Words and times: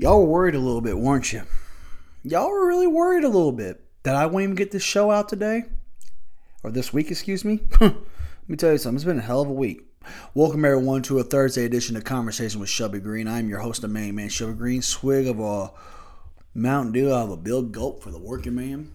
Y'all 0.00 0.20
were 0.20 0.32
worried 0.32 0.54
a 0.54 0.58
little 0.58 0.80
bit, 0.80 0.96
weren't 0.96 1.30
you? 1.30 1.42
Y'all 2.24 2.48
were 2.48 2.66
really 2.66 2.86
worried 2.86 3.22
a 3.22 3.28
little 3.28 3.52
bit 3.52 3.84
that 4.02 4.16
I 4.16 4.24
won't 4.24 4.44
even 4.44 4.54
get 4.54 4.70
this 4.70 4.82
show 4.82 5.10
out 5.10 5.28
today 5.28 5.64
or 6.62 6.70
this 6.70 6.90
week, 6.90 7.10
excuse 7.10 7.44
me. 7.44 7.60
Let 7.82 7.94
me 8.48 8.56
tell 8.56 8.72
you 8.72 8.78
something. 8.78 8.96
It's 8.96 9.04
been 9.04 9.18
a 9.18 9.20
hell 9.20 9.42
of 9.42 9.50
a 9.50 9.52
week. 9.52 9.82
Welcome 10.32 10.64
everyone 10.64 11.02
to 11.02 11.18
a 11.18 11.22
Thursday 11.22 11.66
edition 11.66 11.98
of 11.98 12.04
Conversation 12.04 12.60
with 12.60 12.70
Shelby 12.70 12.98
Green. 12.98 13.28
I'm 13.28 13.50
your 13.50 13.58
host, 13.58 13.82
the 13.82 13.88
main 13.88 14.14
man, 14.14 14.30
Shelby 14.30 14.54
Green. 14.54 14.80
Swig 14.80 15.26
of 15.26 15.38
a 15.38 15.70
Mountain 16.54 16.92
Dew 16.92 17.12
out 17.12 17.24
of 17.24 17.32
a 17.32 17.36
Big 17.36 17.70
Gulp 17.70 18.02
for 18.02 18.10
the 18.10 18.18
working 18.18 18.54
man. 18.54 18.92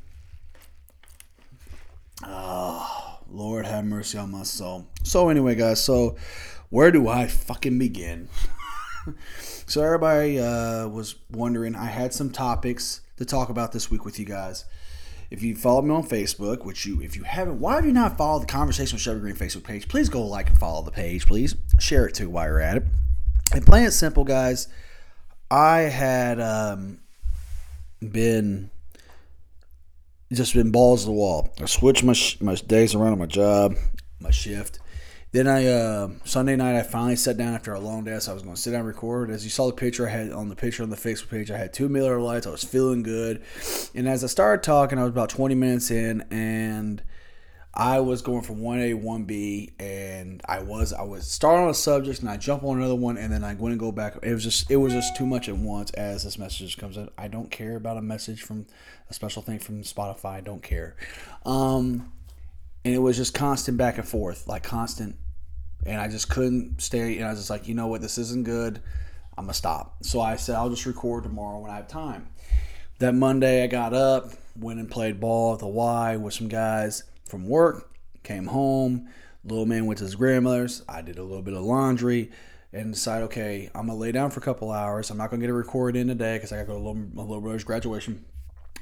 Oh, 2.24 3.20
Lord 3.30 3.68
have 3.68 3.86
mercy 3.86 4.18
on 4.18 4.32
my 4.32 4.42
soul. 4.42 4.88
So 5.04 5.30
anyway, 5.30 5.54
guys, 5.54 5.84
so 5.84 6.16
where 6.72 6.90
do 6.90 7.08
I 7.08 7.28
fucking 7.28 7.78
begin? 7.78 8.28
so 9.68 9.84
everybody 9.84 10.40
uh, 10.40 10.88
was 10.88 11.16
wondering. 11.32 11.76
I 11.76 11.86
had 11.86 12.14
some 12.14 12.30
topics 12.30 13.02
to 13.18 13.26
talk 13.26 13.50
about 13.50 13.72
this 13.72 13.90
week 13.90 14.06
with 14.06 14.20
you 14.20 14.26
guys. 14.26 14.66
If 15.32 15.42
you 15.42 15.56
follow 15.56 15.82
me 15.82 15.94
on 15.94 16.04
Facebook, 16.04 16.64
which 16.66 16.86
you, 16.86 17.02
if 17.02 17.16
you 17.16 17.24
haven't, 17.24 17.60
why 17.60 17.76
have 17.76 17.86
you 17.86 17.92
not 17.92 18.18
followed 18.18 18.44
the 18.44 18.48
Conversation 18.48 18.96
with 18.96 19.02
Shelby 19.02 19.22
Green 19.22 19.36
Facebook 19.36 19.64
page? 19.64 19.88
Please 19.88 20.08
go 20.08 20.26
like 20.26 20.50
and 20.50 20.58
follow 20.58 20.84
the 20.84 20.92
page, 20.92 21.26
please. 21.26 21.56
Share 21.80 22.08
it 22.08 22.14
too 22.14 22.30
while 22.30 22.46
you're 22.46 22.60
at 22.60 22.78
it. 22.78 22.84
And 23.54 23.66
plain 23.66 23.86
and 23.86 23.94
simple, 23.94 24.24
guys, 24.24 24.68
I 25.50 25.80
had 25.80 26.40
um, 26.40 27.00
been 28.00 28.70
just 30.34 30.54
been 30.54 30.72
balls 30.72 31.02
to 31.02 31.08
the 31.08 31.14
wall. 31.14 31.54
I 31.62 31.66
switched 31.66 32.04
my 32.04 32.14
sh- 32.14 32.40
my 32.42 32.56
days 32.56 32.96
around 32.96 33.14
on 33.14 33.20
my 33.20 33.26
job, 33.26 33.76
my 34.20 34.32
shift. 34.32 34.80
Then 35.36 35.50
I 35.50 35.66
uh, 35.66 36.12
Sunday 36.24 36.56
night 36.56 36.78
I 36.78 36.84
finally 36.84 37.18
sat 37.18 37.36
down 37.36 37.54
after 37.54 37.74
a 37.74 37.80
long 37.82 38.06
day. 38.06 38.18
So 38.20 38.32
I 38.32 38.34
was 38.34 38.44
going 38.44 38.56
to 38.56 38.62
sit 38.62 38.72
down 38.72 38.80
and 38.80 38.88
record. 38.88 39.30
As 39.30 39.44
you 39.44 39.50
saw 39.50 39.68
the 39.68 39.74
picture 39.74 40.08
I 40.08 40.12
had 40.12 40.32
on 40.32 40.48
the 40.48 40.56
picture 40.56 40.82
on 40.82 40.90
the 40.90 40.96
Facebook 40.96 41.30
page, 41.30 41.52
I 41.52 41.58
had 41.58 41.74
two 41.74 41.90
Miller 41.90 42.22
Lites. 42.22 42.48
I 42.48 42.52
was 42.52 42.64
feeling 42.64 43.04
good, 43.04 43.44
and 43.94 44.08
as 44.08 44.24
I 44.24 44.28
started 44.28 44.64
talking, 44.64 44.98
I 44.98 45.02
was 45.02 45.10
about 45.10 45.28
20 45.28 45.54
minutes 45.54 45.92
in, 45.92 46.22
and 46.32 47.04
I 47.74 48.00
was 48.00 48.22
going 48.22 48.44
from 48.44 48.62
one 48.62 48.80
A 48.80 48.94
one 48.94 49.26
B, 49.26 49.74
and 49.78 50.42
I 50.46 50.60
was 50.60 50.94
I 50.94 51.02
was 51.02 51.30
starting 51.30 51.66
on 51.66 51.70
a 51.70 51.74
subject, 51.74 52.22
and 52.22 52.30
I 52.30 52.38
jump 52.38 52.64
on 52.64 52.78
another 52.78 52.96
one, 52.96 53.18
and 53.18 53.34
then 53.34 53.44
I 53.44 53.56
went 53.56 53.74
and 53.74 53.80
go 53.80 53.92
back. 53.92 54.16
It 54.24 54.34
was 54.34 54.42
just 54.46 54.72
it 54.72 54.78
was 54.78 54.94
just 54.94 55.18
too 55.18 55.26
much 55.26 55.50
at 55.50 55.58
once. 55.58 55.92
As 55.96 56.24
this 56.24 56.38
message 56.38 56.78
comes 56.78 56.96
in, 56.96 57.10
I 57.18 57.28
don't 57.28 57.52
care 57.52 57.76
about 57.76 57.98
a 57.98 58.02
message 58.02 58.42
from 58.42 58.68
a 59.10 59.14
special 59.14 59.42
thing 59.42 59.60
from 59.60 59.84
Spotify. 59.84 60.36
I 60.36 60.40
don't 60.40 60.64
care, 60.64 60.96
um, 61.46 62.10
and 62.86 62.96
it 62.96 63.00
was 63.00 63.18
just 63.18 63.34
constant 63.34 63.78
back 63.78 63.98
and 63.98 64.08
forth, 64.08 64.48
like 64.48 64.64
constant 64.64 65.18
and 65.86 66.02
I 66.02 66.08
just 66.08 66.30
couldn't 66.30 66.82
stay. 66.82 67.18
And 67.18 67.26
I 67.26 67.30
was 67.30 67.40
just 67.40 67.50
like, 67.50 67.68
you 67.68 67.76
know 67.76 67.88
what, 67.88 68.02
this 68.02 68.18
isn't 68.18 68.44
good. 68.44 68.82
I'm 69.38 69.46
gonna 69.46 69.54
stop. 69.54 70.04
So 70.04 70.22
I 70.22 70.36
said 70.38 70.56
I'll 70.56 70.70
just 70.70 70.86
record 70.86 71.24
tomorrow 71.24 71.60
when 71.60 71.72
I 71.72 71.76
have 71.76 71.88
time. 71.88 72.30
That 73.00 73.14
Monday 73.14 73.64
I 73.64 73.68
got 73.68 73.94
up, 73.94 74.32
went 74.58 74.80
and 74.80 74.90
played 74.90 75.20
ball 75.20 75.54
at 75.54 75.60
the 75.60 75.68
Y 75.68 76.16
with 76.16 76.34
some 76.34 76.48
guys 76.48 77.04
from 77.28 77.48
work. 77.48 77.92
Came 78.24 78.48
home. 78.48 79.10
Little 79.44 79.66
man 79.66 79.86
went 79.86 80.00
to 80.00 80.06
his 80.06 80.16
grandmother's. 80.16 80.84
I 80.88 81.02
did 81.02 81.18
a 81.18 81.24
little 81.24 81.44
bit 81.44 81.54
of 81.54 81.64
laundry 81.64 82.32
and 82.74 82.94
decided, 82.94 83.26
okay, 83.26 83.70
I'm 83.76 83.88
gonna 83.88 84.00
lay 84.00 84.12
down 84.12 84.32
for 84.32 84.40
a 84.40 84.44
couple 84.44 84.72
hours. 84.72 85.12
I'm 85.12 85.18
not 85.18 85.30
gonna 85.30 85.42
get 85.42 85.50
a 85.50 85.54
record 85.54 85.96
in 85.96 86.08
today 86.08 86.38
because 86.38 86.52
I 86.52 86.56
gotta 86.56 86.68
go 86.68 86.74
to 86.74 86.80
little, 86.80 86.96
my 86.96 87.22
little 87.22 87.42
brother's 87.42 87.64
graduation. 87.64 88.26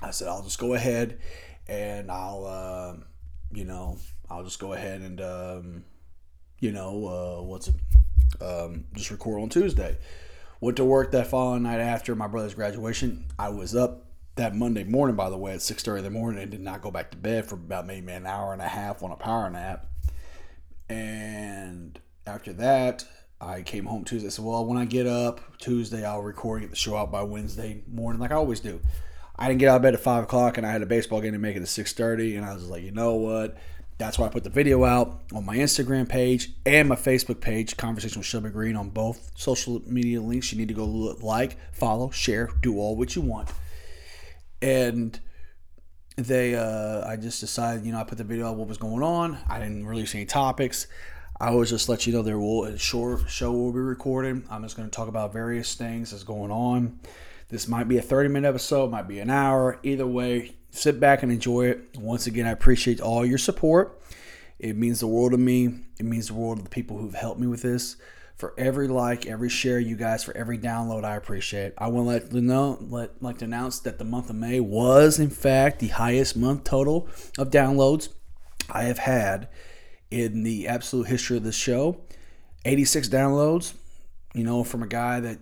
I 0.01 0.11
said 0.11 0.27
I'll 0.27 0.43
just 0.43 0.59
go 0.59 0.73
ahead 0.73 1.19
and 1.67 2.11
I'll, 2.11 2.45
uh, 2.45 3.03
you 3.51 3.65
know, 3.65 3.97
I'll 4.29 4.43
just 4.43 4.59
go 4.59 4.73
ahead 4.73 5.01
and 5.01 5.21
um, 5.21 5.83
you 6.63 6.71
know, 6.71 7.07
uh, 7.07 7.43
what's 7.43 7.67
it? 7.67 7.75
Um, 8.41 8.85
just 8.93 9.11
record 9.11 9.41
on 9.41 9.49
Tuesday. 9.49 9.97
Went 10.61 10.77
to 10.77 10.85
work 10.85 11.11
that 11.11 11.27
following 11.27 11.63
night 11.63 11.81
after 11.81 12.15
my 12.15 12.27
brother's 12.27 12.53
graduation. 12.53 13.25
I 13.37 13.49
was 13.49 13.75
up 13.75 14.05
that 14.35 14.55
Monday 14.55 14.85
morning, 14.85 15.17
by 15.17 15.29
the 15.29 15.37
way, 15.37 15.51
at 15.51 15.59
6.30 15.59 15.97
in 15.97 16.03
the 16.05 16.09
morning 16.09 16.41
and 16.41 16.49
did 16.49 16.61
not 16.61 16.81
go 16.81 16.89
back 16.89 17.11
to 17.11 17.17
bed 17.17 17.45
for 17.45 17.55
about 17.55 17.85
maybe 17.85 18.13
an 18.13 18.25
hour 18.25 18.53
and 18.53 18.61
a 18.61 18.67
half 18.67 19.03
on 19.03 19.11
a 19.11 19.17
power 19.17 19.49
nap. 19.49 19.87
And 20.87 21.99
after 22.25 22.53
that, 22.53 23.03
I 23.41 23.61
came 23.61 23.85
home 23.85 24.05
Tuesday. 24.05 24.27
I 24.27 24.31
said, 24.31 24.45
well, 24.45 24.65
when 24.65 24.77
I 24.77 24.85
get 24.85 25.05
up 25.05 25.57
Tuesday, 25.57 26.05
I'll 26.05 26.21
record 26.21 26.61
and 26.61 26.69
get 26.69 26.71
the 26.71 26.77
show 26.77 26.95
out 26.95 27.11
by 27.11 27.23
Wednesday 27.23 27.83
morning 27.91 28.21
like 28.21 28.31
I 28.31 28.35
always 28.35 28.61
do. 28.61 28.79
I 29.35 29.49
didn't 29.49 29.59
get 29.59 29.67
out 29.67 29.77
of 29.77 29.81
bed 29.81 29.95
at 29.95 29.99
5 29.99 30.23
o'clock 30.23 30.57
and 30.57 30.65
I 30.65 30.71
had 30.71 30.81
a 30.81 30.85
baseball 30.85 31.19
game 31.19 31.33
to 31.33 31.39
make 31.39 31.57
it 31.57 31.61
at 31.61 31.67
6.30 31.67 32.37
and 32.37 32.45
I 32.45 32.53
was 32.53 32.69
like, 32.69 32.83
you 32.83 32.91
know 32.91 33.15
what? 33.15 33.57
That's 33.97 34.17
why 34.17 34.25
I 34.25 34.29
put 34.29 34.43
the 34.43 34.49
video 34.49 34.83
out 34.83 35.21
on 35.33 35.45
my 35.45 35.57
Instagram 35.57 36.09
page 36.09 36.49
and 36.65 36.89
my 36.89 36.95
Facebook 36.95 37.39
page, 37.39 37.77
Conversation 37.77 38.19
with 38.19 38.25
Shelby 38.25 38.49
Green, 38.49 38.75
on 38.75 38.89
both 38.89 39.31
social 39.35 39.81
media 39.85 40.21
links. 40.21 40.51
You 40.51 40.57
need 40.57 40.67
to 40.69 40.73
go 40.73 40.85
look, 40.85 41.21
like, 41.21 41.57
follow, 41.73 42.09
share, 42.09 42.49
do 42.61 42.79
all 42.79 42.95
what 42.95 43.15
you 43.15 43.21
want. 43.21 43.49
And 44.61 45.19
they, 46.17 46.55
uh, 46.55 47.07
I 47.07 47.15
just 47.17 47.39
decided, 47.39 47.85
you 47.85 47.91
know, 47.91 47.99
I 47.99 48.03
put 48.03 48.17
the 48.17 48.23
video 48.23 48.47
out 48.47 48.55
what 48.55 48.67
was 48.67 48.77
going 48.77 49.03
on. 49.03 49.37
I 49.47 49.59
didn't 49.59 49.85
release 49.85 50.13
any 50.15 50.25
topics. 50.25 50.87
I 51.39 51.51
was 51.51 51.69
just 51.69 51.89
let 51.89 52.07
you 52.07 52.13
know 52.13 52.21
there 52.21 52.39
will 52.39 52.65
a 52.65 52.77
short 52.77 53.29
show 53.29 53.51
will 53.51 53.73
be 53.73 53.79
recorded. 53.79 54.43
I'm 54.49 54.63
just 54.63 54.77
going 54.77 54.89
to 54.89 54.95
talk 54.95 55.07
about 55.07 55.33
various 55.33 55.75
things 55.75 56.11
that's 56.11 56.23
going 56.23 56.51
on. 56.51 56.99
This 57.53 57.67
might 57.67 57.87
be 57.87 57.99
a 57.99 58.01
30 58.01 58.29
minute 58.29 58.49
episode, 58.49 58.89
might 58.89 59.07
be 59.07 59.19
an 59.19 59.29
hour. 59.29 59.77
Either 59.83 60.07
way, 60.07 60.55
sit 60.71 60.99
back 60.99 61.21
and 61.21 61.31
enjoy 61.31 61.67
it. 61.67 61.95
Once 61.99 62.25
again, 62.25 62.47
I 62.47 62.49
appreciate 62.49 62.99
all 62.99 63.23
your 63.23 63.37
support. 63.37 64.01
It 64.57 64.75
means 64.75 65.01
the 65.01 65.05
world 65.05 65.33
to 65.33 65.37
me. 65.37 65.81
It 65.99 66.05
means 66.07 66.29
the 66.29 66.33
world 66.33 66.57
to 66.57 66.63
the 66.63 66.69
people 66.71 66.97
who've 66.97 67.13
helped 67.13 67.39
me 67.39 67.45
with 67.45 67.61
this. 67.61 67.95
For 68.37 68.55
every 68.57 68.87
like, 68.87 69.27
every 69.27 69.49
share, 69.49 69.79
you 69.79 69.95
guys, 69.95 70.23
for 70.23 70.35
every 70.35 70.57
download, 70.57 71.05
I 71.05 71.15
appreciate. 71.15 71.73
I 71.77 71.89
want 71.89 72.07
to 72.07 72.25
let 72.25 72.33
you 72.33 72.41
know, 72.41 72.79
let 72.81 73.21
like 73.21 73.37
to 73.37 73.45
announce 73.45 73.77
that 73.81 73.99
the 73.99 74.03
month 74.03 74.31
of 74.31 74.35
May 74.35 74.59
was, 74.59 75.19
in 75.19 75.29
fact, 75.29 75.77
the 75.77 75.89
highest 75.89 76.35
month 76.35 76.63
total 76.63 77.07
of 77.37 77.51
downloads 77.51 78.09
I 78.67 78.85
have 78.85 78.97
had 78.97 79.47
in 80.09 80.41
the 80.41 80.67
absolute 80.67 81.05
history 81.05 81.37
of 81.37 81.43
this 81.43 81.55
show. 81.55 82.01
86 82.65 83.09
downloads, 83.09 83.73
you 84.33 84.43
know, 84.43 84.63
from 84.63 84.81
a 84.81 84.87
guy 84.87 85.19
that 85.19 85.37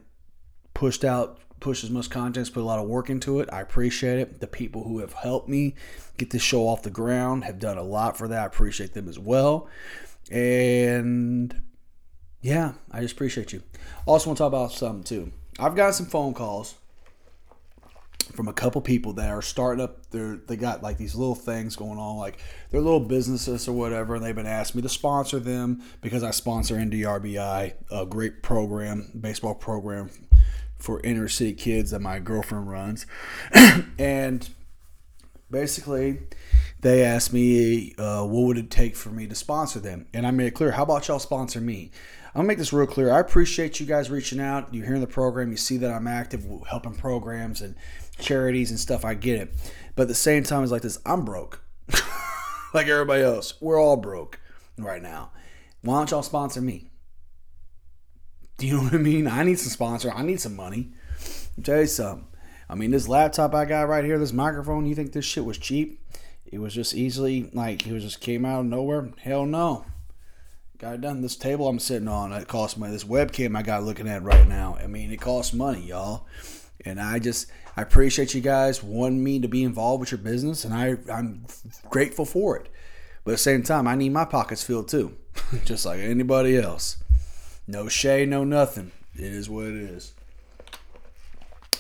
pushed 0.74 1.06
out 1.06 1.38
push 1.62 1.84
as 1.84 1.90
much 1.90 2.10
content, 2.10 2.52
put 2.54 2.60
a 2.60 2.66
lot 2.66 2.80
of 2.80 2.88
work 2.88 3.10
into 3.10 3.40
it. 3.40 3.48
I 3.54 3.62
appreciate 3.62 4.20
it. 4.20 4.42
The 4.42 4.48
people 4.48 4.84
who 4.84 5.00
have 5.00 5.14
helped 5.14 5.48
me 5.48 5.76
get 6.18 6.32
this 6.32 6.42
show 6.42 6.68
off 6.68 6.84
the 6.84 6.90
ground 6.90 7.46
have 7.46 7.60
done 7.60 7.78
a 7.78 7.84
lot 7.84 8.18
for 8.18 8.28
that. 8.28 8.42
I 8.42 8.46
appreciate 8.46 8.94
them 8.94 9.08
as 9.08 9.18
well. 9.18 9.70
And 10.30 11.62
yeah, 12.42 12.74
I 12.92 13.02
just 13.02 13.14
appreciate 13.14 13.54
you. 13.54 13.64
Also, 14.06 14.30
want 14.30 14.38
to 14.38 14.44
talk 14.44 14.50
about 14.50 14.72
something 14.74 15.04
too. 15.04 15.32
I've 15.60 15.76
got 15.76 15.96
some 15.96 16.08
phone 16.08 16.34
calls 16.34 16.76
from 18.34 18.48
a 18.48 18.54
couple 18.54 18.82
people 18.82 19.14
that 19.14 19.30
are 19.30 19.42
starting 19.42 19.84
up 19.84 20.10
their 20.10 20.38
they 20.48 20.56
got 20.56 20.82
like 20.82 20.98
these 20.98 21.16
little 21.16 21.36
things 21.36 21.76
going 21.76 22.00
on 22.00 22.16
like 22.18 22.40
their 22.70 22.80
little 22.80 23.00
businesses 23.00 23.68
or 23.68 23.74
whatever 23.74 24.16
and 24.16 24.24
they've 24.24 24.36
been 24.36 24.46
asking 24.46 24.80
me 24.80 24.84
to 24.84 24.90
sponsor 24.90 25.38
them 25.38 25.82
because 26.02 26.24
I 26.24 26.32
sponsor 26.32 26.80
Indy 26.80 27.02
RBI 27.02 27.74
a 27.92 28.06
great 28.06 28.42
program 28.42 29.12
baseball 29.20 29.56
program 29.56 30.10
for 30.82 31.00
inner 31.02 31.28
city 31.28 31.54
kids 31.54 31.92
that 31.92 32.02
my 32.02 32.20
girlfriend 32.20 32.70
runs. 32.70 33.06
and 34.00 34.50
basically, 35.50 36.20
they 36.82 37.04
asked 37.04 37.32
me, 37.32 37.94
uh, 37.98 38.24
what 38.24 38.48
would 38.48 38.58
it 38.58 38.72
take 38.72 38.96
for 38.96 39.10
me 39.10 39.28
to 39.28 39.36
sponsor 39.36 39.80
them? 39.80 40.08
And 40.14 40.26
I 40.26 40.32
made 40.32 40.48
it 40.48 40.52
clear, 40.52 40.72
how 40.72 40.84
about 40.84 41.08
y'all 41.08 41.20
sponsor 41.20 41.62
me? 41.62 41.92
I'm 42.34 42.40
gonna 42.40 42.48
make 42.48 42.58
this 42.58 42.72
real 42.72 42.88
clear. 42.88 43.12
I 43.12 43.20
appreciate 43.20 43.80
you 43.80 43.86
guys 43.86 44.10
reaching 44.10 44.40
out. 44.40 44.74
You 44.74 44.84
hearing 44.84 45.02
the 45.02 45.08
program, 45.08 45.52
you 45.52 45.58
see 45.58 45.78
that 45.78 45.92
I'm 45.92 46.08
active 46.08 46.46
helping 46.70 46.96
programs 46.96 47.62
and 47.62 47.76
charities 48.20 48.72
and 48.72 48.80
stuff. 48.80 49.04
I 49.04 49.16
get 49.16 49.40
it. 49.40 49.54
But 49.96 50.04
at 50.04 50.08
the 50.08 50.16
same 50.16 50.44
time, 50.44 50.64
it's 50.64 50.72
like 50.72 50.82
this 50.82 51.00
I'm 51.06 51.26
broke. 51.26 51.62
like 52.74 52.88
everybody 52.88 53.22
else. 53.22 53.56
We're 53.60 53.80
all 53.80 53.98
broke 53.98 54.40
right 54.78 55.02
now. 55.02 55.32
Why 55.82 55.98
don't 55.98 56.12
y'all 56.12 56.24
sponsor 56.24 56.62
me? 56.62 56.91
Do 58.62 58.68
you 58.68 58.78
know 58.78 58.84
what 58.84 58.94
I 58.94 58.98
mean? 58.98 59.28
I 59.28 59.42
need 59.42 59.58
some 59.58 59.72
sponsor. 59.72 60.12
I 60.12 60.22
need 60.22 60.40
some 60.40 60.56
money. 60.56 60.92
I'll 61.58 61.64
tell 61.64 61.80
you 61.80 61.88
something. 61.88 62.28
I 62.70 62.76
mean, 62.76 62.92
this 62.92 63.08
laptop 63.08 63.56
I 63.56 63.66
got 63.66 63.90
right 63.90 64.06
here, 64.06 64.20
this 64.20 64.34
microphone, 64.34 64.86
you 64.86 64.94
think 64.94 65.14
this 65.14 65.26
shit 65.26 65.44
was 65.44 65.58
cheap? 65.58 66.00
It 66.46 66.60
was 66.60 66.72
just 66.72 66.94
easily, 66.94 67.50
like, 67.54 67.88
it 67.88 67.92
was 67.92 68.04
just 68.04 68.22
came 68.22 68.46
out 68.46 68.60
of 68.60 68.66
nowhere? 68.68 69.10
Hell 69.18 69.48
no. 69.48 69.86
Got 70.78 70.94
it 70.94 71.02
done. 71.02 71.22
This 71.22 71.36
table 71.36 71.68
I'm 71.68 71.80
sitting 71.80 72.08
on, 72.08 72.32
it 72.34 72.48
cost 72.48 72.78
money. 72.78 72.92
This 72.94 73.04
webcam 73.04 73.58
I 73.58 73.64
got 73.64 73.82
looking 73.82 74.08
at 74.08 74.22
right 74.22 74.48
now, 74.48 74.78
I 74.80 74.86
mean, 74.86 75.12
it 75.12 75.20
costs 75.20 75.54
money, 75.54 75.82
y'all. 75.82 76.28
And 76.86 77.02
I 77.02 77.18
just, 77.18 77.52
I 77.76 77.82
appreciate 77.82 78.36
you 78.36 78.42
guys 78.42 78.84
wanting 78.84 79.24
me 79.24 79.40
to 79.40 79.48
be 79.48 79.64
involved 79.64 80.02
with 80.02 80.12
your 80.12 80.20
business, 80.20 80.66
and 80.66 80.74
I, 80.76 80.98
I'm 81.12 81.48
grateful 81.90 82.26
for 82.26 82.58
it. 82.58 82.70
But 83.24 83.32
at 83.32 83.34
the 83.34 83.38
same 83.40 83.64
time, 83.64 83.88
I 83.88 83.96
need 83.96 84.10
my 84.10 84.26
pockets 84.26 84.64
filled 84.64 84.88
too, 84.88 85.18
just 85.66 85.84
like 85.84 86.00
anybody 86.00 86.58
else. 86.58 86.98
No 87.72 87.88
shade, 87.88 88.28
no 88.28 88.44
nothing. 88.44 88.92
It 89.16 89.32
is 89.32 89.50
what 89.50 89.68
it 89.68 89.78
is. 89.78 90.14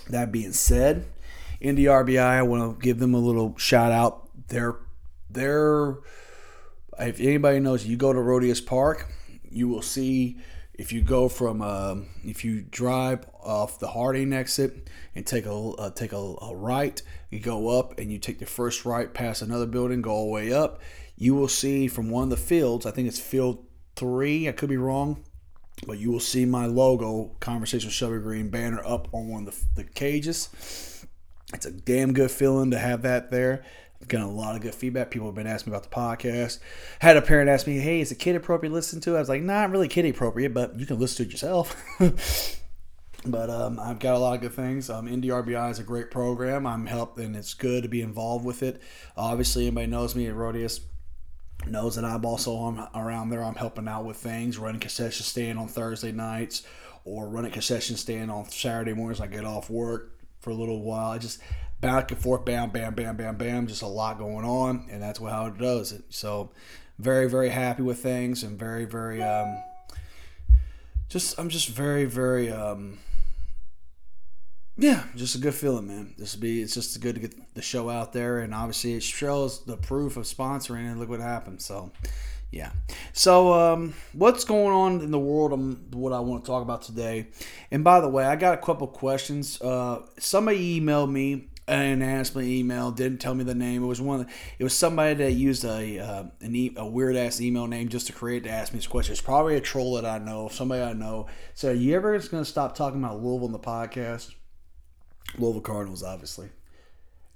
That 0.09 0.31
being 0.31 0.53
said, 0.53 1.03
Indy 1.59 1.83
RBI, 1.83 2.17
I 2.17 2.43
want 2.43 2.79
to 2.79 2.81
give 2.81 2.99
them 2.99 3.13
a 3.13 3.19
little 3.19 3.57
shout 3.57 3.91
out. 3.91 4.29
They're, 4.47 4.77
they're, 5.29 5.97
if 6.97 7.19
anybody 7.19 7.59
knows, 7.59 7.85
you 7.85 7.97
go 7.97 8.13
to 8.13 8.21
Rhodius 8.21 8.61
Park, 8.61 9.11
you 9.43 9.67
will 9.67 9.81
see 9.81 10.37
if 10.75 10.93
you 10.93 11.01
go 11.01 11.27
from 11.27 11.61
um, 11.61 12.07
if 12.23 12.45
you 12.45 12.61
drive 12.61 13.25
off 13.43 13.77
the 13.77 13.89
Harding 13.89 14.31
exit 14.31 14.89
and 15.13 15.27
take 15.27 15.45
a 15.45 15.53
uh, 15.53 15.89
take 15.89 16.13
a, 16.13 16.35
a, 16.41 16.55
right, 16.55 17.01
you 17.29 17.41
go 17.41 17.67
up 17.67 17.99
and 17.99 18.09
you 18.09 18.17
take 18.17 18.39
the 18.39 18.45
first 18.45 18.85
right 18.85 19.13
past 19.13 19.41
another 19.41 19.65
building, 19.65 20.01
go 20.01 20.11
all 20.11 20.27
the 20.27 20.31
way 20.31 20.53
up. 20.53 20.79
You 21.17 21.35
will 21.35 21.49
see 21.49 21.89
from 21.89 22.09
one 22.09 22.23
of 22.23 22.29
the 22.29 22.37
fields. 22.37 22.85
I 22.85 22.91
think 22.91 23.09
it's 23.09 23.19
field 23.19 23.65
three. 23.97 24.47
I 24.47 24.53
could 24.53 24.69
be 24.69 24.77
wrong, 24.77 25.25
but 25.85 25.97
you 25.99 26.11
will 26.11 26.19
see 26.19 26.45
my 26.45 26.65
logo, 26.65 27.35
Conversation 27.39 27.87
with 27.87 27.93
Shelby 27.93 28.19
Green 28.19 28.49
banner 28.49 28.81
up 28.85 29.07
on 29.13 29.27
one 29.27 29.47
of 29.47 29.53
the, 29.75 29.83
the 29.83 29.89
cages. 29.89 31.05
It's 31.53 31.65
a 31.65 31.71
damn 31.71 32.13
good 32.13 32.31
feeling 32.31 32.71
to 32.71 32.77
have 32.77 33.01
that 33.01 33.31
there. 33.31 33.63
I've 34.01 34.07
gotten 34.07 34.27
a 34.27 34.31
lot 34.31 34.55
of 34.55 34.61
good 34.61 34.73
feedback. 34.73 35.11
People 35.11 35.27
have 35.27 35.35
been 35.35 35.47
asking 35.47 35.71
me 35.71 35.77
about 35.77 35.89
the 35.89 35.95
podcast. 35.95 36.59
Had 36.99 37.17
a 37.17 37.21
parent 37.21 37.49
ask 37.49 37.67
me, 37.67 37.77
"Hey, 37.77 38.01
is 38.01 38.11
it 38.11 38.15
kid 38.15 38.35
appropriate 38.35 38.69
to 38.69 38.75
listen 38.75 38.99
to?" 39.01 39.15
I 39.15 39.19
was 39.19 39.29
like, 39.29 39.43
"Not 39.43 39.69
really 39.69 39.87
kid 39.87 40.05
appropriate, 40.05 40.53
but 40.53 40.79
you 40.79 40.85
can 40.85 40.97
listen 40.97 41.17
to 41.17 41.29
it 41.29 41.31
yourself." 41.31 41.75
but 43.25 43.49
um, 43.49 43.79
I've 43.79 43.99
got 43.99 44.15
a 44.15 44.17
lot 44.17 44.35
of 44.35 44.41
good 44.41 44.53
things. 44.53 44.89
Um, 44.89 45.07
RBI 45.07 45.69
is 45.69 45.79
a 45.79 45.83
great 45.83 46.09
program. 46.09 46.65
I'm 46.65 46.87
helped, 46.87 47.19
and 47.19 47.35
it's 47.35 47.53
good 47.53 47.83
to 47.83 47.89
be 47.89 48.01
involved 48.01 48.43
with 48.43 48.63
it. 48.63 48.81
Obviously, 49.15 49.67
anybody 49.67 49.87
knows 49.87 50.15
me 50.15 50.25
at 50.27 50.35
Rhodius 50.35 50.79
knows 51.67 51.95
that 51.95 52.05
I'm 52.05 52.25
also 52.25 52.55
on, 52.55 52.87
around 52.95 53.29
there. 53.29 53.43
I'm 53.43 53.55
helping 53.55 53.87
out 53.87 54.05
with 54.05 54.17
things, 54.17 54.57
running 54.57 54.81
concession 54.81 55.23
stand 55.23 55.59
on 55.59 55.67
Thursday 55.67 56.11
nights, 56.11 56.63
or 57.05 57.27
running 57.27 57.51
concession 57.51 57.97
stand 57.97 58.31
on 58.31 58.49
Saturday 58.49 58.93
mornings. 58.93 59.21
I 59.21 59.27
get 59.27 59.45
off 59.45 59.69
work 59.69 60.11
for 60.39 60.49
a 60.49 60.55
little 60.55 60.81
while. 60.81 61.11
I 61.11 61.17
just 61.17 61.39
back 61.81 62.11
and 62.11 62.19
forth, 62.19 62.45
bam, 62.45 62.69
bam, 62.69 62.93
bam, 62.93 63.17
bam, 63.17 63.35
bam. 63.37 63.67
Just 63.67 63.81
a 63.81 63.87
lot 63.87 64.17
going 64.17 64.45
on, 64.45 64.87
and 64.89 65.01
that's 65.01 65.19
how 65.19 65.47
it 65.47 65.57
does 65.57 65.91
it. 65.91 66.03
So, 66.09 66.51
very, 66.99 67.29
very 67.29 67.49
happy 67.49 67.83
with 67.83 67.99
things, 67.99 68.43
and 68.43 68.57
very, 68.57 68.85
very, 68.85 69.21
um, 69.21 69.61
just 71.09 71.39
I'm 71.39 71.49
just 71.49 71.69
very, 71.69 72.05
very, 72.05 72.51
um, 72.51 72.99
yeah, 74.81 75.03
just 75.15 75.35
a 75.35 75.37
good 75.37 75.53
feeling, 75.53 75.87
man. 75.87 76.15
This 76.17 76.35
be 76.35 76.61
it's 76.61 76.73
just 76.73 76.99
good 77.01 77.15
to 77.15 77.21
get 77.21 77.53
the 77.53 77.61
show 77.61 77.87
out 77.89 78.13
there, 78.13 78.39
and 78.39 78.53
obviously 78.53 78.93
it 78.95 79.03
shows 79.03 79.63
the 79.63 79.77
proof 79.77 80.17
of 80.17 80.23
sponsoring, 80.23 80.89
and 80.89 80.99
look 80.99 81.07
what 81.07 81.19
happened. 81.19 81.61
So, 81.61 81.91
yeah. 82.49 82.71
So, 83.13 83.53
um, 83.53 83.93
what's 84.13 84.43
going 84.43 84.73
on 84.73 85.01
in 85.01 85.11
the 85.11 85.19
world? 85.19 85.93
What 85.93 86.13
I 86.13 86.19
want 86.19 86.43
to 86.43 86.47
talk 86.49 86.63
about 86.63 86.81
today. 86.81 87.27
And 87.69 87.83
by 87.83 87.99
the 88.01 88.09
way, 88.09 88.25
I 88.25 88.35
got 88.35 88.55
a 88.55 88.61
couple 88.61 88.87
questions. 88.87 89.61
Uh, 89.61 90.01
somebody 90.17 90.81
emailed 90.81 91.11
me 91.11 91.49
and 91.67 92.03
asked 92.03 92.35
me 92.35 92.59
email. 92.59 92.89
Didn't 92.89 93.19
tell 93.19 93.35
me 93.35 93.43
the 93.43 93.53
name. 93.53 93.83
It 93.83 93.87
was 93.87 94.01
one. 94.01 94.25
It 94.57 94.63
was 94.63 94.75
somebody 94.75 95.13
that 95.13 95.33
used 95.33 95.63
a 95.63 95.99
uh, 95.99 96.23
an 96.41 96.55
e- 96.55 96.73
a 96.75 96.87
weird 96.87 97.15
ass 97.15 97.39
email 97.39 97.67
name 97.67 97.89
just 97.89 98.07
to 98.07 98.13
create 98.13 98.45
to 98.45 98.49
ask 98.49 98.73
me 98.73 98.79
this 98.79 98.87
question. 98.87 99.11
It's 99.11 99.21
probably 99.21 99.57
a 99.57 99.61
troll 99.61 99.93
that 99.93 100.05
I 100.05 100.17
know. 100.17 100.49
Somebody 100.49 100.81
I 100.81 100.93
know. 100.93 101.27
So, 101.53 101.71
you 101.71 101.95
ever 101.95 102.17
going 102.17 102.43
to 102.43 102.49
stop 102.49 102.73
talking 102.73 103.03
about 103.03 103.21
Louisville 103.21 103.45
in 103.45 103.51
the 103.51 103.59
podcast? 103.59 104.33
Louisville 105.37 105.61
Cardinals, 105.61 106.03
obviously. 106.03 106.49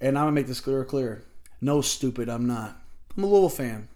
And 0.02 0.18
I'm 0.18 0.26
gonna 0.26 0.34
make 0.34 0.48
this 0.48 0.62
clear, 0.62 0.84
clear. 0.86 1.24
No, 1.62 1.82
stupid, 1.82 2.30
I'm 2.30 2.48
not. 2.48 2.78
I'm 3.16 3.24
a 3.24 3.28
Louisville 3.28 3.50
fan. 3.50 3.88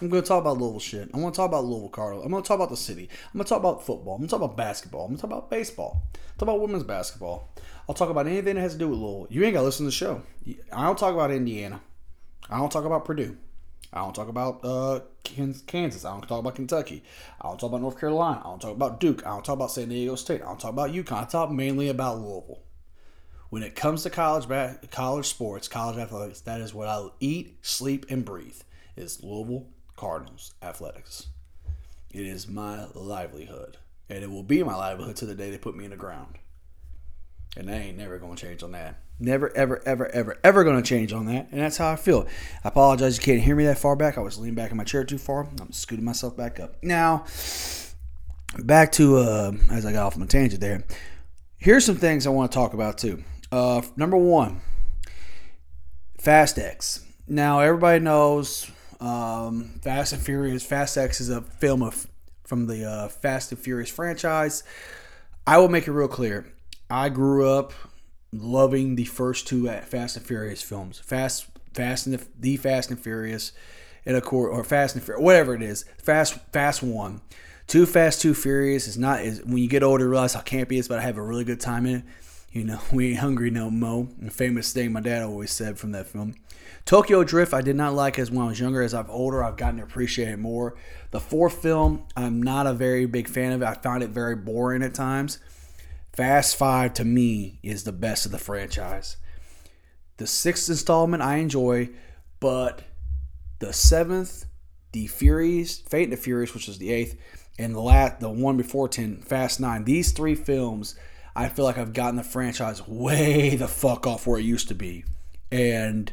I'm 0.00 0.10
to 0.10 0.22
talk 0.22 0.40
about 0.40 0.58
Louisville 0.58 0.80
shit. 0.80 1.08
I 1.14 1.18
want 1.18 1.34
to 1.34 1.36
talk 1.38 1.48
about 1.48 1.64
Louisville 1.64 1.88
Cardinals. 1.88 2.26
I'm 2.26 2.32
to 2.32 2.42
talk 2.42 2.56
about 2.56 2.70
the 2.70 2.76
city. 2.76 3.08
I'm 3.32 3.40
to 3.40 3.44
talk 3.44 3.60
about 3.60 3.86
football. 3.86 4.16
I'm 4.16 4.22
to 4.22 4.28
talk 4.28 4.42
about 4.42 4.56
basketball. 4.56 5.06
I'm 5.06 5.14
to 5.14 5.20
talk 5.20 5.30
about 5.30 5.50
baseball. 5.50 6.02
Talk 6.36 6.42
about 6.42 6.60
women's 6.60 6.82
basketball. 6.82 7.48
I'll 7.88 7.94
talk 7.94 8.10
about 8.10 8.26
anything 8.26 8.56
that 8.56 8.60
has 8.60 8.72
to 8.72 8.78
do 8.78 8.88
with 8.88 8.98
Louisville. 8.98 9.28
You 9.30 9.44
ain't 9.44 9.54
got 9.54 9.60
to 9.60 9.66
listen 9.66 9.84
to 9.84 9.88
the 9.88 9.92
show. 9.92 10.22
I 10.72 10.84
don't 10.84 10.98
talk 10.98 11.14
about 11.14 11.30
Indiana. 11.30 11.80
I 12.50 12.58
don't 12.58 12.72
talk 12.72 12.84
about 12.84 13.04
Purdue. 13.04 13.36
I 13.92 14.00
don't 14.00 14.14
talk 14.14 14.28
about 14.28 14.64
uh, 14.64 15.00
Kansas. 15.22 16.04
I 16.04 16.10
don't 16.10 16.26
talk 16.26 16.40
about 16.40 16.56
Kentucky. 16.56 17.04
I 17.40 17.48
don't 17.48 17.60
talk 17.60 17.68
about 17.68 17.80
North 17.80 18.00
Carolina. 18.00 18.40
I 18.40 18.48
don't 18.48 18.60
talk 18.60 18.72
about 18.72 18.98
Duke. 18.98 19.24
I 19.24 19.30
don't 19.30 19.44
talk 19.44 19.54
about 19.54 19.70
San 19.70 19.88
Diego 19.88 20.16
State. 20.16 20.42
I 20.42 20.46
don't 20.46 20.58
talk 20.58 20.72
about 20.72 20.90
UConn. 20.90 21.22
I 21.22 21.24
talk 21.24 21.52
mainly 21.52 21.88
about 21.88 22.18
Louisville. 22.18 22.58
When 23.54 23.62
it 23.62 23.76
comes 23.76 24.02
to 24.02 24.10
college 24.10 24.48
college 24.90 25.26
sports, 25.26 25.68
college 25.68 25.96
athletics, 25.96 26.40
that 26.40 26.60
is 26.60 26.74
what 26.74 26.88
I 26.88 27.06
eat, 27.20 27.56
sleep, 27.62 28.04
and 28.10 28.24
breathe. 28.24 28.60
Is 28.96 29.22
Louisville 29.22 29.68
Cardinals 29.94 30.54
athletics. 30.60 31.28
It 32.10 32.26
is 32.26 32.48
my 32.48 32.86
livelihood, 32.96 33.76
and 34.08 34.24
it 34.24 34.30
will 34.32 34.42
be 34.42 34.60
my 34.64 34.74
livelihood 34.74 35.14
to 35.18 35.26
the 35.26 35.36
day 35.36 35.50
they 35.50 35.58
put 35.58 35.76
me 35.76 35.84
in 35.84 35.92
the 35.92 35.96
ground. 35.96 36.40
And 37.56 37.68
they 37.68 37.74
ain't 37.74 37.96
never 37.96 38.18
to 38.18 38.34
change 38.34 38.64
on 38.64 38.72
that. 38.72 38.98
Never, 39.20 39.56
ever, 39.56 39.80
ever, 39.86 40.08
ever, 40.08 40.36
ever 40.42 40.64
to 40.64 40.82
change 40.82 41.12
on 41.12 41.26
that. 41.26 41.52
And 41.52 41.60
that's 41.60 41.76
how 41.76 41.92
I 41.92 41.94
feel. 41.94 42.26
I 42.64 42.68
apologize 42.70 43.18
you 43.18 43.22
can't 43.22 43.40
hear 43.40 43.54
me 43.54 43.66
that 43.66 43.78
far 43.78 43.94
back. 43.94 44.18
I 44.18 44.20
was 44.20 44.36
leaning 44.36 44.56
back 44.56 44.72
in 44.72 44.76
my 44.76 44.82
chair 44.82 45.04
too 45.04 45.16
far. 45.18 45.48
I'm 45.60 45.70
scooting 45.70 46.04
myself 46.04 46.36
back 46.36 46.58
up. 46.58 46.82
Now, 46.82 47.24
back 48.58 48.90
to 48.92 49.18
uh, 49.18 49.52
as 49.70 49.86
I 49.86 49.92
got 49.92 50.06
off 50.06 50.16
my 50.16 50.26
tangent 50.26 50.60
there. 50.60 50.82
Here's 51.56 51.84
some 51.84 51.98
things 51.98 52.26
I 52.26 52.30
want 52.30 52.50
to 52.50 52.58
talk 52.58 52.74
about 52.74 52.98
too. 52.98 53.22
Uh, 53.54 53.80
number 53.96 54.16
one, 54.16 54.60
Fast 56.18 56.58
X. 56.58 57.04
Now 57.28 57.60
everybody 57.60 58.00
knows 58.00 58.68
um, 58.98 59.78
Fast 59.80 60.12
and 60.12 60.20
Furious. 60.20 60.66
Fast 60.66 60.98
X 60.98 61.20
is 61.20 61.30
a 61.30 61.40
film 61.40 61.80
of 61.80 62.08
from 62.42 62.66
the 62.66 62.84
uh, 62.84 63.06
Fast 63.06 63.52
and 63.52 63.60
Furious 63.60 63.90
franchise. 63.90 64.64
I 65.46 65.58
will 65.58 65.68
make 65.68 65.86
it 65.86 65.92
real 65.92 66.08
clear. 66.08 66.52
I 66.90 67.10
grew 67.10 67.48
up 67.48 67.72
loving 68.32 68.96
the 68.96 69.04
first 69.04 69.46
two 69.46 69.68
Fast 69.68 70.16
and 70.16 70.26
Furious 70.26 70.60
films. 70.60 70.98
Fast, 70.98 71.46
Fast 71.74 72.08
and 72.08 72.18
the, 72.18 72.26
the 72.36 72.56
Fast 72.56 72.90
and 72.90 72.98
Furious, 72.98 73.52
and 74.04 74.16
of 74.16 74.24
course, 74.24 74.52
or 74.52 74.64
Fast 74.64 74.96
and 74.96 75.04
Furious, 75.04 75.22
whatever 75.22 75.54
it 75.54 75.62
is. 75.62 75.84
Fast, 76.02 76.34
Fast 76.52 76.82
One. 76.82 77.20
Too 77.68 77.86
Fast, 77.86 78.20
Too 78.20 78.34
Furious 78.34 78.88
is 78.88 78.98
not. 78.98 79.22
Is 79.22 79.44
when 79.44 79.58
you 79.58 79.68
get 79.68 79.84
older, 79.84 80.08
realize 80.08 80.34
how 80.34 80.40
campy 80.40 80.72
it 80.72 80.78
is, 80.78 80.88
but 80.88 80.98
I 80.98 81.02
have 81.02 81.18
a 81.18 81.22
really 81.22 81.44
good 81.44 81.60
time 81.60 81.86
in 81.86 81.94
it. 81.98 82.04
You 82.54 82.64
know, 82.64 82.80
we 82.92 83.10
ain't 83.10 83.18
hungry 83.18 83.50
no 83.50 83.70
mo. 83.70 84.08
A 84.24 84.30
famous 84.30 84.72
thing 84.72 84.92
my 84.92 85.00
dad 85.00 85.22
always 85.22 85.50
said 85.50 85.78
from 85.78 85.92
that 85.92 86.06
film. 86.06 86.36
Tokyo 86.86 87.24
Drift, 87.24 87.52
I 87.52 87.60
did 87.60 87.76
not 87.76 87.94
like 87.94 88.18
as 88.18 88.30
when 88.30 88.46
I 88.46 88.48
was 88.48 88.60
younger. 88.60 88.80
As 88.80 88.94
I've 88.94 89.10
older, 89.10 89.42
I've 89.42 89.56
gotten 89.56 89.78
to 89.78 89.82
appreciate 89.84 90.28
it 90.28 90.38
more. 90.38 90.76
The 91.10 91.20
fourth 91.20 91.60
film, 91.60 92.04
I'm 92.16 92.42
not 92.42 92.66
a 92.66 92.72
very 92.72 93.06
big 93.06 93.28
fan 93.28 93.52
of 93.52 93.62
it. 93.62 93.66
I 93.66 93.74
found 93.74 94.02
it 94.02 94.10
very 94.10 94.36
boring 94.36 94.82
at 94.82 94.94
times. 94.94 95.38
Fast 96.12 96.56
Five 96.56 96.94
to 96.94 97.04
me 97.04 97.58
is 97.62 97.84
the 97.84 97.92
best 97.92 98.24
of 98.24 98.32
the 98.32 98.38
franchise. 98.38 99.16
The 100.18 100.26
sixth 100.26 100.68
installment 100.68 101.22
I 101.22 101.36
enjoy, 101.36 101.88
but 102.38 102.82
the 103.58 103.72
seventh, 103.72 104.44
the 104.92 105.08
Furies, 105.08 105.78
Fate 105.78 106.04
and 106.04 106.12
the 106.12 106.16
Furious, 106.16 106.54
which 106.54 106.68
is 106.68 106.78
the 106.78 106.92
eighth, 106.92 107.18
and 107.58 107.74
the 107.74 107.80
last, 107.80 108.20
the 108.20 108.30
one 108.30 108.56
before 108.56 108.88
ten, 108.88 109.16
Fast 109.22 109.58
Nine. 109.58 109.84
These 109.84 110.12
three 110.12 110.36
films 110.36 110.94
I 111.36 111.48
feel 111.48 111.64
like 111.64 111.78
I've 111.78 111.92
gotten 111.92 112.16
the 112.16 112.22
franchise 112.22 112.86
way 112.86 113.56
the 113.56 113.68
fuck 113.68 114.06
off 114.06 114.26
where 114.26 114.38
it 114.38 114.44
used 114.44 114.68
to 114.68 114.74
be. 114.74 115.04
And 115.50 116.12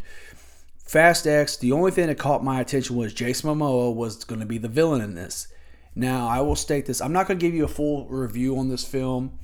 Fast 0.77 1.25
X, 1.27 1.57
the 1.57 1.71
only 1.71 1.91
thing 1.91 2.07
that 2.07 2.17
caught 2.17 2.43
my 2.43 2.59
attention 2.59 2.95
was 2.95 3.13
Jason 3.13 3.49
Momoa 3.49 3.95
was 3.95 4.23
going 4.23 4.41
to 4.41 4.47
be 4.47 4.57
the 4.57 4.67
villain 4.67 5.01
in 5.01 5.15
this. 5.15 5.47
Now, 5.95 6.27
I 6.27 6.41
will 6.41 6.55
state 6.55 6.85
this. 6.85 7.01
I'm 7.01 7.13
not 7.13 7.27
going 7.27 7.39
to 7.39 7.45
give 7.45 7.55
you 7.55 7.65
a 7.65 7.69
full 7.69 8.07
review 8.07 8.57
on 8.57 8.69
this 8.69 8.83
film, 8.83 9.37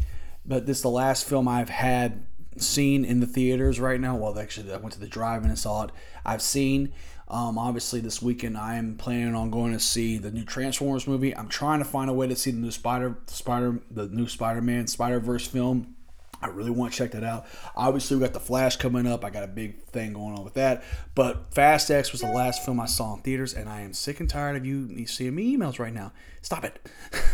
but 0.46 0.66
this 0.66 0.78
is 0.78 0.84
the 0.84 0.90
last 0.90 1.28
film 1.28 1.48
I've 1.48 1.70
had 1.70 2.26
seen 2.58 3.06
in 3.06 3.20
the 3.20 3.28
theaters 3.28 3.80
right 3.80 4.00
now. 4.00 4.16
Well, 4.16 4.40
actually, 4.40 4.74
I 4.74 4.78
went 4.78 4.94
to 4.94 5.00
the 5.00 5.08
drive-in 5.08 5.50
and 5.50 5.60
saw 5.60 5.84
it. 5.84 5.92
I've 6.26 6.42
seen. 6.42 6.94
Um, 7.30 7.58
obviously, 7.58 8.00
this 8.00 8.22
weekend 8.22 8.58
I 8.58 8.76
am 8.76 8.96
planning 8.96 9.36
on 9.36 9.52
going 9.52 9.74
to 9.74 9.80
see 9.80 10.18
the 10.18 10.32
new 10.32 10.46
Transformers 10.46 11.08
movie. 11.08 11.36
I'm 11.36 11.50
trying 11.50 11.80
to 11.80 11.86
find 11.86 12.10
a 12.10 12.14
way 12.14 12.28
to 12.28 12.36
see 12.36 12.52
the 12.52 12.58
new 12.58 12.72
Spider, 12.72 13.18
Spider, 13.28 13.80
the 13.92 14.08
new 14.08 14.28
Spider-Man 14.28 14.88
Spider 14.88 15.20
Verse 15.20 15.46
film. 15.46 15.96
I 16.42 16.48
really 16.48 16.70
want 16.70 16.94
to 16.94 16.98
check 16.98 17.12
that 17.12 17.24
out. 17.24 17.48
Obviously, 17.76 18.16
we 18.16 18.22
got 18.22 18.34
the 18.34 18.40
Flash 18.40 18.78
coming 18.78 19.08
up. 19.08 19.26
I 19.26 19.30
got 19.30 19.44
a 19.44 19.48
big 19.48 19.84
thing 19.86 20.14
going 20.14 20.38
on 20.38 20.44
with 20.44 20.54
that. 20.54 20.84
But 21.16 21.54
Fast 21.54 21.90
X 21.90 22.12
was 22.12 22.22
the 22.22 22.32
last 22.32 22.64
film 22.64 22.80
I 22.80 22.86
saw 22.86 23.16
in 23.16 23.22
theaters, 23.22 23.54
and 23.54 23.68
I 23.68 23.82
am 23.82 23.94
sick 23.94 24.20
and 24.20 24.30
tired 24.30 24.56
of 24.56 24.66
you 24.66 25.06
seeing 25.08 25.36
me 25.36 25.58
emails 25.58 25.80
right 25.80 25.94
now. 25.94 26.14
Stop 26.42 26.64
it. 26.64 26.80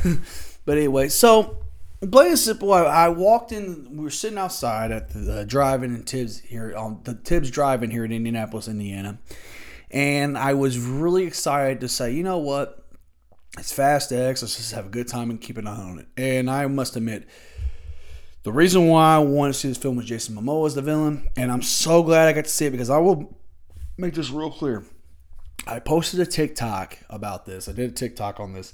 but 0.66 0.78
anyway, 0.78 1.10
so 1.10 1.58
plain 2.12 2.30
and 2.30 2.40
simple, 2.40 2.74
I, 2.74 2.84
I, 2.84 3.10
walked 3.10 3.52
in. 3.52 3.88
We 3.98 4.04
were 4.04 4.10
sitting 4.10 4.38
outside 4.38 4.92
at 4.92 5.10
the 5.10 5.42
uh, 5.42 5.44
drive-in 5.44 5.94
in 5.94 6.04
Tibbs 6.04 6.40
here 6.40 6.74
on 6.76 7.02
the 7.04 7.16
Tibbs 7.16 7.52
Drive-in 7.52 7.92
here 7.92 8.06
in 8.06 8.12
Indianapolis, 8.12 8.68
Indiana, 8.68 9.20
and 9.94 10.38
I 10.38 10.56
was 10.56 10.80
really 10.80 11.24
excited 11.24 11.82
to 11.82 11.88
say, 11.88 12.12
you 12.12 12.24
know 12.24 12.40
what, 12.40 12.84
it's 13.60 13.72
Fast 13.72 14.12
X. 14.12 14.42
Let's 14.42 14.58
just 14.58 14.74
have 14.74 14.88
a 14.88 14.90
good 14.90 15.08
time 15.08 15.30
and 15.30 15.40
keep 15.40 15.58
an 15.58 15.68
eye 15.68 15.76
on 15.76 16.00
it. 16.00 16.08
And 16.18 16.50
I 16.50 16.66
must 16.66 16.96
admit, 16.96 17.30
the 18.42 18.52
reason 18.52 18.88
why 18.88 19.16
I 19.16 19.20
wanted 19.20 19.54
to 19.54 19.60
see 19.60 19.68
this 19.68 19.78
film 19.78 19.96
was 19.96 20.06
Jason 20.06 20.36
Momoa 20.36 20.66
as 20.66 20.76
the 20.76 20.82
villain, 20.82 21.30
and 21.38 21.52
I'm 21.52 21.62
so 21.62 22.02
glad 22.02 22.28
I 22.28 22.34
got 22.34 22.46
to 22.46 22.50
see 22.50 22.66
it 22.66 22.72
because 22.72 22.90
I 22.90 22.98
will 22.98 23.38
make 23.96 24.16
this 24.16 24.32
real 24.32 24.52
clear. 24.52 24.84
I 25.66 25.80
posted 25.80 26.20
a 26.20 26.26
TikTok 26.26 26.98
about 27.10 27.46
this. 27.46 27.70
I 27.70 27.72
did 27.72 27.92
a 27.92 27.94
TikTok 27.94 28.40
on 28.40 28.54
this. 28.54 28.74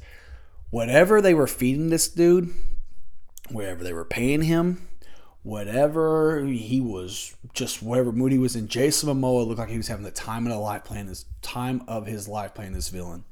Whatever 0.72 1.22
they 1.22 1.34
were 1.34 1.48
feeding 1.48 1.90
this 1.90 2.08
dude, 2.08 2.52
whatever 3.50 3.84
they 3.84 3.94
were 3.94 4.06
paying 4.06 4.44
him, 4.44 4.89
whatever 5.50 6.46
he 6.46 6.80
was, 6.80 7.36
just 7.54 7.82
whatever 7.82 8.12
mood 8.12 8.32
he 8.32 8.38
was 8.38 8.56
in. 8.56 8.68
Jason 8.68 9.10
Momoa 9.10 9.48
looked 9.48 9.60
like 9.60 9.70
he 9.70 9.78
was 9.78 9.88
having 9.88 10.06
the 10.06 10.12
time 10.12 10.46
of 10.46 10.54
his 10.54 10.60
life 10.60 10.84
playing 10.84 11.08
this 11.08 11.26
time 11.42 11.84
of 11.88 12.06
his 12.06 12.28
life 12.28 12.54
playing 12.54 12.74
this 12.74 12.90
villain. 12.90 13.24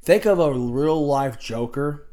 Think 0.00 0.24
of 0.24 0.38
a 0.38 0.52
real 0.52 1.06
life 1.06 1.38
Joker 1.38 2.08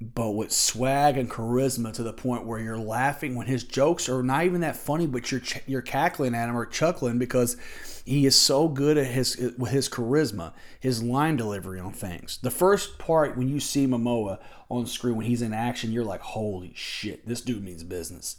but 0.00 0.32
with 0.32 0.52
swag 0.52 1.16
and 1.16 1.30
charisma 1.30 1.92
to 1.92 2.02
the 2.02 2.12
point 2.12 2.44
where 2.44 2.58
you're 2.60 2.76
laughing 2.76 3.34
when 3.34 3.46
his 3.46 3.64
jokes 3.64 4.08
are 4.08 4.22
not 4.22 4.44
even 4.44 4.60
that 4.60 4.76
funny, 4.76 5.06
but 5.06 5.32
you're 5.32 5.40
you're 5.66 5.82
cackling 5.82 6.34
at 6.34 6.48
him 6.48 6.56
or 6.56 6.66
chuckling 6.66 7.18
because 7.18 7.56
he 8.06 8.24
is 8.24 8.36
so 8.36 8.68
good 8.68 8.96
at 8.96 9.06
his 9.06 9.36
with 9.58 9.70
his 9.70 9.88
charisma, 9.88 10.52
his 10.80 11.02
line 11.02 11.36
delivery 11.36 11.80
on 11.80 11.92
things. 11.92 12.38
The 12.40 12.50
first 12.50 12.98
part 12.98 13.36
when 13.36 13.48
you 13.48 13.60
see 13.60 13.86
Momoa 13.86 14.38
on 14.68 14.86
screen 14.86 15.16
when 15.16 15.26
he's 15.26 15.42
in 15.42 15.52
action, 15.52 15.92
you're 15.92 16.04
like, 16.04 16.20
"Holy 16.20 16.72
shit, 16.74 17.26
this 17.26 17.40
dude 17.40 17.64
means 17.64 17.82
business." 17.82 18.36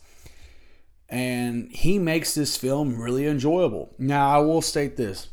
And 1.10 1.72
he 1.72 2.00
makes 2.00 2.34
this 2.34 2.58
film 2.58 3.00
really 3.02 3.28
enjoyable. 3.28 3.94
Now, 3.98 4.30
I 4.30 4.40
will 4.40 4.62
state 4.62 4.98
this 4.98 5.30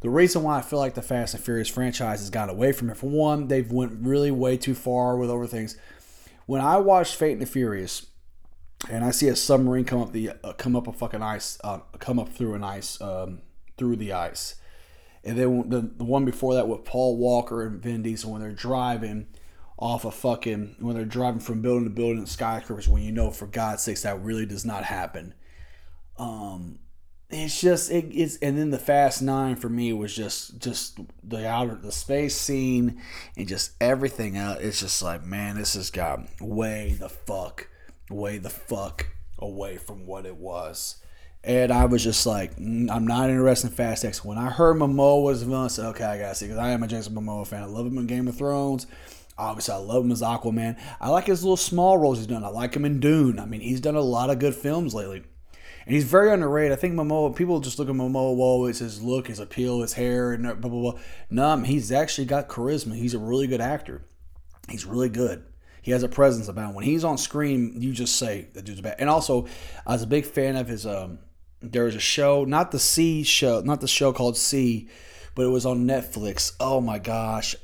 the 0.00 0.10
reason 0.10 0.42
why 0.42 0.58
I 0.58 0.62
feel 0.62 0.78
like 0.78 0.94
the 0.94 1.02
Fast 1.02 1.34
and 1.34 1.44
Furious 1.44 1.68
franchise 1.68 2.20
has 2.20 2.30
gotten 2.30 2.54
away 2.54 2.72
from 2.72 2.88
it, 2.88 2.96
for 2.96 3.08
one, 3.08 3.48
they've 3.48 3.70
went 3.70 3.98
really 4.00 4.30
way 4.30 4.56
too 4.56 4.74
far 4.74 5.16
with 5.16 5.28
over 5.28 5.46
things. 5.46 5.76
When 6.46 6.62
I 6.62 6.78
watched 6.78 7.16
Fate 7.16 7.32
and 7.32 7.42
the 7.42 7.46
Furious, 7.46 8.06
and 8.88 9.04
I 9.04 9.10
see 9.10 9.28
a 9.28 9.36
submarine 9.36 9.84
come 9.84 10.00
up 10.00 10.12
the 10.12 10.30
uh, 10.42 10.54
come 10.54 10.74
up 10.74 10.88
a 10.88 10.92
fucking 10.92 11.22
ice, 11.22 11.58
uh, 11.62 11.80
come 11.98 12.18
up 12.18 12.30
through 12.30 12.54
an 12.54 12.64
ice, 12.64 12.98
um, 13.02 13.42
through 13.80 13.96
the 13.96 14.12
ice, 14.12 14.54
and 15.24 15.36
then 15.36 15.68
the, 15.68 15.80
the 15.80 16.04
one 16.04 16.24
before 16.24 16.54
that 16.54 16.68
with 16.68 16.84
Paul 16.84 17.16
Walker 17.16 17.66
and 17.66 17.82
Vin 17.82 18.02
Diesel 18.02 18.30
when 18.30 18.42
they're 18.42 18.52
driving 18.52 19.26
off 19.78 20.04
a 20.04 20.10
fucking 20.10 20.76
when 20.78 20.94
they're 20.94 21.06
driving 21.06 21.40
from 21.40 21.62
building 21.62 21.84
to 21.84 21.90
building 21.90 22.18
in 22.18 22.26
skyscrapers 22.26 22.86
when 22.86 23.02
you 23.02 23.10
know 23.10 23.30
for 23.30 23.46
God's 23.46 23.82
sakes 23.82 24.02
that 24.02 24.20
really 24.20 24.44
does 24.44 24.66
not 24.66 24.84
happen. 24.84 25.32
Um, 26.18 26.78
it's 27.30 27.60
just 27.60 27.90
it 27.90 28.12
is 28.12 28.38
and 28.42 28.58
then 28.58 28.70
the 28.70 28.78
fast 28.78 29.22
nine 29.22 29.56
for 29.56 29.68
me 29.68 29.92
was 29.92 30.14
just 30.14 30.58
just 30.58 30.98
the 31.22 31.48
outer 31.48 31.76
the 31.76 31.92
space 31.92 32.36
scene 32.36 33.00
and 33.36 33.46
just 33.46 33.72
everything 33.80 34.36
else 34.36 34.58
it's 34.60 34.80
just 34.80 35.00
like 35.00 35.24
man 35.24 35.56
this 35.56 35.74
has 35.74 35.90
got 35.90 36.20
way 36.40 36.96
the 36.98 37.08
fuck 37.08 37.68
way 38.10 38.36
the 38.38 38.50
fuck 38.50 39.06
away 39.38 39.76
from 39.76 40.06
what 40.06 40.26
it 40.26 40.36
was 40.36 40.96
and 41.42 41.72
I 41.72 41.86
was 41.86 42.04
just 42.04 42.26
like, 42.26 42.56
I'm 42.58 43.06
not 43.06 43.30
interested 43.30 43.68
in 43.68 43.72
Fast 43.74 44.04
X. 44.04 44.24
When 44.24 44.38
I 44.38 44.50
heard 44.50 44.76
Momoa 44.76 45.22
was 45.22 45.42
villain, 45.42 45.64
I 45.64 45.68
said, 45.68 45.86
okay, 45.86 46.04
I 46.04 46.18
gotta 46.18 46.34
see, 46.34 46.46
because 46.46 46.58
I 46.58 46.70
am 46.70 46.82
a 46.82 46.86
Jason 46.86 47.14
Momoa 47.14 47.46
fan. 47.46 47.62
I 47.62 47.66
love 47.66 47.86
him 47.86 47.98
in 47.98 48.06
Game 48.06 48.28
of 48.28 48.36
Thrones. 48.36 48.86
Obviously, 49.38 49.74
I 49.74 49.78
love 49.78 50.04
him 50.04 50.12
as 50.12 50.20
Aquaman. 50.20 50.78
I 51.00 51.08
like 51.08 51.26
his 51.26 51.42
little 51.42 51.56
small 51.56 51.96
roles 51.96 52.18
he's 52.18 52.26
done. 52.26 52.44
I 52.44 52.48
like 52.48 52.74
him 52.74 52.84
in 52.84 53.00
Dune. 53.00 53.38
I 53.38 53.46
mean, 53.46 53.62
he's 53.62 53.80
done 53.80 53.96
a 53.96 54.00
lot 54.02 54.28
of 54.28 54.38
good 54.38 54.54
films 54.54 54.92
lately 54.92 55.24
and 55.86 55.94
he's 55.94 56.04
very 56.04 56.30
underrated. 56.32 56.72
I 56.72 56.76
think 56.76 56.94
Momoa, 56.94 57.34
people 57.34 57.60
just 57.60 57.78
look 57.78 57.88
at 57.88 57.94
Momoa, 57.94 58.36
whoa, 58.36 58.66
it's 58.66 58.80
his 58.80 59.02
look, 59.02 59.28
his 59.28 59.40
appeal, 59.40 59.80
his 59.80 59.94
hair, 59.94 60.32
and 60.32 60.44
blah, 60.44 60.70
blah, 60.70 60.92
blah. 60.92 61.00
No, 61.30 61.56
he's 61.64 61.90
actually 61.90 62.26
got 62.26 62.48
charisma. 62.48 62.94
He's 62.94 63.14
a 63.14 63.18
really 63.18 63.46
good 63.46 63.60
actor. 63.60 64.02
He's 64.68 64.84
really 64.84 65.08
good. 65.08 65.44
He 65.82 65.92
has 65.92 66.02
a 66.02 66.08
presence 66.08 66.48
about 66.48 66.70
him. 66.70 66.74
When 66.74 66.84
he's 66.84 67.04
on 67.04 67.16
screen, 67.16 67.80
you 67.80 67.92
just 67.92 68.16
say, 68.16 68.48
the 68.52 68.62
dude's 68.62 68.82
bad. 68.82 68.96
And 68.98 69.08
also, 69.08 69.46
I 69.86 69.92
was 69.92 70.02
a 70.02 70.06
big 70.06 70.26
fan 70.26 70.56
of 70.56 70.68
his, 70.68 70.86
um, 70.86 71.18
there 71.62 71.84
was 71.84 71.94
a 71.94 72.00
show, 72.00 72.44
not 72.44 72.70
the 72.70 72.78
See 72.78 73.22
show, 73.22 73.60
not 73.60 73.80
the 73.80 73.88
show 73.88 74.12
called 74.12 74.36
See, 74.36 74.88
but 75.34 75.44
it 75.44 75.50
was 75.50 75.66
on 75.66 75.86
Netflix. 75.86 76.54
Oh 76.60 76.80
my 76.80 76.98
gosh. 76.98 77.54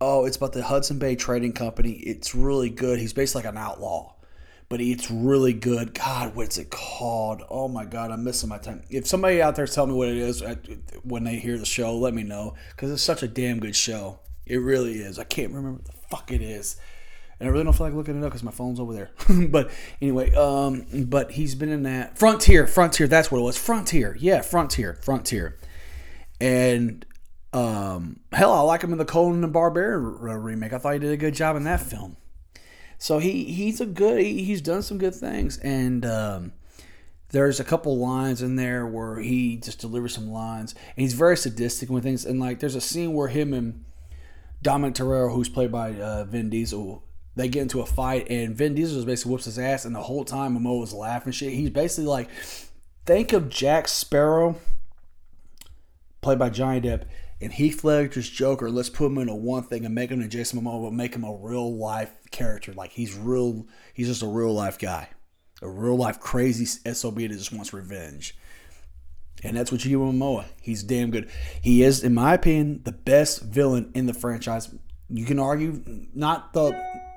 Oh, 0.00 0.26
it's 0.26 0.36
about 0.36 0.52
the 0.52 0.62
Hudson 0.62 0.98
Bay 0.98 1.16
Trading 1.16 1.52
Company. 1.52 1.92
It's 1.92 2.34
really 2.34 2.70
good. 2.70 2.98
He's 2.98 3.12
basically 3.12 3.44
like 3.44 3.52
an 3.52 3.58
outlaw 3.58 4.16
but 4.68 4.80
it's 4.80 5.10
really 5.10 5.52
good. 5.52 5.94
God, 5.94 6.34
what's 6.34 6.58
it 6.58 6.70
called? 6.70 7.42
Oh 7.48 7.68
my 7.68 7.84
God, 7.84 8.10
I'm 8.10 8.24
missing 8.24 8.48
my 8.48 8.58
time. 8.58 8.82
If 8.90 9.06
somebody 9.06 9.40
out 9.40 9.56
there 9.56 9.66
tell 9.66 9.86
me 9.86 9.94
what 9.94 10.08
it 10.08 10.16
is 10.16 10.42
uh, 10.42 10.56
when 11.04 11.24
they 11.24 11.36
hear 11.36 11.58
the 11.58 11.66
show, 11.66 11.96
let 11.96 12.14
me 12.14 12.22
know 12.22 12.54
because 12.70 12.90
it's 12.90 13.02
such 13.02 13.22
a 13.22 13.28
damn 13.28 13.60
good 13.60 13.76
show. 13.76 14.20
It 14.44 14.56
really 14.56 14.94
is. 14.94 15.18
I 15.18 15.24
can't 15.24 15.52
remember 15.52 15.72
what 15.72 15.84
the 15.84 15.92
fuck 16.10 16.32
it 16.32 16.42
is. 16.42 16.76
And 17.38 17.48
I 17.48 17.52
really 17.52 17.64
don't 17.64 17.74
feel 17.74 17.86
like 17.86 17.94
looking 17.94 18.16
it 18.16 18.24
up 18.24 18.30
because 18.30 18.42
my 18.42 18.50
phone's 18.50 18.80
over 18.80 18.94
there. 18.94 19.10
but 19.48 19.70
anyway, 20.00 20.34
um, 20.34 20.86
but 21.06 21.32
he's 21.32 21.54
been 21.54 21.68
in 21.68 21.82
that 21.82 22.18
Frontier. 22.18 22.66
Frontier, 22.66 23.06
that's 23.06 23.30
what 23.30 23.38
it 23.38 23.42
was. 23.42 23.58
Frontier, 23.58 24.16
yeah, 24.18 24.40
Frontier, 24.40 24.98
Frontier. 25.02 25.58
And 26.40 27.04
um, 27.52 28.20
hell, 28.32 28.52
I 28.52 28.60
like 28.60 28.82
him 28.82 28.92
in 28.92 28.98
the 28.98 29.04
Conan 29.04 29.40
the 29.40 29.48
Barbarian 29.48 30.02
remake. 30.42 30.72
I 30.72 30.78
thought 30.78 30.94
he 30.94 30.98
did 30.98 31.12
a 31.12 31.16
good 31.16 31.34
job 31.34 31.56
in 31.56 31.64
that 31.64 31.80
film. 31.80 32.16
So 32.98 33.18
he 33.18 33.44
he's 33.44 33.80
a 33.80 33.86
good 33.86 34.20
he, 34.20 34.44
he's 34.44 34.62
done 34.62 34.82
some 34.82 34.98
good 34.98 35.14
things, 35.14 35.58
and 35.58 36.04
um, 36.06 36.52
there's 37.30 37.60
a 37.60 37.64
couple 37.64 37.98
lines 37.98 38.40
in 38.40 38.56
there 38.56 38.86
where 38.86 39.18
he 39.18 39.56
just 39.56 39.80
delivers 39.80 40.14
some 40.14 40.30
lines, 40.30 40.74
and 40.74 41.02
he's 41.02 41.12
very 41.12 41.36
sadistic 41.36 41.90
with 41.90 42.04
things. 42.04 42.24
And 42.24 42.40
like 42.40 42.60
there's 42.60 42.74
a 42.74 42.80
scene 42.80 43.12
where 43.12 43.28
him 43.28 43.52
and 43.52 43.84
Dominic 44.62 44.94
Toretto, 44.94 45.34
who's 45.34 45.48
played 45.48 45.70
by 45.70 45.94
uh, 45.94 46.24
Vin 46.24 46.48
Diesel, 46.48 47.02
they 47.36 47.48
get 47.48 47.62
into 47.62 47.80
a 47.80 47.86
fight, 47.86 48.26
and 48.30 48.56
Vin 48.56 48.74
Diesel 48.74 48.96
just 48.96 49.06
basically 49.06 49.32
whoops 49.32 49.44
his 49.44 49.58
ass, 49.58 49.84
and 49.84 49.94
the 49.94 50.02
whole 50.02 50.24
time 50.24 50.58
Momoa 50.58 50.80
was 50.80 50.92
laughing 50.92 51.32
shit. 51.32 51.52
He's 51.52 51.70
basically 51.70 52.06
like, 52.06 52.28
think 53.04 53.32
of 53.32 53.48
Jack 53.48 53.86
Sparrow, 53.88 54.56
played 56.20 56.38
by 56.38 56.48
Johnny 56.48 56.80
Depp 56.80 57.04
and 57.40 57.52
Heath 57.52 57.84
Ledger's 57.84 58.30
Joker, 58.30 58.70
let's 58.70 58.88
put 58.88 59.06
him 59.06 59.18
into 59.18 59.34
one 59.34 59.64
thing 59.64 59.84
and 59.84 59.94
make 59.94 60.10
him 60.10 60.22
a 60.22 60.28
Jason 60.28 60.60
Momoa, 60.60 60.84
but 60.84 60.92
make 60.92 61.14
him 61.14 61.24
a 61.24 61.34
real 61.34 61.76
life 61.76 62.12
character. 62.30 62.72
Like 62.72 62.92
he's 62.92 63.14
real, 63.14 63.66
he's 63.92 64.08
just 64.08 64.22
a 64.22 64.26
real 64.26 64.54
life 64.54 64.78
guy, 64.78 65.08
a 65.60 65.68
real 65.68 65.96
life 65.96 66.18
crazy 66.18 66.64
sob 66.64 67.18
that 67.18 67.28
just 67.28 67.52
wants 67.52 67.72
revenge. 67.72 68.36
And 69.42 69.54
that's 69.54 69.70
what 69.70 69.84
you 69.84 69.90
give 69.90 70.00
Momoa. 70.00 70.46
He's 70.62 70.82
damn 70.82 71.10
good. 71.10 71.30
He 71.60 71.82
is, 71.82 72.02
in 72.02 72.14
my 72.14 72.34
opinion, 72.34 72.80
the 72.84 72.92
best 72.92 73.42
villain 73.42 73.92
in 73.94 74.06
the 74.06 74.14
franchise. 74.14 74.74
You 75.10 75.26
can 75.26 75.38
argue 75.38 75.82
not 76.14 76.54
the, 76.54 76.72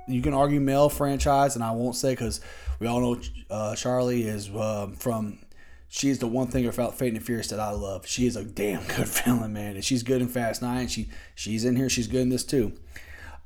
you 0.09 0.21
can 0.21 0.33
argue 0.33 0.59
male 0.59 0.89
franchise, 0.89 1.55
and 1.55 1.63
I 1.63 1.71
won't 1.71 1.95
say 1.95 2.11
because 2.11 2.41
we 2.79 2.87
all 2.87 2.99
know 2.99 3.21
uh, 3.49 3.73
Charlize 3.73 4.53
uh, 4.55 4.87
from 4.95 5.39
she's 5.87 6.19
the 6.19 6.27
one 6.27 6.47
thing 6.47 6.65
about 6.65 6.97
Fate 6.97 7.13
and 7.13 7.23
Furious 7.23 7.47
that 7.47 7.59
I 7.59 7.71
love. 7.71 8.07
She 8.07 8.25
is 8.25 8.35
a 8.35 8.43
damn 8.43 8.83
good 8.83 9.07
villain, 9.25 9.53
man, 9.53 9.75
and 9.75 9.83
she's 9.83 10.03
good 10.03 10.21
in 10.21 10.27
Fast 10.27 10.61
Nine. 10.61 10.87
She 10.87 11.09
she's 11.35 11.65
in 11.65 11.75
here. 11.75 11.89
She's 11.89 12.07
good 12.07 12.21
in 12.21 12.29
this 12.29 12.43
too. 12.43 12.73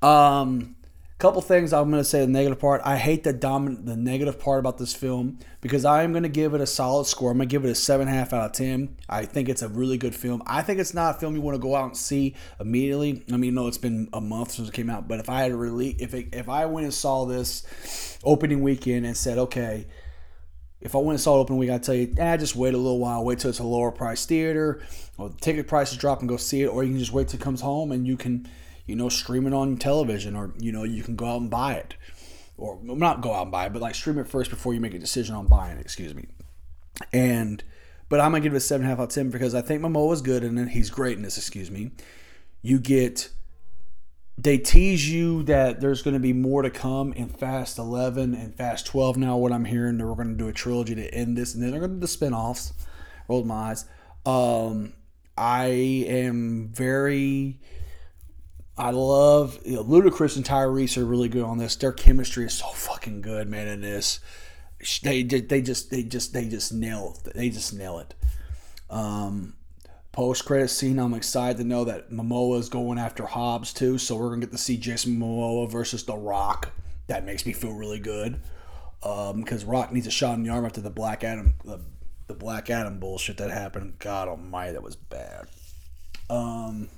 Um, 0.02 0.76
couple 1.24 1.42
things 1.42 1.72
I'm 1.72 1.90
going 1.90 2.02
to 2.02 2.10
say 2.10 2.20
the 2.20 2.28
negative 2.28 2.60
part. 2.60 2.82
I 2.84 2.98
hate 2.98 3.24
the 3.24 3.32
dominant 3.32 3.86
the 3.86 3.96
negative 3.96 4.42
part 4.42 4.60
about 4.60 4.78
this 4.78 4.94
film 4.94 5.40
because 5.62 5.86
I 5.86 6.04
am 6.04 6.12
going 6.12 6.24
to 6.24 6.30
give 6.30 6.54
it 6.54 6.60
a 6.60 6.68
solid 6.68 7.06
score. 7.08 7.32
I'm 7.32 7.38
going 7.38 7.48
to 7.48 7.54
give 7.54 7.64
it 7.64 7.70
a 7.70 7.76
seven 7.76 8.10
and 8.10 8.18
a 8.18 8.20
half 8.20 8.34
out 8.34 8.48
of 8.48 8.52
ten. 8.52 8.98
I 9.08 9.24
think 9.24 9.48
it's 9.48 9.62
a 9.62 9.70
really 9.70 9.98
good 9.98 10.14
film. 10.14 10.44
I 10.46 10.62
think 10.64 10.82
it's 10.82 10.94
not 10.94 11.16
a 11.16 11.20
film 11.20 11.34
you 11.34 11.40
want 11.40 11.56
to 11.56 11.62
go 11.62 11.78
out 11.78 11.86
and 11.86 11.96
see 11.96 12.36
immediately. 12.60 13.24
I 13.32 13.38
mean, 13.38 13.54
no, 13.54 13.68
it's 13.68 13.78
been 13.78 14.10
a 14.12 14.20
month 14.20 14.52
since 14.52 14.68
it 14.68 14.74
came 14.74 14.90
out, 14.90 15.08
but 15.08 15.22
if 15.22 15.30
I 15.30 15.44
had 15.44 15.52
to 15.52 15.56
release, 15.56 15.96
if 16.00 16.14
it, 16.14 16.28
if 16.34 16.50
I 16.50 16.66
went 16.66 16.84
and 16.84 16.94
saw 16.94 17.24
this 17.24 18.20
opening 18.26 18.62
weekend 18.62 19.06
and 19.06 19.16
said, 19.16 19.38
okay 19.38 19.88
if 20.82 20.96
I 20.96 20.98
went 20.98 21.12
and 21.12 21.22
saw 21.22 21.38
it 21.38 21.40
open 21.40 21.56
week, 21.56 21.70
I'd 21.70 21.82
tell 21.82 21.96
you, 21.96 22.14
ah, 22.20 22.36
just 22.36 22.58
wait 22.58 22.74
a 22.74 22.78
little 22.78 23.00
while, 23.00 23.24
wait 23.24 23.40
till 23.40 23.50
it's 23.50 23.60
a 23.60 23.64
lower 23.64 23.90
price 23.90 24.26
theater, 24.26 24.82
or 25.18 25.30
the 25.30 25.38
ticket 25.38 25.66
prices 25.66 25.98
drop 25.98 26.20
and 26.20 26.28
go 26.28 26.36
see 26.36 26.64
it, 26.64 26.68
or 26.68 26.84
you 26.84 26.90
can 26.90 27.00
just 27.00 27.14
wait 27.14 27.30
till 27.30 27.40
it 27.40 27.42
comes 27.42 27.62
home 27.62 27.94
and 27.94 28.06
you 28.06 28.18
can, 28.18 28.50
you 28.86 28.96
know, 28.96 29.10
stream 29.10 29.48
it 29.48 29.54
on 29.54 29.78
television, 29.78 30.36
or 30.36 30.54
you 30.60 30.72
know, 30.72 30.84
you 30.84 31.04
can 31.04 31.16
go 31.16 31.26
out 31.26 31.42
and 31.42 31.50
buy 31.50 31.74
it, 31.74 31.96
or 32.58 32.80
not 32.84 33.22
go 33.22 33.34
out 33.34 33.44
and 33.44 33.52
buy 33.52 33.66
it, 33.66 33.74
but 33.74 33.82
like 33.82 33.96
stream 33.96 34.18
it 34.20 34.28
first 34.28 34.50
before 34.50 34.74
you 34.74 34.80
make 34.80 34.94
a 34.94 35.00
decision 35.00 35.36
on 35.36 35.48
buying 35.48 35.78
it. 35.78 35.82
Excuse 35.82 36.14
me. 36.14 36.28
And, 37.12 37.64
but 38.10 38.20
I'm 38.20 38.32
gonna 38.32 38.42
give 38.42 38.54
it 38.54 38.58
a 38.58 38.62
seven 38.62 38.86
and 38.86 38.92
a 38.92 38.96
half 38.96 39.00
out 39.00 39.10
of 39.10 39.16
ten 39.16 39.30
because 39.30 39.56
I 39.56 39.62
think 39.62 39.82
Momoa 39.82 40.14
is 40.14 40.22
good 40.22 40.44
and 40.44 40.70
he's 40.70 40.90
great 40.90 41.18
in 41.18 41.24
this. 41.24 41.38
Excuse 41.38 41.72
me. 41.72 41.92
You 42.62 42.80
get 42.80 43.30
they 44.38 44.58
tease 44.58 45.10
you 45.10 45.44
that 45.44 45.80
there's 45.80 46.02
going 46.02 46.16
to 46.16 46.20
be 46.20 46.34
more 46.34 46.64
to 46.64 46.70
come 46.70 47.14
in 47.14 47.30
Fast 47.30 47.78
11 47.78 48.34
and 48.34 48.56
Fast 48.56 48.88
12 48.88 49.18
now. 49.18 49.38
What 49.38 49.52
I'm 49.52 49.66
hearing, 49.66 50.02
are 50.02 50.16
going 50.16 50.30
to 50.30 50.36
do 50.36 50.48
a 50.48 50.54
trilogy 50.54 50.96
to 50.96 51.14
end 51.14 51.38
this, 51.38 51.54
and 51.54 51.62
then 51.62 51.72
they're 51.72 51.80
going 51.80 51.92
to 51.92 51.98
do 51.98 52.02
the 52.02 52.08
spin-offs. 52.08 52.74
Rolled 53.28 53.46
my 53.46 53.72
eyes. 53.72 53.86
Um, 54.26 54.94
I 55.38 55.66
am 55.66 56.70
very. 56.70 57.60
I 58.78 58.90
love 58.90 59.60
you 59.66 59.76
know, 59.76 59.84
Ludacris 59.84 60.36
and 60.36 60.46
Tyrese 60.46 60.98
are 60.98 61.06
really 61.06 61.30
good 61.30 61.44
on 61.44 61.58
this. 61.58 61.76
Their 61.76 61.92
chemistry 61.92 62.46
is 62.46 62.54
so 62.54 62.68
fucking 62.68 63.22
good, 63.22 63.48
man. 63.48 63.68
In 63.68 63.82
this, 63.82 64.20
they 65.04 65.24
they 65.24 65.62
just 65.62 65.92
they 65.92 66.04
just 66.04 66.34
they 66.34 66.48
just 66.48 66.74
nail 66.74 67.18
it. 67.26 67.34
They 67.36 67.50
just 67.50 67.74
nail 67.74 68.00
it. 68.00 68.16
Um, 68.90 69.54
post 70.12 70.46
credit 70.46 70.70
scene. 70.70 70.98
I'm 70.98 71.14
excited 71.14 71.58
to 71.58 71.64
know 71.64 71.86
that 71.86 72.10
Momoa 72.10 72.60
is 72.60 72.70
going 72.70 72.98
after 72.98 73.26
Hobbs 73.26 73.74
too, 73.74 74.00
so 74.00 74.16
we're 74.16 74.30
gonna 74.30 74.42
get 74.42 74.52
to 74.52 74.58
see 74.58 74.78
Jason 74.78 75.18
Momoa 75.18 75.70
versus 75.70 76.04
The 76.04 76.16
Rock. 76.16 76.72
That 77.08 77.26
makes 77.26 77.46
me 77.46 77.54
feel 77.54 77.74
really 77.74 78.00
good 78.00 78.40
because 79.02 79.64
um, 79.64 79.70
Rock 79.70 79.92
needs 79.92 80.08
a 80.08 80.12
shot 80.12 80.36
in 80.36 80.44
the 80.44 80.50
arm 80.50 80.66
after 80.66 80.82
the 80.82 80.90
Black 80.90 81.24
Adam 81.24 81.54
the, 81.64 81.80
the 82.28 82.34
Black 82.34 82.72
Adam 82.72 83.00
bullshit 83.00 83.38
that 83.38 83.52
happened. 83.52 84.00
God 84.00 84.30
Almighty, 84.30 84.74
that 84.74 84.84
was 84.84 84.96
bad. 84.96 85.48
Um, 86.30 86.90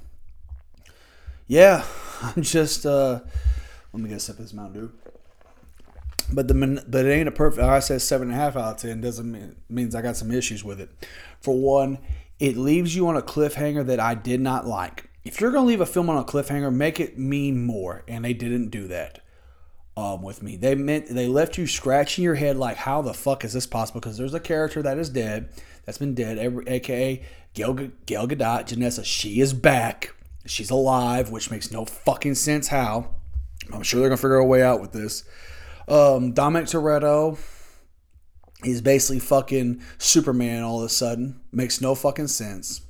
yeah, 1.47 1.85
I'm 2.21 2.41
just 2.41 2.85
uh, 2.85 3.19
let 3.93 4.01
me 4.03 4.09
get 4.09 4.17
a 4.17 4.19
sip 4.19 4.37
of 4.39 4.45
this 4.45 4.53
Mountain 4.53 4.81
Dew. 4.81 4.91
But 6.33 6.47
the 6.47 6.83
but 6.87 7.05
it 7.05 7.11
ain't 7.11 7.27
a 7.27 7.31
perfect. 7.31 7.63
I 7.63 7.79
said 7.79 8.01
seven 8.01 8.29
and 8.29 8.37
a 8.37 8.41
half 8.41 8.55
out 8.55 8.75
of 8.75 8.77
ten 8.81 9.01
doesn't 9.01 9.31
mean 9.31 9.55
means 9.69 9.93
I 9.95 10.01
got 10.01 10.17
some 10.17 10.31
issues 10.31 10.63
with 10.63 10.81
it. 10.81 10.89
For 11.39 11.55
one, 11.55 11.99
it 12.39 12.57
leaves 12.57 12.95
you 12.95 13.07
on 13.07 13.15
a 13.15 13.21
cliffhanger 13.21 13.85
that 13.85 13.99
I 13.99 14.15
did 14.15 14.41
not 14.41 14.65
like. 14.65 15.09
If 15.23 15.39
you're 15.41 15.51
to 15.51 15.61
leave 15.61 15.81
a 15.81 15.85
film 15.85 16.09
on 16.09 16.17
a 16.17 16.23
cliffhanger, 16.23 16.73
make 16.73 16.99
it 16.99 17.17
mean 17.17 17.65
more, 17.65 18.03
and 18.07 18.25
they 18.25 18.33
didn't 18.33 18.69
do 18.69 18.87
that. 18.87 19.19
um, 19.97 20.21
with 20.21 20.43
me. 20.43 20.57
They 20.57 20.75
meant 20.75 21.07
they 21.09 21.27
left 21.27 21.57
you 21.57 21.67
scratching 21.67 22.23
your 22.23 22.35
head 22.35 22.57
like, 22.57 22.77
how 22.77 23.01
the 23.01 23.13
fuck 23.13 23.45
is 23.45 23.53
this 23.53 23.65
possible? 23.65 24.01
Because 24.01 24.17
there's 24.17 24.33
a 24.33 24.39
character 24.39 24.81
that 24.81 24.97
is 24.97 25.09
dead, 25.09 25.49
that's 25.85 25.97
been 25.97 26.13
dead, 26.15 26.37
aka 26.67 27.21
Gail, 27.53 27.73
Gail 27.73 28.27
Gadot, 28.27 28.67
Janessa. 28.67 29.05
She 29.05 29.39
is 29.39 29.53
back. 29.53 30.13
She's 30.45 30.69
alive, 30.69 31.31
which 31.31 31.49
makes 31.51 31.71
no 31.71 31.85
fucking 31.85 32.35
sense 32.35 32.67
how. 32.67 33.15
I'm 33.73 33.83
sure 33.83 33.99
they're 33.99 34.09
gonna 34.09 34.17
figure 34.17 34.35
a 34.35 34.45
way 34.45 34.61
out 34.61 34.81
with 34.81 34.91
this. 34.91 35.23
Um, 35.87 36.33
Dominic 36.33 36.67
Toretto 36.67 37.37
is 38.63 38.81
basically 38.81 39.19
fucking 39.19 39.81
Superman 39.97 40.63
all 40.63 40.79
of 40.79 40.85
a 40.85 40.89
sudden. 40.89 41.41
Makes 41.51 41.81
no 41.81 41.95
fucking 41.95 42.27
sense. 42.27 42.81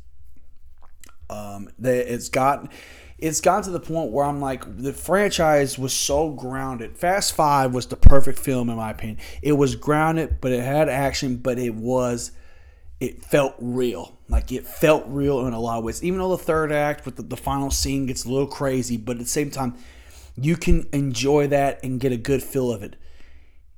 Um, 1.30 1.70
they, 1.80 2.00
it's 2.00 2.30
got 2.30 2.72
it's 3.18 3.40
gotten 3.40 3.64
to 3.64 3.70
the 3.72 3.80
point 3.80 4.12
where 4.12 4.26
I'm 4.26 4.42
like, 4.42 4.64
the 4.78 4.92
franchise 4.92 5.80
was 5.80 5.94
so 5.94 6.32
grounded. 6.32 6.98
Fast 6.98 7.34
Five 7.34 7.74
was 7.74 7.88
the 7.88 7.96
perfect 7.96 8.38
film 8.38 8.70
in 8.70 8.76
my 8.76 8.92
opinion. 8.92 9.20
It 9.42 9.54
was 9.54 9.76
grounded, 9.76 10.42
but 10.42 10.52
it 10.52 10.62
had 10.62 10.90
action, 10.90 11.38
but 11.38 11.58
it 11.58 11.74
was, 11.76 12.32
it 13.00 13.24
felt 13.24 13.56
real. 13.60 14.15
Like 14.28 14.52
it 14.52 14.66
felt 14.66 15.06
real 15.08 15.46
in 15.46 15.54
a 15.54 15.60
lot 15.60 15.78
of 15.78 15.84
ways. 15.84 16.04
Even 16.04 16.20
though 16.20 16.36
the 16.36 16.44
third 16.44 16.72
act 16.72 17.06
with 17.06 17.16
the, 17.16 17.22
the 17.22 17.38
final 17.38 17.70
scene 17.70 18.08
gets 18.08 18.26
a 18.26 18.30
little 18.30 18.48
crazy, 18.48 18.98
but 18.98 19.18
at 19.18 19.20
the 19.20 19.26
same 19.26 19.52
time, 19.52 19.76
you 20.36 20.58
can 20.58 20.88
enjoy 20.92 21.48
that 21.48 21.84
and 21.84 22.00
get 22.00 22.12
a 22.12 22.18
good 22.18 22.44
feel 22.44 22.72
of 22.72 22.84
it. 22.84 22.96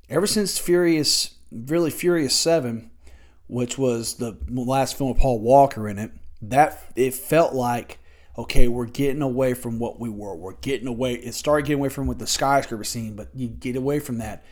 Ever 0.10 0.26
since 0.26 0.58
Furious, 0.58 1.36
really 1.52 1.92
Furious 1.92 2.34
Seven, 2.34 2.92
which 3.48 3.78
was 3.78 4.16
the 4.16 4.38
last 4.50 4.98
film 4.98 5.12
with 5.12 5.20
Paul 5.20 5.40
Walker 5.40 5.88
in 5.88 6.00
it, 6.00 6.12
that 6.42 6.82
it 6.96 7.14
felt 7.14 7.54
like 7.54 8.00
okay, 8.38 8.68
we're 8.68 8.86
getting 8.86 9.22
away 9.22 9.54
from 9.54 9.80
what 9.80 10.00
we 10.00 10.10
were. 10.10 10.36
We're 10.36 10.54
getting 10.54 10.88
away. 10.88 11.16
It 11.16 11.34
started 11.34 11.66
getting 11.66 11.80
away 11.80 11.90
from 11.90 12.08
with 12.08 12.20
the 12.20 12.28
skyscraper 12.28 12.84
scene, 12.84 13.16
but 13.16 13.30
you 13.34 13.48
get 13.48 13.76
away 13.76 14.00
from 14.00 14.20
that. 14.20 14.44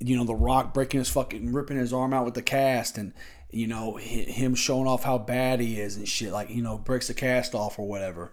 You 0.00 0.16
know, 0.16 0.24
The 0.24 0.34
Rock 0.34 0.74
breaking 0.74 1.00
his 1.00 1.10
fucking, 1.10 1.52
ripping 1.52 1.76
his 1.76 1.92
arm 1.92 2.12
out 2.12 2.24
with 2.24 2.34
the 2.34 2.42
cast, 2.42 2.98
and 2.98 3.12
you 3.54 3.66
know 3.66 3.96
him 3.96 4.54
showing 4.54 4.86
off 4.86 5.04
how 5.04 5.18
bad 5.18 5.60
he 5.60 5.80
is 5.80 5.96
and 5.96 6.08
shit. 6.08 6.32
Like 6.32 6.50
you 6.50 6.62
know, 6.62 6.78
breaks 6.78 7.08
the 7.08 7.14
cast 7.14 7.54
off 7.54 7.78
or 7.78 7.86
whatever, 7.86 8.32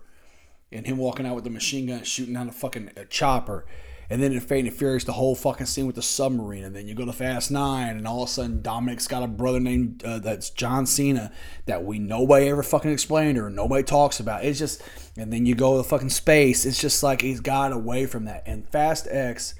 and 0.71 0.85
him 0.85 0.97
walking 0.97 1.25
out 1.25 1.35
with 1.35 1.43
the 1.43 1.49
machine 1.49 1.87
gun 1.87 2.03
shooting 2.03 2.33
down 2.33 2.49
a 2.49 2.51
fucking 2.51 2.91
a 2.95 3.05
chopper. 3.05 3.65
And 4.11 4.21
then 4.21 4.33
in 4.33 4.41
Fate 4.41 4.65
and 4.65 4.73
Furious, 4.73 5.05
the 5.05 5.13
whole 5.13 5.35
fucking 5.35 5.67
scene 5.67 5.87
with 5.87 5.95
the 5.95 6.01
submarine. 6.01 6.65
And 6.65 6.75
then 6.75 6.85
you 6.85 6.93
go 6.93 7.05
to 7.05 7.13
Fast 7.13 7.49
Nine, 7.49 7.95
and 7.95 8.05
all 8.05 8.23
of 8.23 8.27
a 8.27 8.31
sudden 8.31 8.61
Dominic's 8.61 9.07
got 9.07 9.23
a 9.23 9.27
brother 9.27 9.61
named 9.61 10.03
uh, 10.03 10.19
that's 10.19 10.49
John 10.49 10.85
Cena 10.85 11.31
that 11.65 11.85
we 11.85 11.97
nobody 11.97 12.49
ever 12.49 12.61
fucking 12.61 12.91
explained 12.91 13.37
or 13.37 13.49
nobody 13.49 13.83
talks 13.83 14.19
about. 14.19 14.43
It's 14.43 14.59
just, 14.59 14.83
and 15.15 15.31
then 15.31 15.45
you 15.45 15.55
go 15.55 15.77
to 15.77 15.83
fucking 15.83 16.09
space. 16.09 16.65
It's 16.65 16.81
just 16.81 17.01
like 17.03 17.21
he's 17.21 17.39
got 17.39 17.71
away 17.71 18.05
from 18.05 18.25
that. 18.25 18.43
And 18.45 18.67
Fast 18.67 19.07
X, 19.09 19.55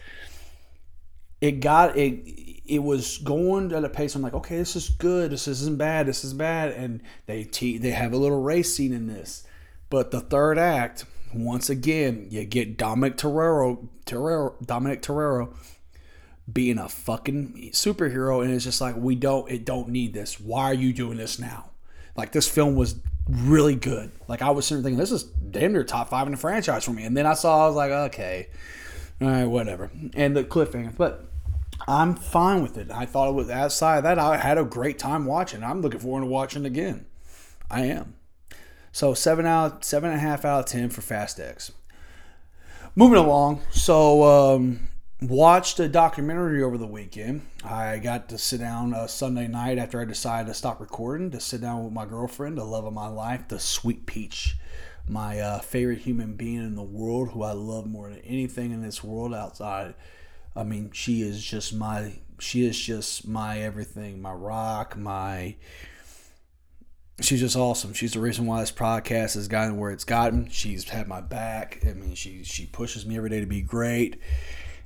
it 1.42 1.60
got 1.60 1.98
it. 1.98 2.40
It 2.66 2.84
was 2.84 3.18
going 3.18 3.74
at 3.74 3.84
a 3.84 3.90
pace. 3.90 4.16
I'm 4.16 4.22
like, 4.22 4.34
okay, 4.34 4.58
this 4.58 4.78
is 4.78 4.90
good. 4.90 5.32
This 5.32 5.48
isn't 5.48 5.78
bad. 5.78 6.06
This 6.06 6.24
is 6.24 6.34
bad. 6.34 6.72
And 6.72 7.02
they 7.26 7.44
te- 7.44 7.78
they 7.78 7.92
have 7.92 8.14
a 8.14 8.18
little 8.18 8.42
race 8.42 8.74
scene 8.74 8.94
in 8.94 9.08
this, 9.08 9.46
but 9.90 10.12
the 10.12 10.22
third 10.22 10.58
act 10.58 11.06
once 11.34 11.70
again, 11.70 12.28
you 12.30 12.44
get 12.44 12.78
Dominic 12.78 13.18
Toretto, 13.18 13.88
Toretto, 14.06 14.66
Dominic 14.66 15.02
Toretto 15.02 15.54
being 16.52 16.78
a 16.78 16.90
fucking 16.90 17.72
superhero, 17.72 18.44
and 18.44 18.54
it's 18.54 18.66
just 18.66 18.82
like 18.82 18.96
we 18.96 19.16
don't, 19.16 19.50
it 19.50 19.66
don't 19.66 19.90
need 19.90 20.14
this. 20.14 20.40
Why 20.40 20.66
are 20.66 20.74
you 20.74 20.94
doing 20.94 21.18
this 21.18 21.40
now? 21.40 21.72
Like 22.18 22.32
this 22.32 22.48
film 22.48 22.76
was 22.76 22.96
really 23.30 23.76
good. 23.76 24.12
Like 24.28 24.42
I 24.42 24.50
was 24.50 24.66
sitting 24.66 24.84
thinking, 24.84 25.00
this 25.00 25.12
is 25.12 25.24
damn 25.24 25.74
near 25.74 25.84
top 25.84 26.10
five 26.10 26.28
in 26.28 26.32
the 26.32 26.38
franchise 26.38 26.84
for 26.84 26.92
me. 26.92 27.04
And 27.04 27.16
then 27.16 27.26
I 27.26 27.34
saw, 27.34 27.64
I 27.64 27.68
was 27.68 27.76
like, 27.76 27.92
okay, 27.92 28.48
all 29.22 29.28
right, 29.28 29.46
whatever. 29.46 29.90
And 30.14 30.36
the 30.36 30.44
cliffhanger, 30.44 30.96
but 30.98 31.31
I'm 31.88 32.16
fine 32.16 32.62
with 32.62 32.78
it. 32.78 32.92
I 32.92 33.06
thought 33.06 33.30
it 33.30 33.36
was 33.36 33.50
outside 33.50 33.98
of 33.98 34.04
that. 34.04 34.20
I 34.20 34.38
had 34.38 34.58
a 34.58 34.64
great 34.64 35.00
time 35.00 35.26
watching. 35.26 35.64
I'm 35.64 35.82
looking 35.82 36.00
forward 36.00 36.22
to 36.22 36.28
watching 36.28 36.66
again. 36.66 37.06
I 37.70 37.82
am. 37.86 38.16
So 38.92 39.14
seven 39.14 39.46
out, 39.46 39.86
seven 39.86 40.10
and 40.10 40.20
a 40.20 40.22
half 40.22 40.44
out 40.46 40.60
of 40.60 40.66
ten 40.66 40.90
for 40.90 41.02
Fast 41.02 41.40
X. 41.40 41.72
Moving 42.94 43.18
along, 43.18 43.62
so 43.72 44.24
um, 44.24 44.90
watched 45.22 45.80
a 45.80 45.88
documentary 45.88 46.62
over 46.62 46.78
the 46.78 46.88
weekend. 46.88 47.44
I 47.64 48.00
got 48.00 48.28
to 48.30 48.38
sit 48.38 48.60
down 48.60 48.94
a 48.94 49.08
Sunday 49.08 49.48
night 49.48 49.78
after 49.78 50.02
I 50.02 50.06
decided 50.06 50.50
to 50.50 50.54
stop 50.54 50.82
recording 50.82 51.32
to 51.32 51.40
sit 51.40 51.62
down 51.62 51.86
with 51.86 51.94
my 51.94 52.06
girlfriend, 52.06 52.58
the 52.58 52.66
love 52.66 52.86
of 52.86 52.92
my 52.92 53.08
life, 53.08 53.48
the 53.48 53.60
sweet 53.60 54.06
peach, 54.06 54.58
my 55.08 55.40
uh, 55.40 55.60
favorite 55.60 56.00
human 56.00 56.34
being 56.36 56.58
in 56.58 56.76
the 56.76 56.84
world, 56.84 57.30
who 57.30 57.44
I 57.44 57.54
love 57.54 57.86
more 57.86 58.10
than 58.10 58.20
anything 58.20 58.72
in 58.72 58.82
this 58.82 59.02
world 59.02 59.34
outside. 59.34 59.94
I 60.56 60.64
mean, 60.64 60.92
she 60.92 61.22
is 61.22 61.44
just 61.44 61.74
my, 61.74 62.20
she 62.40 62.66
is 62.66 62.80
just 62.80 63.28
my 63.28 63.60
everything, 63.60 64.22
my 64.22 64.34
rock, 64.34 64.98
my 64.98 65.56
she's 67.22 67.40
just 67.40 67.56
awesome. 67.56 67.94
She's 67.94 68.14
the 68.14 68.20
reason 68.20 68.46
why 68.46 68.62
this 68.62 68.72
podcast 68.72 69.36
has 69.36 69.48
gotten 69.48 69.78
where 69.78 69.92
it's 69.92 70.04
gotten. 70.04 70.50
She's 70.50 70.88
had 70.90 71.08
my 71.08 71.22
back. 71.22 71.80
I 71.88 71.94
mean, 71.94 72.16
she 72.16 72.44
she 72.44 72.66
pushes 72.66 73.06
me 73.06 73.18
every 73.18 73.30
day 73.30 73.40
to 73.40 73.46
be 73.46 73.62
great. 73.62 74.20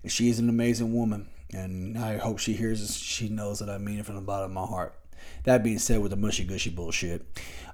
And 0.04 0.12
she's 0.12 0.40
an 0.40 0.50
amazing 0.50 0.94
woman, 0.94 1.30
and 1.52 1.98
I 1.98 2.18
hope 2.18 2.40
she 2.40 2.54
hears 2.54 2.82
this. 2.82 2.96
She 2.96 3.30
knows 3.30 3.60
that 3.60 3.70
I 3.70 3.78
mean 3.78 4.00
it 4.00 4.06
from 4.06 4.16
the 4.16 4.22
bottom 4.22 4.52
of 4.52 4.54
my 4.54 4.66
heart. 4.66 5.00
That 5.44 5.64
being 5.64 5.80
said, 5.80 6.02
with 6.02 6.12
the 6.12 6.18
mushy 6.18 6.44
gushy 6.44 6.70
bullshit, 6.70 7.26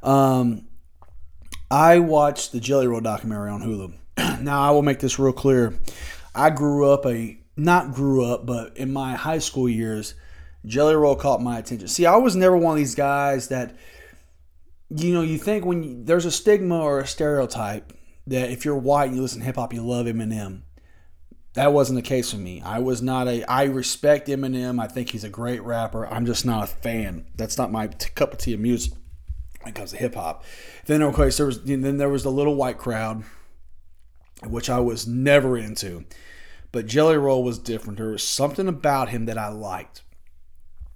um, 0.02 0.68
I 1.70 2.00
watched 2.00 2.52
the 2.52 2.60
Jelly 2.60 2.88
Roll 2.88 3.02
documentary 3.02 3.50
on 3.50 3.62
Hulu. 3.62 4.42
now 4.42 4.62
I 4.62 4.72
will 4.72 4.82
make 4.82 5.00
this 5.00 5.20
real 5.20 5.34
clear. 5.34 5.78
I 6.34 6.50
grew 6.50 6.90
up 6.90 7.06
a 7.06 7.41
not 7.56 7.94
grew 7.94 8.26
up, 8.26 8.46
but 8.46 8.76
in 8.78 8.92
my 8.92 9.16
high 9.16 9.40
school 9.40 9.70
years, 9.70 10.16
Jelly 10.66 10.96
Roll 10.96 11.16
caught 11.16 11.42
my 11.42 11.60
attention. 11.60 11.88
See, 11.88 12.06
I 12.06 12.16
was 12.16 12.36
never 12.36 12.56
one 12.56 12.74
of 12.74 12.78
these 12.78 12.96
guys 12.96 13.50
that 13.50 13.76
you 14.96 15.14
know, 15.14 15.22
you 15.22 15.38
think 15.38 15.66
when 15.66 15.84
you, 15.84 16.04
there's 16.04 16.26
a 16.26 16.32
stigma 16.32 16.80
or 16.80 17.00
a 17.00 17.08
stereotype 17.08 17.94
that 18.28 18.52
if 18.52 18.66
you're 18.66 18.76
white 18.76 19.06
and 19.08 19.16
you 19.16 19.22
listen 19.22 19.40
to 19.40 19.46
hip 19.46 19.56
hop, 19.56 19.74
you 19.74 19.82
love 19.82 20.06
Eminem. 20.06 20.64
That 21.54 21.74
wasn't 21.74 21.98
the 21.98 22.08
case 22.08 22.32
for 22.32 22.38
me. 22.38 22.62
I 22.62 22.80
was 22.80 23.02
not 23.02 23.28
a. 23.28 23.44
I 23.44 23.64
respect 23.64 24.28
Eminem. 24.28 24.82
I 24.82 24.88
think 24.88 25.10
he's 25.10 25.24
a 25.24 25.30
great 25.30 25.62
rapper. 25.64 26.08
I'm 26.08 26.26
just 26.26 26.46
not 26.46 26.64
a 26.64 26.68
fan. 26.68 27.26
That's 27.36 27.58
not 27.58 27.72
my 27.72 27.88
t- 27.88 28.10
cup 28.16 28.34
of 28.34 28.40
tea 28.40 28.54
of 28.54 28.60
music 28.62 28.94
when 29.62 29.74
it 29.74 29.76
comes 29.76 29.92
to 29.92 29.98
hip 29.98 30.16
hop. 30.16 30.46
Then 30.86 31.02
of 31.02 31.14
course 31.14 31.38
there 31.38 31.46
was 31.46 31.62
then 31.64 31.98
there 31.98 32.10
was 32.10 32.24
the 32.24 32.32
little 32.32 32.56
white 32.56 32.78
crowd, 32.78 33.24
which 34.46 34.70
I 34.70 34.80
was 34.80 35.08
never 35.08 35.58
into. 35.58 36.06
But 36.72 36.86
Jelly 36.86 37.18
Roll 37.18 37.44
was 37.44 37.60
different. 37.60 37.98
There 37.98 38.10
was 38.10 38.24
something 38.24 38.68
about 38.68 39.10
him 39.10 39.26
that 39.26 39.38
I 39.38 39.50
liked. 39.50 40.04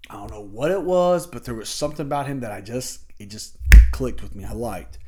I 0.09 0.15
don't 0.15 0.31
know 0.31 0.41
what 0.41 0.71
it 0.71 0.83
was, 0.83 1.27
but 1.27 1.45
there 1.45 1.55
was 1.55 1.69
something 1.69 2.05
about 2.05 2.27
him 2.27 2.41
that 2.41 2.51
I 2.51 2.61
just 2.61 3.01
it 3.17 3.29
just 3.29 3.57
clicked 3.91 4.21
with 4.21 4.35
me. 4.35 4.45
I 4.45 4.53
liked. 4.53 4.99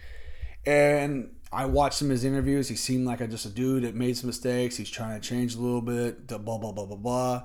And 0.66 1.36
I 1.52 1.66
watched 1.66 2.00
some 2.00 2.08
of 2.08 2.12
his 2.12 2.26
interviews. 2.26 2.68
He 2.68 2.76
seemed 2.76 3.06
like 3.06 3.22
a, 3.22 3.28
just 3.28 3.46
a 3.46 3.50
dude 3.50 3.84
that 3.84 3.96
made 3.96 4.18
some 4.18 4.28
mistakes. 4.28 4.76
He's 4.76 4.90
trying 4.90 5.20
to 5.20 5.26
change 5.26 5.56
a 5.56 5.60
little 5.60 5.82
bit. 5.82 6.28
Blah 6.28 6.38
blah 6.40 6.72
blah 6.72 6.86
blah 6.86 6.98
blah. 6.98 7.44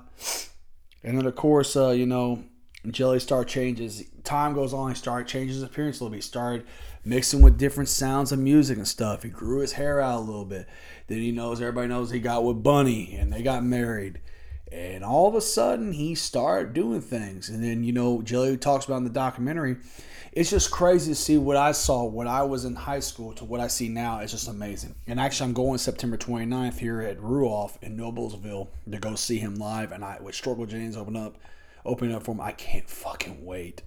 And 1.03 1.17
then 1.17 1.25
of 1.25 1.35
course, 1.35 1.75
uh, 1.75 1.91
you 1.91 2.05
know, 2.05 2.43
Jelly 2.89 3.19
Star 3.19 3.45
changes. 3.45 4.03
Time 4.23 4.53
goes 4.53 4.73
on. 4.73 4.89
He 4.89 4.95
started 4.95 5.27
changing 5.27 5.53
his 5.53 5.63
appearance 5.63 5.99
a 5.99 6.03
little 6.03 6.11
bit. 6.11 6.17
He 6.17 6.21
started 6.21 6.65
mixing 7.05 7.41
with 7.41 7.57
different 7.57 7.89
sounds 7.89 8.31
of 8.31 8.39
music 8.39 8.77
and 8.77 8.87
stuff. 8.87 9.23
He 9.23 9.29
grew 9.29 9.59
his 9.59 9.73
hair 9.73 9.99
out 9.99 10.19
a 10.19 10.21
little 10.21 10.45
bit. 10.45 10.67
Then 11.07 11.19
he 11.19 11.31
knows 11.31 11.61
everybody 11.61 11.87
knows 11.87 12.11
he 12.11 12.19
got 12.19 12.43
with 12.43 12.63
Bunny 12.63 13.15
and 13.15 13.31
they 13.31 13.43
got 13.43 13.63
married. 13.63 14.19
And 14.71 15.03
all 15.03 15.27
of 15.27 15.35
a 15.35 15.41
sudden, 15.41 15.93
he 15.93 16.15
started 16.15 16.73
doing 16.73 17.01
things. 17.01 17.47
And 17.49 17.63
then, 17.63 17.83
you 17.83 17.91
know, 17.91 18.21
Jelly 18.23 18.57
talks 18.57 18.85
about 18.85 18.97
in 18.97 19.03
the 19.03 19.09
documentary 19.11 19.77
it's 20.35 20.49
just 20.49 20.71
crazy 20.71 21.11
to 21.11 21.15
see 21.15 21.37
what 21.37 21.57
I 21.57 21.73
saw 21.73 22.05
when 22.05 22.27
I 22.27 22.41
was 22.41 22.65
in 22.65 22.75
high 22.75 23.01
school 23.01 23.33
to 23.33 23.45
what 23.45 23.59
I 23.59 23.67
see 23.67 23.87
now. 23.87 24.19
It's 24.19 24.31
just 24.31 24.47
amazing. 24.47 24.95
And 25.05 25.19
actually, 25.19 25.49
I'm 25.49 25.53
going 25.53 25.77
September 25.77 26.17
29th 26.17 26.79
here 26.79 27.01
at 27.01 27.19
Ruoff 27.19 27.81
in 27.83 27.95
Noblesville 27.95 28.69
to 28.91 28.97
go 28.97 29.13
see 29.13 29.37
him 29.37 29.55
live. 29.55 29.91
And 29.91 30.03
I 30.03 30.17
with 30.19 30.33
Struggle 30.33 30.65
Jennings 30.65 30.97
open 30.97 31.15
up, 31.15 31.37
opening 31.85 32.15
up 32.15 32.23
for 32.23 32.31
him, 32.31 32.41
I 32.41 32.51
can't 32.51 32.89
fucking 32.89 33.45
wait. 33.45 33.83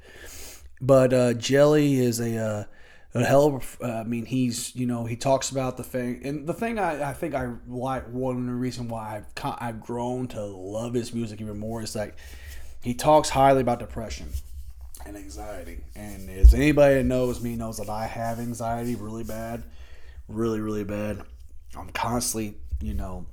But 0.80 1.12
uh, 1.12 1.34
Jelly 1.34 1.96
is 1.96 2.20
a 2.20 2.36
uh, 2.36 2.64
hell 3.24 3.62
uh, 3.82 3.86
I 3.86 4.04
mean, 4.04 4.26
he's 4.26 4.74
you 4.74 4.86
know 4.86 5.04
he 5.04 5.16
talks 5.16 5.50
about 5.50 5.76
the 5.76 5.84
thing, 5.84 6.20
and 6.24 6.46
the 6.46 6.54
thing 6.54 6.78
I, 6.78 7.10
I 7.10 7.12
think 7.12 7.34
I 7.34 7.52
like 7.66 8.06
one 8.08 8.36
of 8.36 8.46
the 8.46 8.52
reason 8.52 8.88
why 8.88 9.16
I've 9.16 9.56
I've 9.58 9.80
grown 9.80 10.28
to 10.28 10.44
love 10.44 10.94
his 10.94 11.12
music 11.14 11.40
even 11.40 11.58
more 11.58 11.82
is 11.82 11.94
like 11.94 12.16
he 12.82 12.94
talks 12.94 13.28
highly 13.28 13.60
about 13.60 13.78
depression 13.78 14.28
and 15.06 15.16
anxiety. 15.16 15.80
And 15.94 16.28
as 16.30 16.54
anybody 16.54 16.96
that 16.96 17.04
knows 17.04 17.42
me 17.42 17.56
knows 17.56 17.78
that 17.78 17.88
I 17.88 18.06
have 18.06 18.38
anxiety 18.38 18.94
really 18.94 19.24
bad, 19.24 19.64
really, 20.28 20.60
really 20.60 20.84
bad. 20.84 21.22
I'm 21.76 21.90
constantly, 21.90 22.58
you 22.80 22.94
know, 22.94 23.26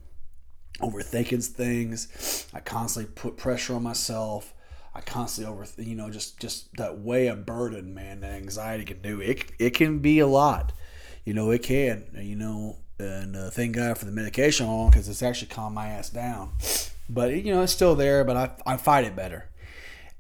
overthinking 0.80 1.46
things. 1.46 2.48
I 2.54 2.60
constantly 2.60 3.12
put 3.14 3.38
pressure 3.38 3.76
on 3.76 3.84
myself. 3.84 4.54
I 4.96 5.02
constantly 5.02 5.52
over, 5.52 5.66
you 5.78 5.96
know, 5.96 6.10
just 6.10 6.40
just 6.40 6.74
that 6.78 7.00
way 7.00 7.28
of 7.28 7.46
burden, 7.46 7.94
man. 7.94 8.22
That 8.22 8.34
anxiety 8.34 8.86
can 8.86 9.02
do 9.02 9.20
it. 9.22 9.52
It 9.58 9.72
can 9.72 10.00
be 10.00 10.20
a 10.20 10.28
lot, 10.28 10.72
you 11.26 11.34
know. 11.34 11.50
It 11.52 11.64
can, 11.64 12.06
you 12.16 12.36
know. 12.36 12.78
and 13.00 13.36
uh, 13.36 13.50
thank 13.50 13.76
God 13.76 13.98
for 13.98 14.06
the 14.06 14.12
medication 14.12 14.68
on 14.68 14.90
because 14.90 15.10
it's 15.10 15.24
actually 15.24 15.48
calmed 15.48 15.76
my 15.76 15.88
ass 15.88 16.10
down. 16.10 16.54
But 17.10 17.34
you 17.44 17.54
know, 17.54 17.64
it's 17.64 17.74
still 17.74 17.96
there, 17.96 18.24
but 18.24 18.38
I 18.38 18.74
I 18.74 18.78
fight 18.78 19.06
it 19.06 19.16
better. 19.16 19.50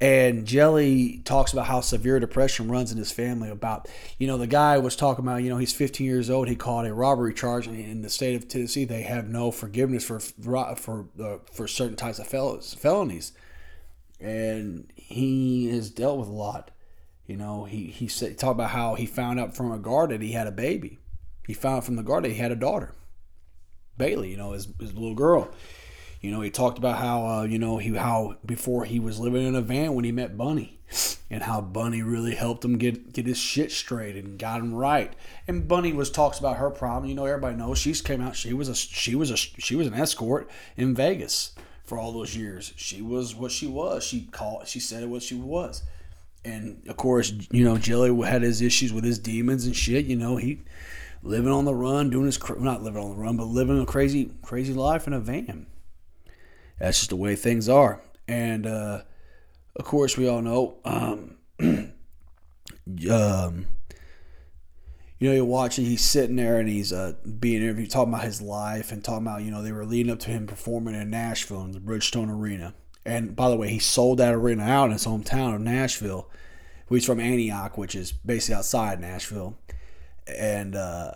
And 0.01 0.45
Jelly 0.45 1.21
talks 1.23 1.53
about 1.53 1.67
how 1.67 1.79
severe 1.79 2.19
depression 2.19 2.69
runs 2.69 2.91
in 2.91 2.97
his 2.97 3.11
family. 3.11 3.49
About 3.49 3.87
you 4.17 4.27
know, 4.27 4.37
the 4.37 4.47
guy 4.47 4.77
was 4.77 4.95
talking 4.95 5.23
about 5.23 5.43
you 5.43 5.49
know 5.49 5.57
he's 5.57 5.73
15 5.73 6.05
years 6.05 6.29
old. 6.29 6.49
He 6.49 6.55
caught 6.55 6.85
a 6.85 6.93
robbery 6.93 7.33
charge 7.33 7.67
in 7.67 8.01
the 8.01 8.09
state 8.09 8.35
of 8.35 8.47
Tennessee. 8.49 8.85
They 8.85 9.03
have 9.03 9.29
no 9.29 9.49
forgiveness 9.51 10.03
for 10.03 10.19
for 10.19 11.05
uh, 11.21 11.37
for 11.51 11.67
certain 11.67 11.95
types 11.95 12.19
of 12.19 12.27
felonies, 12.27 13.33
and 14.23 14.91
he 14.95 15.67
has 15.69 15.89
dealt 15.89 16.17
with 16.17 16.29
a 16.29 16.31
lot. 16.31 16.71
You 17.27 17.37
know, 17.37 17.65
he 17.65 17.87
he 17.87 18.07
said 18.07 18.37
talked 18.37 18.55
about 18.55 18.71
how 18.71 18.95
he 18.95 19.05
found 19.05 19.39
out 19.39 19.55
from 19.55 19.71
a 19.71 19.77
guard 19.77 20.09
that 20.09 20.21
he 20.21 20.31
had 20.31 20.47
a 20.47 20.51
baby. 20.51 20.99
He 21.45 21.53
found 21.53 21.77
out 21.77 21.85
from 21.85 21.97
the 21.97 22.03
guard 22.03 22.23
that 22.23 22.29
he 22.29 22.37
had 22.37 22.51
a 22.51 22.55
daughter, 22.55 22.93
Bailey. 23.97 24.31
You 24.31 24.37
know, 24.37 24.53
his 24.53 24.67
his 24.79 24.93
little 24.93 25.15
girl. 25.15 25.49
You 26.21 26.31
know, 26.31 26.39
he 26.39 26.49
talked 26.49 26.77
about 26.77 26.99
how 26.99 27.25
uh, 27.25 27.43
you 27.43 27.59
know 27.59 27.77
he 27.77 27.95
how 27.95 28.37
before 28.45 28.85
he 28.85 28.99
was 28.99 29.19
living 29.19 29.45
in 29.45 29.55
a 29.55 29.61
van 29.61 29.93
when 29.93 30.05
he 30.05 30.11
met 30.11 30.37
Bunny, 30.37 30.79
and 31.29 31.43
how 31.43 31.59
Bunny 31.59 32.01
really 32.01 32.35
helped 32.35 32.63
him 32.63 32.77
get 32.77 33.13
get 33.13 33.25
his 33.25 33.37
shit 33.37 33.71
straight 33.71 34.15
and 34.15 34.39
got 34.39 34.61
him 34.61 34.73
right. 34.73 35.13
And 35.47 35.67
Bunny 35.67 35.91
was 35.91 36.09
talks 36.09 36.39
about 36.39 36.57
her 36.57 36.69
problem. 36.69 37.09
You 37.09 37.15
know, 37.15 37.25
everybody 37.25 37.57
knows 37.57 37.77
she's 37.77 38.01
came 38.01 38.21
out. 38.21 38.35
She 38.37 38.53
was 38.53 38.69
a 38.69 38.75
she 38.75 39.15
was 39.15 39.31
a 39.31 39.37
she 39.37 39.75
was 39.75 39.87
an 39.87 39.93
escort 39.93 40.49
in 40.77 40.95
Vegas 40.95 41.53
for 41.83 41.97
all 41.97 42.11
those 42.11 42.35
years. 42.35 42.73
She 42.75 43.01
was 43.01 43.35
what 43.35 43.51
she 43.51 43.67
was. 43.67 44.03
She 44.03 44.27
called. 44.31 44.67
She 44.67 44.79
said 44.79 45.07
what 45.09 45.21
she 45.21 45.35
was. 45.35 45.83
And 46.45 46.81
of 46.87 46.97
course, 46.97 47.33
you 47.51 47.63
know, 47.63 47.77
Jelly 47.77 48.15
had 48.27 48.41
his 48.41 48.61
issues 48.61 48.91
with 48.91 49.03
his 49.03 49.19
demons 49.19 49.65
and 49.65 49.75
shit. 49.75 50.05
You 50.05 50.15
know, 50.15 50.37
he 50.37 50.61
living 51.21 51.51
on 51.51 51.65
the 51.65 51.75
run, 51.75 52.09
doing 52.09 52.25
his 52.25 52.39
not 52.59 52.83
living 52.83 53.01
on 53.01 53.11
the 53.11 53.15
run, 53.15 53.37
but 53.37 53.45
living 53.45 53.79
a 53.81 53.85
crazy 53.85 54.31
crazy 54.41 54.73
life 54.73 55.07
in 55.07 55.13
a 55.13 55.19
van 55.19 55.67
that's 56.79 56.99
just 56.99 57.09
the 57.09 57.15
way 57.15 57.35
things 57.35 57.69
are. 57.69 58.01
And 58.27 58.65
uh, 58.65 59.03
of 59.75 59.85
course, 59.85 60.17
we 60.17 60.27
all 60.27 60.41
know, 60.41 60.75
um, 60.83 61.37
um, 63.09 63.67
you 65.23 65.29
know, 65.29 65.35
you're 65.35 65.45
watching, 65.45 65.85
he's 65.85 66.03
sitting 66.03 66.35
there 66.35 66.59
and 66.59 66.67
he's 66.67 66.91
uh, 66.91 67.13
being 67.39 67.61
interviewed, 67.61 67.89
talking 67.89 68.13
about 68.13 68.25
his 68.25 68.41
life 68.41 68.91
and 68.91 69.01
talking 69.01 69.25
about, 69.25 69.41
you 69.41 69.51
know, 69.51 69.61
they 69.61 69.71
were 69.71 69.85
leading 69.85 70.11
up 70.11 70.19
to 70.19 70.29
him 70.29 70.45
performing 70.45 70.95
in 70.95 71.09
Nashville 71.09 71.63
in 71.63 71.71
the 71.71 71.79
Bridgestone 71.79 72.29
Arena. 72.29 72.73
And 73.05 73.33
by 73.33 73.49
the 73.49 73.55
way, 73.55 73.69
he 73.69 73.79
sold 73.79 74.17
that 74.17 74.33
arena 74.33 74.63
out 74.63 74.87
in 74.87 74.91
his 74.91 75.05
hometown 75.05 75.55
of 75.55 75.61
Nashville. 75.61 76.29
He's 76.89 77.05
from 77.05 77.21
Antioch, 77.21 77.77
which 77.77 77.95
is 77.95 78.11
basically 78.11 78.55
outside 78.55 78.99
Nashville. 78.99 79.57
And 80.27 80.75
uh, 80.75 81.13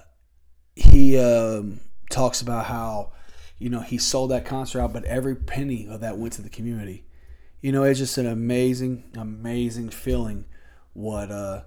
he 0.74 1.20
um, 1.20 1.82
talks 2.10 2.40
about 2.40 2.68
how 2.68 3.12
you 3.60 3.70
know, 3.70 3.82
he 3.82 3.98
sold 3.98 4.32
that 4.32 4.46
concert 4.46 4.80
out, 4.80 4.94
but 4.94 5.04
every 5.04 5.36
penny 5.36 5.86
of 5.86 6.00
that 6.00 6.18
went 6.18 6.32
to 6.36 6.42
the 6.42 6.50
community. 6.50 7.04
You 7.60 7.74
know, 7.74 7.84
it's 7.84 8.00
just 8.00 8.18
an 8.18 8.26
amazing, 8.26 9.04
amazing 9.18 9.90
feeling 9.90 10.46
what 10.94 11.30
uh 11.30 11.64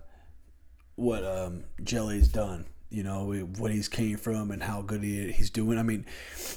what 1.00 1.24
um 1.24 1.64
Jelly's 1.82 2.28
done. 2.28 2.66
You 2.90 3.04
know 3.04 3.32
what 3.58 3.70
he's 3.70 3.88
came 3.88 4.16
from 4.16 4.50
and 4.50 4.60
how 4.60 4.82
good 4.82 5.04
he, 5.04 5.30
he's 5.30 5.48
doing. 5.50 5.78
I 5.78 5.84
mean, 5.84 6.06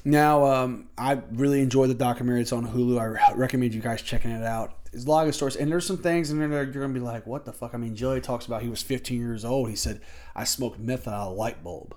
now 0.04 0.46
um, 0.46 0.90
I 0.98 1.22
really 1.32 1.62
enjoy 1.62 1.86
the 1.86 1.94
documentary. 1.94 2.42
It's 2.42 2.52
on 2.52 2.68
Hulu. 2.68 3.00
I 3.00 3.34
recommend 3.34 3.76
you 3.76 3.82
guys 3.82 4.02
checking 4.02 4.32
it 4.32 4.44
out. 4.44 4.74
A 4.96 5.10
lot 5.10 5.28
of 5.28 5.36
stories, 5.36 5.56
and 5.56 5.72
there's 5.72 5.86
some 5.86 5.98
things 5.98 6.32
in 6.32 6.40
there 6.40 6.66
that 6.66 6.74
you're 6.74 6.84
gonna 6.84 6.94
be 6.94 7.00
like, 7.00 7.28
"What 7.28 7.46
the 7.46 7.54
fuck?" 7.54 7.76
I 7.76 7.78
mean, 7.78 7.96
Jelly 7.96 8.20
talks 8.20 8.48
about 8.48 8.64
he 8.64 8.70
was 8.70 8.82
15 8.82 9.20
years 9.20 9.46
old. 9.46 9.70
He 9.70 9.76
said, 9.76 10.02
"I 10.36 10.44
smoked 10.44 10.80
meth 10.80 11.08
out 11.08 11.14
of 11.14 11.32
a 11.34 11.36
light 11.36 11.64
bulb." 11.64 11.96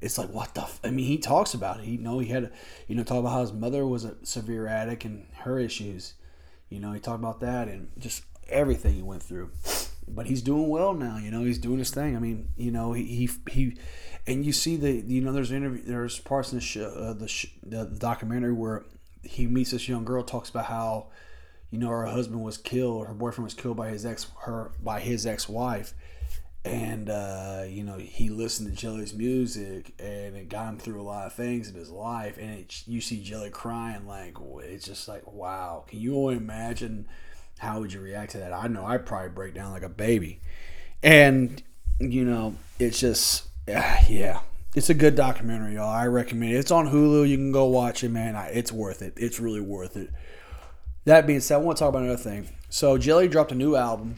it's 0.00 0.18
like 0.18 0.28
what 0.28 0.54
the 0.54 0.62
f-? 0.62 0.80
I 0.84 0.90
mean 0.90 1.06
he 1.06 1.18
talks 1.18 1.54
about 1.54 1.80
it 1.80 1.84
he 1.84 1.92
you 1.92 1.98
know 1.98 2.18
he 2.18 2.28
had 2.28 2.52
you 2.86 2.94
know 2.94 3.02
talk 3.02 3.18
about 3.18 3.30
how 3.30 3.40
his 3.40 3.52
mother 3.52 3.86
was 3.86 4.04
a 4.04 4.14
severe 4.24 4.66
addict 4.66 5.04
and 5.04 5.26
her 5.38 5.58
issues 5.58 6.14
you 6.68 6.80
know 6.80 6.92
he 6.92 7.00
talked 7.00 7.18
about 7.18 7.40
that 7.40 7.68
and 7.68 7.88
just 7.98 8.22
everything 8.48 8.94
he 8.94 9.02
went 9.02 9.22
through 9.22 9.50
but 10.08 10.26
he's 10.26 10.42
doing 10.42 10.68
well 10.68 10.94
now 10.94 11.18
you 11.18 11.30
know 11.30 11.42
he's 11.42 11.58
doing 11.58 11.78
his 11.78 11.90
thing 11.90 12.16
I 12.16 12.18
mean 12.18 12.48
you 12.56 12.70
know 12.70 12.92
he 12.92 13.04
he, 13.04 13.30
he 13.50 13.76
and 14.26 14.44
you 14.44 14.52
see 14.52 14.76
the 14.76 14.92
you 14.92 15.20
know 15.20 15.32
there's 15.32 15.52
interview 15.52 15.82
there's 15.84 16.18
parts 16.18 16.52
in 16.52 16.58
the 16.58 16.64
show, 16.64 16.86
uh, 16.86 17.12
the, 17.12 17.28
sh- 17.28 17.54
the 17.62 17.84
the 17.84 17.98
documentary 17.98 18.52
where 18.52 18.84
he 19.22 19.46
meets 19.46 19.72
this 19.72 19.88
young 19.88 20.04
girl 20.04 20.22
talks 20.22 20.50
about 20.50 20.66
how 20.66 21.08
you 21.70 21.78
know 21.78 21.88
her 21.88 22.06
husband 22.06 22.42
was 22.42 22.56
killed 22.58 23.06
her 23.06 23.14
boyfriend 23.14 23.44
was 23.44 23.54
killed 23.54 23.76
by 23.76 23.88
his 23.88 24.06
ex 24.06 24.26
her 24.42 24.72
by 24.82 25.00
his 25.00 25.26
ex-wife 25.26 25.94
and 26.66 27.08
uh, 27.10 27.64
you 27.68 27.84
know 27.84 27.96
he 27.96 28.28
listened 28.28 28.68
to 28.68 28.74
Jelly's 28.74 29.14
music, 29.14 29.94
and 29.98 30.36
it 30.36 30.48
got 30.48 30.68
him 30.68 30.78
through 30.78 31.00
a 31.00 31.04
lot 31.04 31.26
of 31.26 31.32
things 31.32 31.68
in 31.68 31.74
his 31.76 31.90
life. 31.90 32.38
And 32.38 32.50
it, 32.50 32.82
you 32.86 33.00
see 33.00 33.22
Jelly 33.22 33.50
crying, 33.50 34.06
like 34.06 34.36
it's 34.64 34.86
just 34.86 35.06
like 35.06 35.30
wow. 35.30 35.84
Can 35.86 36.00
you 36.00 36.16
only 36.16 36.36
imagine 36.36 37.06
how 37.58 37.80
would 37.80 37.92
you 37.92 38.00
react 38.00 38.32
to 38.32 38.38
that? 38.38 38.52
I 38.52 38.68
know 38.68 38.84
I'd 38.84 39.06
probably 39.06 39.30
break 39.30 39.54
down 39.54 39.72
like 39.72 39.82
a 39.82 39.88
baby, 39.88 40.40
and 41.02 41.62
you 41.98 42.24
know 42.24 42.56
it's 42.78 43.00
just 43.00 43.48
uh, 43.68 43.98
yeah. 44.08 44.40
It's 44.74 44.90
a 44.90 44.94
good 44.94 45.14
documentary, 45.14 45.76
y'all. 45.76 45.88
I 45.88 46.06
recommend 46.06 46.52
it. 46.52 46.56
It's 46.56 46.70
on 46.70 46.88
Hulu. 46.88 47.26
You 47.26 47.38
can 47.38 47.50
go 47.50 47.64
watch 47.64 48.04
it, 48.04 48.10
man. 48.10 48.34
It's 48.52 48.70
worth 48.70 49.00
it. 49.00 49.14
It's 49.16 49.40
really 49.40 49.60
worth 49.60 49.96
it. 49.96 50.10
That 51.06 51.26
being 51.26 51.40
said, 51.40 51.54
I 51.54 51.58
want 51.58 51.78
to 51.78 51.80
talk 51.80 51.88
about 51.88 52.02
another 52.02 52.18
thing. 52.18 52.50
So 52.68 52.98
Jelly 52.98 53.26
dropped 53.26 53.52
a 53.52 53.54
new 53.54 53.74
album 53.74 54.16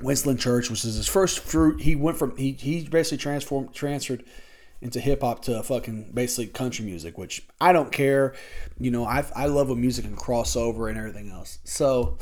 Whitsitt 0.00 0.38
Church, 0.38 0.68
which 0.68 0.84
is 0.84 0.96
his 0.96 1.08
first 1.08 1.38
fruit. 1.38 1.80
He 1.80 1.96
went 1.96 2.18
from 2.18 2.36
he 2.36 2.52
he 2.52 2.86
basically 2.86 3.18
transformed 3.18 3.72
transferred 3.72 4.24
into 4.84 5.00
hip 5.00 5.22
hop 5.22 5.42
to 5.42 5.62
fucking 5.62 6.10
basically 6.12 6.46
country 6.46 6.84
music, 6.84 7.16
which 7.16 7.42
I 7.60 7.72
don't 7.72 7.90
care. 7.90 8.34
You 8.78 8.90
know, 8.90 9.06
I 9.06 9.24
I 9.34 9.46
love 9.46 9.70
when 9.70 9.80
music 9.80 10.04
and 10.04 10.16
crossover 10.16 10.88
and 10.88 10.98
everything 10.98 11.30
else. 11.30 11.58
So 11.64 12.18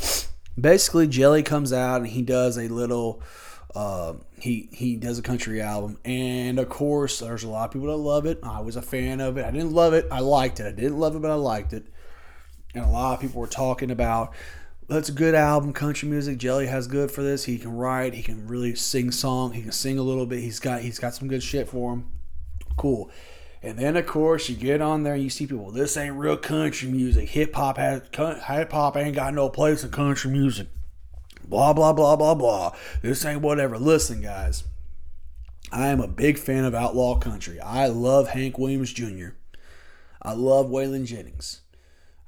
basically, 0.59 1.09
Jelly 1.09 1.43
comes 1.43 1.73
out 1.73 1.97
and 1.97 2.07
he 2.07 2.23
does 2.23 2.57
a 2.57 2.69
little. 2.69 3.23
Uh, 3.75 4.15
he 4.39 4.69
he 4.73 4.97
does 4.97 5.19
a 5.19 5.23
country 5.23 5.61
album, 5.61 5.99
and 6.05 6.59
of 6.59 6.69
course, 6.69 7.19
there's 7.19 7.43
a 7.43 7.49
lot 7.49 7.65
of 7.65 7.73
people 7.73 7.89
that 7.89 7.97
love 7.97 8.27
it. 8.27 8.39
I 8.43 8.61
was 8.61 8.77
a 8.77 8.83
fan 8.83 9.21
of 9.21 9.37
it. 9.39 9.45
I 9.45 9.51
didn't 9.51 9.73
love 9.73 9.93
it. 9.93 10.07
I 10.13 10.21
liked 10.21 10.61
it. 10.61 10.67
I 10.67 10.73
didn't 10.73 10.99
love 10.99 11.17
it, 11.17 11.23
but 11.23 11.31
I 11.31 11.35
liked 11.35 11.73
it. 11.73 11.87
And 12.75 12.85
a 12.85 12.89
lot 12.89 13.15
of 13.15 13.21
people 13.21 13.41
were 13.41 13.47
talking 13.47 13.91
about 13.91 14.35
that's 14.89 15.09
a 15.09 15.13
good 15.13 15.35
album, 15.35 15.73
country 15.73 16.09
music. 16.09 16.39
Jelly 16.39 16.67
has 16.67 16.87
good 16.87 17.11
for 17.11 17.23
this. 17.23 17.45
He 17.45 17.59
can 17.59 17.75
write. 17.75 18.15
He 18.15 18.23
can 18.23 18.47
really 18.47 18.75
sing 18.75 19.11
song. 19.11 19.53
He 19.53 19.63
can 19.63 19.73
sing 19.73 19.99
a 19.99 20.03
little 20.03 20.27
bit. 20.27 20.41
He's 20.41 20.61
got 20.61 20.83
he's 20.83 20.99
got 20.99 21.15
some 21.15 21.29
good 21.29 21.43
shit 21.43 21.69
for 21.69 21.95
him. 21.95 22.11
Cool. 22.77 23.11
And 23.63 23.79
then 23.79 23.97
of 23.97 24.07
course 24.07 24.49
you 24.49 24.57
get 24.57 24.81
on 24.81 25.05
there 25.05 25.15
and 25.15 25.23
you 25.23 25.31
see 25.31 25.47
people. 25.47 25.71
This 25.71 25.97
ain't 25.97 26.17
real 26.17 26.37
country 26.37 26.91
music. 26.91 27.29
Hip 27.31 27.55
hop 27.55 27.77
has 27.79 28.03
hip 28.13 28.73
hop 28.73 28.97
ain't 28.97 29.15
got 29.15 29.35
no 29.35 29.49
place 29.49 29.85
in 29.85 29.91
country 29.91 30.31
music. 30.31 30.69
Blah 31.47 31.73
blah 31.73 31.93
blah 31.93 32.17
blah 32.17 32.35
blah. 32.35 32.75
This 33.03 33.25
ain't 33.25 33.41
whatever. 33.41 33.79
Listen, 33.79 34.21
guys. 34.21 34.65
I 35.71 35.87
am 35.87 36.01
a 36.01 36.09
big 36.09 36.39
fan 36.39 36.65
of 36.65 36.75
outlaw 36.75 37.19
country. 37.19 37.59
I 37.59 37.87
love 37.87 38.29
Hank 38.29 38.59
Williams 38.59 38.93
Jr. 38.93 39.29
I 40.21 40.35
love 40.35 40.67
Waylon 40.67 41.07
Jennings. 41.07 41.63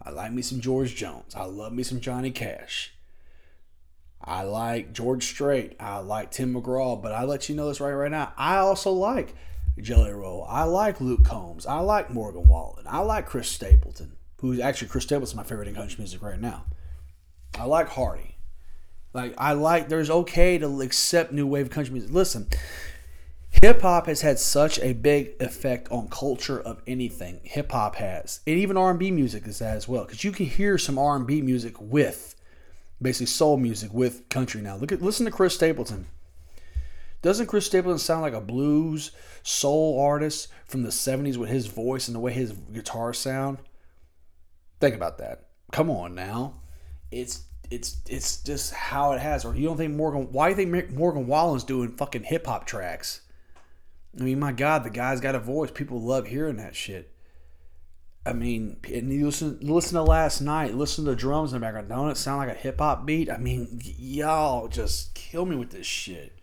I 0.02 0.10
like 0.10 0.32
me 0.32 0.40
some 0.40 0.60
George 0.60 0.94
Jones. 0.94 1.34
I 1.34 1.44
love 1.44 1.72
me 1.72 1.82
some 1.82 2.00
Johnny 2.00 2.30
Cash. 2.30 2.94
I 4.22 4.42
like 4.42 4.92
George 4.92 5.24
Strait. 5.24 5.76
I 5.78 5.98
like 5.98 6.30
Tim 6.30 6.54
McGraw. 6.54 7.00
But 7.00 7.12
I 7.12 7.24
let 7.24 7.48
you 7.48 7.54
know 7.54 7.68
this 7.68 7.80
right 7.80 7.92
right 7.92 8.10
now. 8.10 8.32
I 8.38 8.56
also 8.56 8.90
like 8.92 9.34
Jelly 9.80 10.12
Roll. 10.12 10.46
I 10.48 10.64
like 10.64 11.00
Luke 11.00 11.24
Combs. 11.24 11.66
I 11.66 11.80
like 11.80 12.10
Morgan 12.10 12.46
Wallen. 12.46 12.84
I 12.88 13.00
like 13.00 13.26
Chris 13.26 13.48
Stapleton, 13.48 14.16
who's 14.40 14.60
actually 14.60 14.88
Chris 14.88 15.04
Stapleton's 15.04 15.34
my 15.34 15.42
favorite 15.42 15.68
in 15.68 15.74
country 15.74 15.96
music 15.98 16.22
right 16.22 16.40
now. 16.40 16.64
I 17.58 17.64
like 17.64 17.88
Hardy. 17.88 18.36
Like 19.12 19.34
I 19.38 19.52
like. 19.52 19.88
There's 19.88 20.10
okay 20.10 20.58
to 20.58 20.80
accept 20.80 21.32
new 21.32 21.46
wave 21.46 21.70
country 21.70 21.92
music. 21.92 22.10
Listen, 22.10 22.48
Hip 23.62 23.82
hop 23.82 24.06
has 24.06 24.20
had 24.20 24.38
such 24.38 24.80
a 24.80 24.92
big 24.92 25.34
effect 25.40 25.90
on 25.90 26.08
culture 26.08 26.60
of 26.60 26.82
anything. 26.86 27.40
Hip 27.44 27.70
hop 27.70 27.94
has, 27.96 28.40
and 28.46 28.58
even 28.58 28.76
R 28.76 28.90
and 28.90 28.98
B 28.98 29.10
music 29.10 29.46
is 29.46 29.60
that 29.60 29.76
as 29.76 29.86
well. 29.86 30.04
Because 30.04 30.24
you 30.24 30.32
can 30.32 30.46
hear 30.46 30.76
some 30.76 30.98
R 30.98 31.14
and 31.16 31.26
B 31.26 31.40
music 31.40 31.80
with, 31.80 32.34
basically 33.00 33.26
soul 33.26 33.56
music 33.56 33.92
with 33.94 34.28
country 34.28 34.60
now. 34.60 34.76
Look 34.76 34.90
at 34.90 35.00
listen 35.00 35.24
to 35.26 35.32
Chris 35.32 35.54
Stapleton. 35.54 36.06
Doesn't 37.22 37.46
Chris 37.46 37.64
Stapleton 37.64 37.98
sound 37.98 38.22
like 38.22 38.34
a 38.34 38.40
blues 38.40 39.12
soul 39.44 40.00
artist 40.00 40.48
from 40.66 40.82
the 40.82 40.90
'70s 40.90 41.36
with 41.36 41.48
his 41.48 41.68
voice 41.68 42.08
and 42.08 42.14
the 42.16 42.20
way 42.20 42.32
his 42.32 42.50
guitar 42.52 43.12
sound? 43.12 43.58
Think 44.80 44.96
about 44.96 45.18
that. 45.18 45.46
Come 45.70 45.88
on 45.88 46.16
now, 46.16 46.56
it's 47.12 47.44
it's 47.70 47.98
it's 48.08 48.42
just 48.42 48.74
how 48.74 49.12
it 49.12 49.20
has. 49.20 49.44
Or 49.44 49.54
you 49.54 49.66
don't 49.66 49.76
think 49.76 49.94
Morgan? 49.94 50.32
Why 50.32 50.52
do 50.52 50.60
you 50.60 50.70
think 50.70 50.90
Morgan 50.90 51.26
Wallen's 51.26 51.64
doing 51.64 51.96
fucking 51.96 52.24
hip 52.24 52.46
hop 52.46 52.66
tracks? 52.66 53.20
I 54.18 54.22
mean, 54.22 54.38
my 54.38 54.52
God, 54.52 54.84
the 54.84 54.90
guy's 54.90 55.20
got 55.20 55.34
a 55.34 55.40
voice. 55.40 55.70
People 55.70 56.00
love 56.00 56.26
hearing 56.26 56.56
that 56.56 56.76
shit. 56.76 57.14
I 58.26 58.32
mean, 58.32 58.78
and 58.92 59.12
you 59.12 59.26
listen 59.26 59.58
listen 59.60 59.94
to 59.94 60.02
last 60.02 60.40
night, 60.40 60.74
listen 60.74 61.04
to 61.04 61.10
the 61.10 61.16
drums 61.16 61.52
in 61.52 61.60
the 61.60 61.64
background. 61.64 61.88
Don't 61.88 62.10
it 62.10 62.16
sound 62.16 62.38
like 62.38 62.56
a 62.56 62.58
hip 62.58 62.78
hop 62.78 63.04
beat? 63.04 63.30
I 63.30 63.36
mean, 63.36 63.80
y'all 63.82 64.68
just 64.68 65.14
kill 65.14 65.44
me 65.44 65.56
with 65.56 65.70
this 65.70 65.86
shit. 65.86 66.38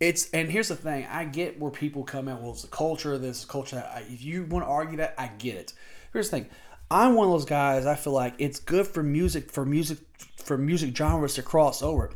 It's 0.00 0.30
and 0.30 0.50
here's 0.50 0.68
the 0.68 0.76
thing. 0.76 1.06
I 1.10 1.24
get 1.24 1.60
where 1.60 1.70
people 1.70 2.04
come 2.04 2.26
in. 2.28 2.40
Well, 2.40 2.52
it's 2.52 2.62
the 2.62 2.68
culture. 2.68 3.18
This 3.18 3.44
culture. 3.44 3.76
That. 3.76 3.92
I, 3.94 3.98
if 4.08 4.22
you 4.22 4.44
want 4.44 4.64
to 4.64 4.68
argue 4.68 4.96
that, 4.96 5.14
I 5.18 5.28
get 5.38 5.56
it. 5.56 5.74
Here's 6.12 6.30
the 6.30 6.38
thing. 6.38 6.50
I'm 6.90 7.14
one 7.14 7.26
of 7.26 7.32
those 7.32 7.44
guys. 7.44 7.86
I 7.86 7.94
feel 7.94 8.14
like 8.14 8.34
it's 8.38 8.58
good 8.58 8.86
for 8.86 9.02
music 9.02 9.50
for 9.50 9.64
music 9.64 9.98
for 10.36 10.56
music 10.56 10.96
genres 10.96 11.34
to 11.34 11.42
cross 11.42 11.82
over. 11.82 12.10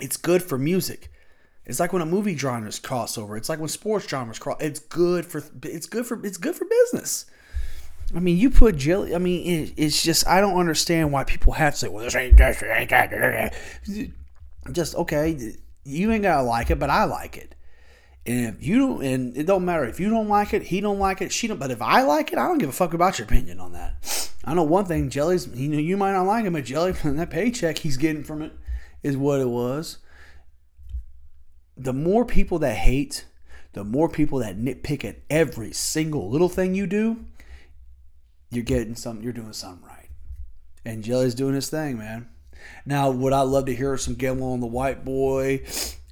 It's 0.00 0.16
good 0.16 0.42
for 0.42 0.58
music. 0.58 1.10
It's 1.64 1.78
like 1.78 1.92
when 1.92 2.02
a 2.02 2.06
movie 2.06 2.36
genres 2.36 2.80
cross 2.80 3.16
over. 3.16 3.36
It's 3.36 3.48
like 3.48 3.60
when 3.60 3.68
sports 3.68 4.08
genres 4.08 4.40
cross. 4.40 4.60
It's 4.60 4.80
good 4.80 5.24
for. 5.24 5.44
It's 5.62 5.86
good 5.86 6.06
for. 6.06 6.24
It's 6.26 6.36
good 6.36 6.56
for 6.56 6.64
business. 6.64 7.26
I 8.14 8.18
mean, 8.18 8.36
you 8.36 8.50
put 8.50 8.76
jelly. 8.76 9.14
I 9.14 9.18
mean, 9.18 9.46
it, 9.46 9.74
it's 9.76 10.02
just 10.02 10.26
I 10.26 10.40
don't 10.40 10.58
understand 10.58 11.12
why 11.12 11.22
people 11.22 11.52
have 11.52 11.74
to 11.74 11.78
say, 11.78 11.88
"Well, 11.88 12.04
this 12.04 12.16
ain't 12.16 12.36
this 12.36 12.62
ain't 12.62 12.90
that." 12.90 13.54
Just 14.72 14.96
okay, 14.96 15.54
you 15.84 16.12
ain't 16.12 16.22
gotta 16.22 16.42
like 16.42 16.70
it, 16.70 16.78
but 16.78 16.90
I 16.90 17.04
like 17.04 17.36
it. 17.36 17.54
And 18.24 18.54
if 18.54 18.64
you 18.64 18.78
don't, 18.78 19.04
and 19.04 19.36
it 19.36 19.46
don't 19.46 19.64
matter 19.64 19.84
if 19.84 19.98
you 19.98 20.08
don't 20.08 20.28
like 20.28 20.54
it, 20.54 20.62
he 20.62 20.80
don't 20.80 20.98
like 20.98 21.20
it, 21.20 21.32
she 21.32 21.48
don't. 21.48 21.58
But 21.58 21.72
if 21.72 21.82
I 21.82 22.02
like 22.02 22.32
it, 22.32 22.38
I 22.38 22.46
don't 22.46 22.58
give 22.58 22.68
a 22.68 22.72
fuck 22.72 22.94
about 22.94 23.18
your 23.18 23.26
opinion 23.26 23.58
on 23.58 23.72
that. 23.72 24.30
I 24.44 24.54
know 24.54 24.62
one 24.62 24.84
thing: 24.84 25.10
Jelly's. 25.10 25.48
You 25.48 25.68
know, 25.68 25.78
you 25.78 25.96
might 25.96 26.12
not 26.12 26.26
like 26.26 26.44
him, 26.44 26.52
but 26.52 26.64
Jelly, 26.64 26.92
that 27.04 27.30
paycheck 27.30 27.78
he's 27.78 27.96
getting 27.96 28.22
from 28.22 28.42
it 28.42 28.52
is 29.02 29.16
what 29.16 29.40
it 29.40 29.48
was. 29.48 29.98
The 31.76 31.92
more 31.92 32.24
people 32.24 32.60
that 32.60 32.76
hate, 32.76 33.24
the 33.72 33.82
more 33.82 34.08
people 34.08 34.38
that 34.38 34.56
nitpick 34.56 35.04
at 35.04 35.16
every 35.28 35.72
single 35.72 36.30
little 36.30 36.48
thing 36.48 36.74
you 36.74 36.86
do, 36.86 37.24
you're 38.50 38.62
getting 38.62 38.94
something. 38.94 39.24
You're 39.24 39.32
doing 39.32 39.52
something 39.52 39.84
right. 39.84 40.10
And 40.84 41.02
Jelly's 41.02 41.34
doing 41.34 41.54
his 41.54 41.70
thing, 41.70 41.98
man. 41.98 42.28
Now, 42.84 43.10
would 43.10 43.32
I 43.32 43.40
love 43.42 43.66
to 43.66 43.74
hear 43.74 43.96
some 43.96 44.14
Get 44.14 44.38
on 44.40 44.60
the 44.60 44.66
White 44.66 45.04
Boy? 45.04 45.64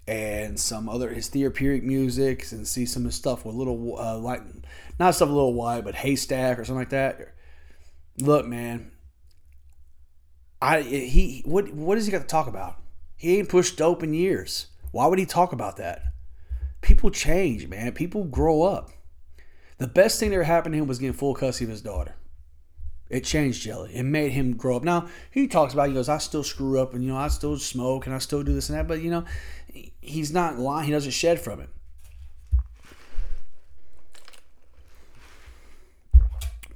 and 0.08 0.58
some 0.58 0.88
other 0.88 1.10
his 1.10 1.28
therapeutic 1.28 1.84
music 1.84 2.50
and 2.50 2.66
see 2.66 2.84
some 2.84 3.02
of 3.02 3.06
his 3.06 3.14
stuff 3.14 3.44
with 3.44 3.54
little 3.54 3.96
uh, 3.96 4.18
like 4.18 4.42
not 4.98 5.14
stuff 5.14 5.28
a 5.28 5.32
Lil 5.32 5.54
Wyte 5.54 5.84
but 5.84 5.94
Haystak 5.94 6.58
or 6.58 6.64
something 6.64 6.80
like 6.80 6.90
that? 6.90 7.34
Look 8.18 8.44
man 8.44 8.90
i 10.62 10.82
he 10.82 11.42
what 11.44 11.72
what 11.72 11.94
does 11.94 12.06
he 12.06 12.12
got 12.12 12.22
to 12.22 12.26
talk 12.26 12.46
about? 12.46 12.76
He 13.16 13.38
ain't 13.38 13.48
pushed 13.48 13.76
dope 13.76 14.02
in 14.02 14.14
years. 14.14 14.66
Why 14.92 15.06
would 15.06 15.18
he 15.18 15.26
talk 15.26 15.52
about 15.52 15.76
that? 15.76 16.02
People 16.80 17.10
change 17.10 17.68
man. 17.68 17.92
People 17.92 18.24
grow 18.24 18.62
up. 18.62 18.90
The 19.78 19.86
best 19.86 20.20
thing 20.20 20.30
that 20.30 20.36
ever 20.36 20.44
happened 20.44 20.74
to 20.74 20.78
him 20.78 20.86
was 20.86 20.98
getting 20.98 21.14
full 21.14 21.34
custody 21.34 21.64
of 21.66 21.70
his 21.70 21.82
daughter 21.82 22.14
it 23.10 23.24
changed 23.24 23.62
Jelly. 23.62 23.94
It 23.94 24.04
made 24.04 24.32
him 24.32 24.56
grow 24.56 24.76
up. 24.76 24.84
Now 24.84 25.08
he 25.30 25.48
talks 25.48 25.74
about 25.74 25.88
he 25.88 25.94
goes, 25.94 26.08
I 26.08 26.18
still 26.18 26.44
screw 26.44 26.80
up 26.80 26.94
and 26.94 27.04
you 27.04 27.10
know 27.10 27.16
I 27.16 27.28
still 27.28 27.58
smoke 27.58 28.06
and 28.06 28.14
I 28.14 28.18
still 28.18 28.42
do 28.42 28.54
this 28.54 28.70
and 28.70 28.78
that, 28.78 28.88
but 28.88 29.02
you 29.02 29.10
know 29.10 29.24
he's 30.00 30.32
not 30.32 30.58
lying. 30.58 30.86
He 30.86 30.92
doesn't 30.92 31.10
shed 31.10 31.40
from 31.40 31.60
it. 31.60 31.68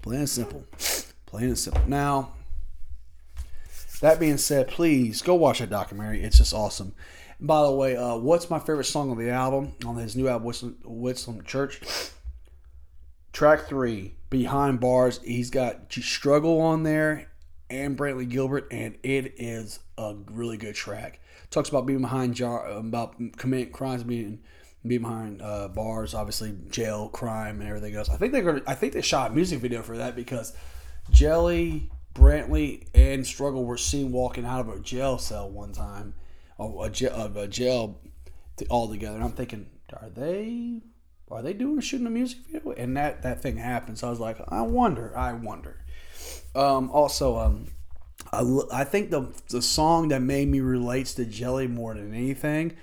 Plain 0.03 0.18
and 0.18 0.29
simple. 0.29 0.64
Plain 1.25 1.44
and 1.44 1.59
simple. 1.59 1.83
Now, 1.87 2.35
that 4.03 4.20
being 4.20 4.37
said, 4.37 4.68
please 4.68 5.23
go 5.23 5.35
watch 5.35 5.61
that 5.61 5.70
documentary. 5.70 6.23
It's 6.23 6.37
just 6.37 6.53
awesome. 6.53 6.94
By 7.40 7.62
the 7.62 7.73
way, 7.73 7.97
uh, 7.97 8.16
what's 8.16 8.51
my 8.51 8.59
favorite 8.59 8.85
song 8.85 9.11
on 9.11 9.18
the 9.18 9.31
album, 9.31 9.73
on 9.87 9.97
his 9.97 10.14
new 10.14 10.29
album, 10.29 10.53
Whitsitt 10.53 11.47
Church? 11.47 11.81
Track 13.35 13.68
three, 13.68 14.14
Behind 14.31 14.81
Bars. 14.81 15.20
He's 15.23 15.51
got 15.51 15.92
Struggle 15.92 16.62
on 16.62 16.85
there 16.85 17.31
and 17.68 17.99
Brantley 17.99 18.27
Gilbert, 18.27 18.68
and 18.70 18.97
it 19.03 19.35
is 19.37 19.81
a 19.99 20.14
really 20.31 20.57
good 20.57 20.75
track 20.75 21.20
talks 21.55 21.68
about 21.68 21.87
being 21.87 22.01
behind 22.01 22.35
jar 22.35 22.66
about 22.66 23.14
committing 23.37 23.73
crimes, 23.73 24.03
being 24.03 24.40
being 24.87 25.03
behind 25.03 25.40
uh, 25.40 25.68
bars, 25.68 26.12
obviously 26.12 26.55
jail, 26.68 27.09
crime, 27.09 27.61
and 27.61 27.68
everything 27.68 27.94
else. 27.94 28.11
I 28.11 28.16
think 28.16 28.33
they're 28.33 28.42
gonna. 28.42 28.62
I 28.66 28.75
think 28.75 28.92
they 28.92 29.01
shot 29.01 29.31
a 29.31 29.35
music 29.35 29.61
video 29.61 29.83
for 29.83 29.97
that 29.97 30.14
because 30.14 30.53
Jelly, 31.11 31.90
Brantley, 32.14 32.88
and 32.94 33.27
Struggle 33.27 33.64
were 33.64 33.79
seen 33.79 34.12
walking 34.12 34.44
out 34.44 34.61
of 34.61 34.68
a 34.68 34.81
jail 34.81 35.16
cell 35.16 35.49
one 35.49 35.73
time, 35.73 36.14
a, 36.59 36.90
jail, 36.90 37.33
a 37.37 37.49
jail 37.49 38.01
all 38.68 38.88
together. 38.88 39.14
And 39.14 39.25
I'm 39.25 39.33
thinking, 39.33 39.66
are 39.92 40.11
they? 40.11 40.83
Are 41.31 41.43
they 41.43 41.53
doing 41.53 41.81
shooting 41.81 42.07
a 42.07 42.11
music 42.11 42.39
video? 42.51 42.73
And 42.73 42.97
that 42.97 43.23
that 43.23 43.41
thing 43.41 43.57
happened. 43.57 43.99
So 43.99 44.07
I 44.07 44.11
was 44.11 44.21
like, 44.21 44.39
I 44.49 44.61
wonder. 44.63 45.17
I 45.17 45.33
wonder. 45.33 45.85
Um, 46.55 46.91
also, 46.91 47.39
um, 47.39 47.67
I, 48.33 48.43
I 48.73 48.85
think 48.85 49.11
the 49.11 49.33
the 49.49 49.63
song 49.63 50.09
that 50.09 50.23
made 50.23 50.49
me 50.49 50.61
relate 50.61 51.07
to 51.07 51.25
Jelly 51.25 51.67
more 51.67 51.95
than 51.95 52.15
anything, 52.15 52.77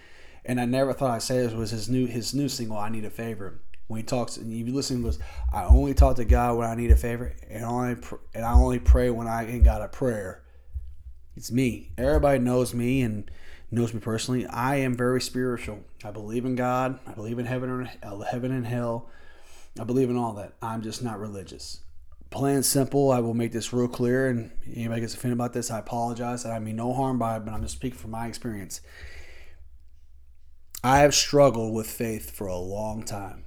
and 0.46 0.60
I 0.60 0.66
never 0.66 0.94
thought 0.94 1.12
I'd 1.12 1.22
say 1.22 1.38
this 1.38 1.54
was 1.54 1.72
his 1.72 1.90
new 1.90 2.06
his 2.08 2.34
new 2.34 2.50
single 2.50 2.78
"I 2.78 2.90
Need 2.90 3.06
a 3.06 3.10
Favor." 3.10 3.62
When 3.88 4.00
he 4.00 4.06
talks, 4.06 4.38
and 4.38 4.52
you 4.54 4.74
listen, 4.74 5.04
goes, 5.04 5.20
"I 5.52 5.66
only 5.66 5.94
talk 5.94 6.16
to 6.16 6.26
God 6.26 6.58
when 6.58 6.68
I 6.70 6.76
need 6.76 6.92
a 6.92 6.96
favor, 6.96 7.34
and 7.50 7.64
only 7.66 7.98
and 8.34 8.46
I 8.46 8.54
only 8.54 8.80
pray 8.80 9.10
when 9.10 9.28
I 9.28 9.46
ain't 9.48 9.64
got 9.64 9.82
a 9.82 9.88
prayer." 9.88 10.44
It's 11.36 11.52
me. 11.52 11.92
Everybody 11.98 12.40
knows 12.40 12.74
me 12.74 13.02
and 13.02 13.30
knows 13.72 13.94
me 13.94 14.00
personally. 14.00 14.46
I 14.46 14.76
am 14.78 14.96
very 14.96 15.22
spiritual. 15.22 15.80
I 16.04 16.12
believe 16.12 16.46
in 16.46 16.56
God. 16.56 17.00
I 17.08 17.14
believe 17.14 17.40
in 17.40 17.46
heaven 17.46 17.90
uh, 18.04 18.20
heaven 18.20 18.52
and 18.52 18.68
hell. 18.68 19.10
I 19.80 19.86
believe 19.86 20.10
in 20.10 20.18
all 20.18 20.34
that. 20.34 20.54
I'm 20.62 20.82
just 20.82 21.02
not 21.02 21.20
religious 21.20 21.80
plain 22.32 22.56
and 22.56 22.66
simple, 22.66 23.12
I 23.12 23.20
will 23.20 23.34
make 23.34 23.52
this 23.52 23.72
real 23.72 23.88
clear. 23.88 24.30
And 24.30 24.52
anybody 24.74 25.02
gets 25.02 25.14
offended 25.14 25.38
about 25.38 25.54
this, 25.54 25.70
I 25.70 25.80
apologize. 25.80 26.46
I 26.46 26.58
mean 26.58 26.78
no 26.78 26.94
harm 26.94 27.20
by 27.20 27.38
it, 27.38 27.46
but 27.46 27.54
I'm 27.54 27.62
just 27.62 27.76
speaking 27.76 28.00
from 28.00 28.12
my 28.12 28.26
experience. 28.26 28.82
I 30.84 31.00
have 31.00 31.14
struggled 31.14 31.76
with 31.76 31.88
faith 31.88 32.32
for 32.32 32.48
a 32.48 32.58
long 32.58 33.04
time 33.04 33.46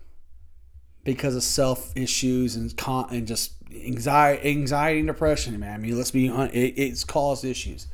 because 1.02 1.34
of 1.34 1.42
self 1.42 1.96
issues 1.96 2.54
and 2.54 2.76
con- 2.76 3.08
and 3.10 3.26
just 3.26 3.54
anxiety, 3.74 4.50
anxiety 4.50 5.00
and 5.00 5.08
depression. 5.08 5.58
Man, 5.58 5.74
I 5.74 5.78
mean, 5.78 5.96
let's 5.96 6.12
be 6.12 6.28
it, 6.28 6.74
it's 6.76 7.02
caused 7.02 7.44
issues. 7.44 7.88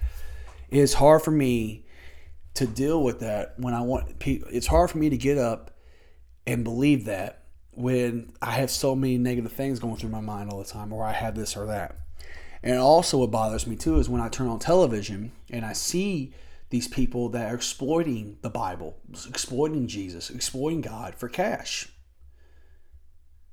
It's 0.69 0.95
hard 0.95 1.23
for 1.23 1.31
me 1.31 1.87
to 2.55 2.67
deal 2.67 3.03
with 3.03 3.21
that 3.21 3.55
when 3.59 3.75
I 3.75 3.81
want. 3.83 4.19
people. 4.19 4.49
It's 4.51 4.67
hard 4.67 4.91
for 4.91 4.99
me 4.99 5.11
to 5.11 5.17
get 5.17 5.39
up 5.39 5.71
and 6.47 6.65
believe 6.65 7.05
that 7.05 7.45
when 7.73 8.33
I 8.43 8.53
have 8.53 8.71
so 8.71 8.95
many 8.95 9.19
negative 9.19 9.53
things 9.53 9.79
going 9.79 9.97
through 9.97 10.11
my 10.11 10.21
mind 10.21 10.51
all 10.51 10.59
the 10.59 10.65
time, 10.65 10.93
or 10.93 11.05
I 11.05 11.13
have 11.13 11.35
this 11.35 11.57
or 11.57 11.67
that. 11.67 11.97
And 12.63 12.79
also, 12.79 13.19
what 13.19 13.31
bothers 13.31 13.67
me 13.67 13.77
too 13.77 13.99
is 13.99 14.09
when 14.09 14.21
I 14.21 14.29
turn 14.29 14.49
on 14.49 14.59
television 14.59 15.33
and 15.49 15.65
I 15.65 15.73
see 15.73 16.35
these 16.69 16.89
people 16.89 17.29
that 17.31 17.51
are 17.51 17.55
exploiting 17.55 18.39
the 18.43 18.51
Bible, 18.51 18.97
exploiting 19.29 19.87
Jesus, 19.87 20.31
exploiting 20.31 20.81
God 20.81 21.15
for 21.15 21.29
cash. 21.29 21.89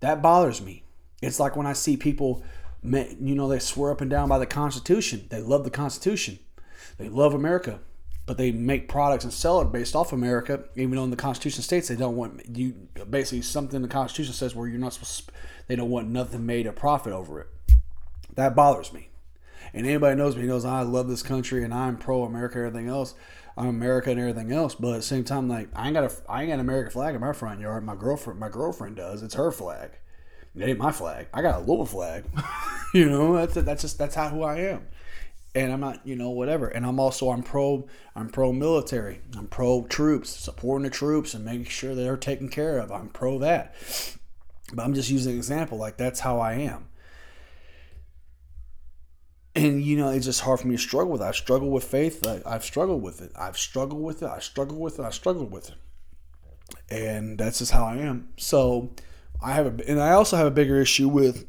That 0.02 0.22
bothers 0.22 0.62
me. 0.62 0.84
It's 1.22 1.40
like 1.40 1.56
when 1.56 1.66
I 1.66 1.74
see 1.74 1.98
people, 1.98 2.44
you 2.84 3.36
know, 3.36 3.48
they 3.48 3.60
swear 3.60 3.92
up 3.92 4.02
and 4.02 4.10
down 4.10 4.30
by 4.30 4.38
the 4.38 4.46
Constitution. 4.46 5.26
They 5.30 5.42
love 5.42 5.64
the 5.64 5.72
Constitution. 5.72 6.38
They 6.98 7.10
love 7.10 7.34
America 7.34 7.80
but 8.28 8.38
they 8.38 8.52
make 8.52 8.90
products 8.90 9.24
and 9.24 9.34
sell 9.34 9.62
it 9.62 9.72
based 9.72 9.96
off 9.96 10.12
America, 10.12 10.66
even 10.76 10.92
though 10.92 11.06
in 11.06 11.10
the 11.10 11.16
Constitution 11.16 11.64
states 11.64 11.88
they 11.88 11.96
don't 11.96 12.18
want 12.18 12.42
you 12.56 12.74
basically 13.10 13.42
something 13.42 13.82
the 13.82 13.88
Constitution 13.88 14.34
says 14.34 14.54
where 14.54 14.68
you're 14.68 14.78
not 14.78 14.94
supposed 14.94 15.28
to, 15.28 15.34
they 15.68 15.78
don't 15.78 15.90
want 15.90 16.10
nothing 16.10 16.46
made 16.46 16.68
a 16.68 16.74
profit 16.74 17.14
over 17.14 17.40
it. 17.40 17.48
That 18.36 18.54
bothers 18.54 18.92
me. 18.92 19.10
And 19.74 19.88
anybody 19.88 20.18
knows 20.18 20.36
me 20.36 20.44
knows 20.44 20.66
I 20.66 20.82
love 20.82 21.08
this 21.08 21.24
country 21.24 21.64
and 21.64 21.74
I'm 21.74 21.98
pro 21.98 22.24
America 22.24 22.58
and 22.58 22.68
everything 22.68 22.90
else. 22.90 23.16
I'm 23.58 23.68
America 23.68 24.12
and 24.12 24.20
everything 24.20 24.52
else, 24.52 24.76
but 24.76 24.90
at 24.90 24.98
the 24.98 25.04
same 25.04 25.24
time, 25.24 25.48
like 25.48 25.70
I 25.74 25.86
ain't 25.86 25.94
got 25.94 26.04
a 26.04 26.12
I 26.30 26.42
ain't 26.42 26.50
got 26.50 26.56
an 26.56 26.60
American 26.60 26.92
flag 26.92 27.16
in 27.16 27.22
my 27.22 27.32
front 27.32 27.62
yard. 27.62 27.86
My 27.86 27.96
girlfriend 27.96 28.42
my 28.42 28.50
girlfriend 28.50 28.98
does. 28.98 29.24
It's 29.24 29.36
her 29.36 29.52
flag. 29.52 29.92
It 30.54 30.68
ain't 30.68 30.80
my 30.80 30.92
flag. 30.92 31.28
I 31.34 31.42
got 31.42 31.56
a 31.56 31.60
little 31.60 31.86
flag. 31.86 32.26
you 32.94 33.10
know, 33.10 33.38
that's 33.38 33.54
that's 33.54 33.84
just 33.84 33.98
that's 33.98 34.16
how 34.16 34.28
who 34.28 34.44
I 34.44 34.58
am 34.60 34.88
and 35.58 35.74
I'm 35.74 35.80
not, 35.80 36.06
you 36.06 36.16
know, 36.16 36.30
whatever. 36.30 36.68
And 36.68 36.86
I'm 36.86 37.00
also 37.00 37.30
I'm 37.32 37.42
pro 37.42 37.88
I'm 38.16 38.30
pro 38.30 38.54
military. 38.54 39.22
I'm 39.38 39.48
pro 39.48 39.86
troops, 39.86 40.30
supporting 40.30 40.84
the 40.84 40.90
troops 40.90 41.34
and 41.34 41.44
making 41.44 41.66
sure 41.66 41.96
they're 41.96 42.18
taken 42.18 42.50
care 42.50 42.78
of. 42.78 42.92
I'm 42.92 43.10
pro 43.10 43.40
that. 43.40 43.76
But 44.74 44.84
I'm 44.84 44.94
just 44.94 45.10
using 45.10 45.34
an 45.34 45.38
example, 45.38 45.78
like 45.78 45.98
that's 45.98 46.20
how 46.20 46.40
I 46.40 46.54
am. 46.54 46.90
And 49.56 49.82
you 49.82 49.98
know, 49.98 50.10
it's 50.10 50.26
just 50.26 50.42
hard 50.42 50.60
for 50.60 50.68
me 50.68 50.76
to 50.76 50.82
struggle 50.82 51.12
with. 51.12 51.22
It. 51.22 51.26
I 51.26 51.32
struggle 51.32 51.72
with 51.72 51.84
faith. 51.84 52.26
I, 52.26 52.42
I've 52.46 52.64
struggled 52.64 53.02
with 53.02 53.22
it. 53.22 53.32
I've 53.36 53.58
struggled 53.58 54.04
with 54.04 54.22
it. 54.22 54.30
I 54.30 54.40
struggle 54.40 54.78
with 54.78 55.00
it. 55.00 55.04
I 55.04 55.10
struggled 55.10 55.52
with 55.52 55.70
it. 55.70 55.76
And 56.90 57.38
that's 57.38 57.60
just 57.60 57.72
how 57.72 57.86
I 57.86 57.96
am. 57.98 58.30
So 58.38 58.94
I 59.42 59.54
have 59.54 59.80
a, 59.80 59.90
and 59.90 60.00
I 60.00 60.12
also 60.12 60.38
have 60.38 60.48
a 60.48 60.52
bigger 60.52 60.80
issue 60.80 61.08
with 61.08 61.48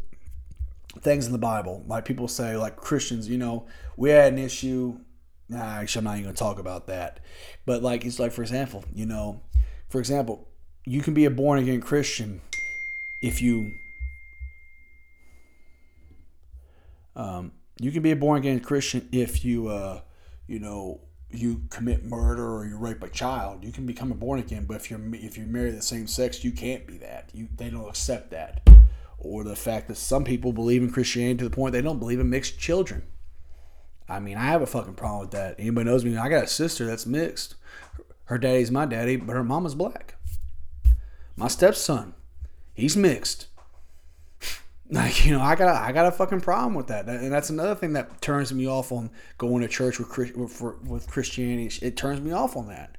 things 1.01 1.27
in 1.27 1.33
the 1.33 1.38
Bible. 1.38 1.85
Like 1.87 2.05
people 2.05 2.29
say, 2.29 2.57
like 2.57 2.77
Christians, 2.77 3.29
you 3.29 3.38
know, 3.38 3.66
we 3.96 4.11
had 4.11 4.33
an 4.33 4.38
issue. 4.38 4.98
Nah, 5.48 5.62
actually, 5.62 6.01
I'm 6.01 6.05
not 6.05 6.12
even 6.12 6.24
going 6.24 6.35
to 6.35 6.38
talk 6.38 6.59
about 6.59 6.87
that. 6.88 7.20
But 7.64 7.83
like, 7.83 8.05
it's 8.05 8.18
like, 8.18 8.33
for 8.33 8.42
example, 8.42 8.85
you 8.92 9.07
know, 9.07 9.40
for 9.88 9.98
example, 9.98 10.48
you 10.85 11.01
can 11.01 11.14
be 11.14 11.24
a 11.24 11.31
born 11.31 11.59
again 11.59 11.81
Christian 11.81 12.40
if 13.22 13.40
you, 13.42 13.72
um, 17.16 17.53
you 17.81 17.90
can 17.90 18.03
be 18.03 18.11
a 18.11 18.16
born 18.16 18.38
again 18.38 18.61
Christian 18.61 19.09
if 19.12 19.44
you, 19.44 19.68
uh, 19.68 20.01
you 20.46 20.59
know, 20.59 21.01
you 21.31 21.62
commit 21.68 22.05
murder 22.05 22.46
or 22.46 22.66
you 22.66 22.77
rape 22.77 23.03
a 23.03 23.09
child, 23.09 23.62
you 23.62 23.70
can 23.70 23.87
become 23.87 24.11
a 24.11 24.14
born 24.14 24.40
again. 24.40 24.64
But 24.64 24.77
if 24.77 24.90
you're 24.90 25.01
if 25.14 25.37
you 25.37 25.44
marry 25.44 25.70
the 25.70 25.83
same 25.83 26.07
sex, 26.07 26.42
you 26.42 26.53
can't 26.53 26.87
be 26.87 26.98
that. 26.98 27.31
You 27.35 27.48
they 27.57 27.70
don't 27.70 27.88
accept 27.88 28.31
that, 28.31 28.66
or 29.18 29.44
the 29.44 29.57
fact 29.57 29.88
that 29.88 29.96
some 29.96 30.24
people 30.24 30.52
believe 30.52 30.83
in 30.83 30.90
Christianity 30.90 31.38
to 31.38 31.44
the 31.44 31.54
point 31.54 31.72
they 31.72 31.83
don't 31.83 31.98
believe 31.98 32.20
in 32.20 32.31
mixed 32.31 32.59
children. 32.59 33.02
I 34.09 34.20
mean, 34.20 34.38
I 34.38 34.44
have 34.44 34.62
a 34.62 34.66
fucking 34.66 34.94
problem 34.94 35.20
with 35.20 35.33
that. 35.33 35.57
Anybody 35.59 35.90
knows 35.90 36.04
me? 36.04 36.16
I 36.16 36.28
got 36.28 36.44
a 36.44 36.48
sister 36.48 36.87
that's 36.87 37.04
mixed. 37.04 37.57
Her 38.24 38.38
daddy's 38.38 38.70
my 38.70 38.87
daddy, 38.87 39.16
but 39.16 39.35
her 39.35 39.44
mama's 39.44 39.74
black. 39.74 40.16
My 41.37 41.48
stepson, 41.48 42.14
he's 42.74 42.96
mixed. 42.96 43.46
Like 44.90 45.26
you 45.26 45.33
know, 45.33 45.42
I 45.42 45.54
got 45.54 45.68
a, 45.68 45.78
I 45.78 45.92
got 45.92 46.07
a 46.07 46.11
fucking 46.11 46.40
problem 46.40 46.72
with 46.72 46.87
that, 46.87 47.07
and 47.07 47.31
that's 47.31 47.50
another 47.50 47.74
thing 47.74 47.92
that 47.92 48.22
turns 48.22 48.54
me 48.54 48.66
off 48.66 48.90
on 48.90 49.11
going 49.37 49.61
to 49.61 49.68
church 49.68 49.98
with 49.98 50.35
with, 50.35 50.62
with 50.62 51.07
Christianity. 51.07 51.78
It 51.85 51.94
turns 51.94 52.22
me 52.22 52.33
off 52.33 52.57
on 52.57 52.68
that. 52.68 52.96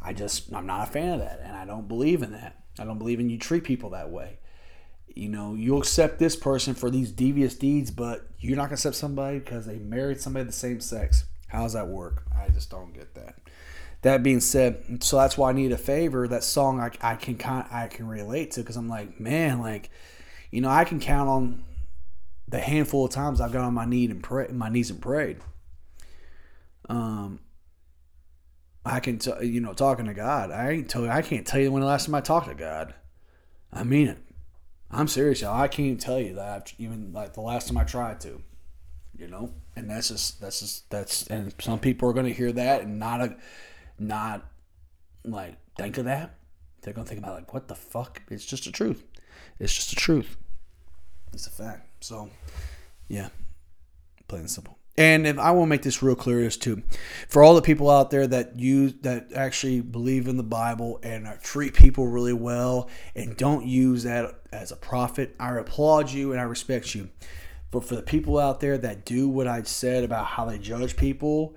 I 0.00 0.14
just 0.14 0.50
I'm 0.54 0.64
not 0.64 0.88
a 0.88 0.90
fan 0.90 1.12
of 1.12 1.18
that, 1.20 1.42
and 1.44 1.54
I 1.54 1.66
don't 1.66 1.86
believe 1.86 2.22
in 2.22 2.32
that. 2.32 2.62
I 2.78 2.84
don't 2.84 2.96
believe 2.96 3.20
in 3.20 3.28
you 3.28 3.36
treat 3.36 3.64
people 3.64 3.90
that 3.90 4.08
way. 4.08 4.38
You 5.18 5.28
know, 5.28 5.54
you 5.54 5.76
accept 5.78 6.20
this 6.20 6.36
person 6.36 6.74
for 6.74 6.90
these 6.90 7.10
devious 7.10 7.56
deeds, 7.56 7.90
but 7.90 8.28
you're 8.38 8.56
not 8.56 8.66
gonna 8.66 8.74
accept 8.74 8.94
somebody 8.94 9.40
because 9.40 9.66
they 9.66 9.78
married 9.78 10.20
somebody 10.20 10.42
of 10.42 10.46
the 10.46 10.52
same 10.52 10.78
sex. 10.78 11.24
How 11.48 11.62
does 11.62 11.72
that 11.72 11.88
work? 11.88 12.22
I 12.36 12.50
just 12.50 12.70
don't 12.70 12.92
get 12.92 13.14
that. 13.16 13.34
That 14.02 14.22
being 14.22 14.38
said, 14.38 15.02
so 15.02 15.16
that's 15.16 15.36
why 15.36 15.50
I 15.50 15.52
need 15.54 15.72
a 15.72 15.78
favor. 15.78 16.28
That 16.28 16.44
song 16.44 16.78
I, 16.78 16.92
I 17.00 17.16
can 17.16 17.36
kind 17.36 17.66
I 17.72 17.88
can 17.88 18.06
relate 18.06 18.52
to 18.52 18.60
because 18.60 18.76
I'm 18.76 18.88
like, 18.88 19.18
man, 19.18 19.60
like 19.60 19.90
you 20.52 20.60
know, 20.60 20.70
I 20.70 20.84
can 20.84 21.00
count 21.00 21.28
on 21.28 21.64
the 22.46 22.60
handful 22.60 23.06
of 23.06 23.10
times 23.10 23.40
I've 23.40 23.52
got 23.52 23.64
on 23.64 23.74
my 23.74 23.86
knee 23.86 24.04
and 24.04 24.22
pray, 24.22 24.46
my 24.52 24.68
knees 24.68 24.90
and 24.90 25.02
prayed. 25.02 25.38
Um, 26.88 27.40
I 28.84 29.00
can, 29.00 29.18
t- 29.18 29.32
you 29.44 29.60
know, 29.60 29.74
talking 29.74 30.06
to 30.06 30.14
God. 30.14 30.52
I 30.52 30.70
ain't 30.70 30.88
tell. 30.88 31.10
I 31.10 31.22
can't 31.22 31.44
tell 31.44 31.60
you 31.60 31.72
when 31.72 31.80
the 31.80 31.88
last 31.88 32.06
time 32.06 32.14
I 32.14 32.20
talked 32.20 32.48
to 32.48 32.54
God. 32.54 32.94
I 33.72 33.82
mean 33.82 34.06
it. 34.06 34.18
I'm 34.90 35.08
serious, 35.08 35.40
y'all. 35.40 35.60
I 35.60 35.68
can't 35.68 36.00
tell 36.00 36.18
you 36.18 36.34
that. 36.34 36.48
I've, 36.48 36.74
even 36.78 37.12
like 37.12 37.34
the 37.34 37.42
last 37.42 37.68
time 37.68 37.76
I 37.76 37.84
tried 37.84 38.20
to, 38.22 38.40
you 39.16 39.28
know. 39.28 39.52
And 39.76 39.90
that's 39.90 40.08
just 40.08 40.40
that's 40.40 40.60
just 40.60 40.90
that's 40.90 41.26
and 41.26 41.54
some 41.60 41.78
people 41.78 42.08
are 42.08 42.12
to 42.26 42.32
hear 42.32 42.52
that 42.52 42.82
and 42.82 42.98
not 42.98 43.20
a 43.20 43.36
not 43.98 44.46
like 45.24 45.56
think 45.76 45.98
of 45.98 46.06
that. 46.06 46.34
They're 46.82 46.94
to 47.04 47.08
think 47.08 47.22
about 47.22 47.34
like 47.34 47.52
what 47.52 47.68
the 47.68 47.74
fuck. 47.74 48.22
It's 48.30 48.46
just 48.46 48.64
the 48.64 48.72
truth. 48.72 49.04
It's 49.58 49.74
just 49.74 49.90
the 49.90 49.96
truth. 49.96 50.36
It's 51.32 51.46
a 51.46 51.50
fact. 51.50 52.04
So, 52.04 52.30
yeah, 53.08 53.28
plain 54.26 54.40
and 54.42 54.50
simple. 54.50 54.77
And 54.98 55.28
if 55.28 55.38
I 55.38 55.52
want 55.52 55.68
to 55.68 55.70
make 55.70 55.82
this 55.82 56.02
real 56.02 56.16
clear 56.16 56.44
as 56.44 56.56
too, 56.56 56.82
for 57.28 57.44
all 57.44 57.54
the 57.54 57.62
people 57.62 57.88
out 57.88 58.10
there 58.10 58.26
that 58.26 58.58
use 58.58 58.94
that 59.02 59.32
actually 59.32 59.80
believe 59.80 60.26
in 60.26 60.36
the 60.36 60.42
Bible 60.42 60.98
and 61.04 61.28
treat 61.40 61.72
people 61.72 62.08
really 62.08 62.32
well 62.32 62.90
and 63.14 63.36
don't 63.36 63.64
use 63.64 64.02
that 64.02 64.40
as 64.52 64.72
a 64.72 64.76
profit, 64.76 65.36
I 65.38 65.56
applaud 65.56 66.10
you 66.10 66.32
and 66.32 66.40
I 66.40 66.44
respect 66.44 66.96
you. 66.96 67.10
But 67.70 67.84
for 67.84 67.94
the 67.94 68.02
people 68.02 68.38
out 68.38 68.58
there 68.58 68.76
that 68.76 69.04
do 69.04 69.28
what 69.28 69.46
I 69.46 69.62
said 69.62 70.02
about 70.02 70.26
how 70.26 70.46
they 70.46 70.58
judge 70.58 70.96
people 70.96 71.54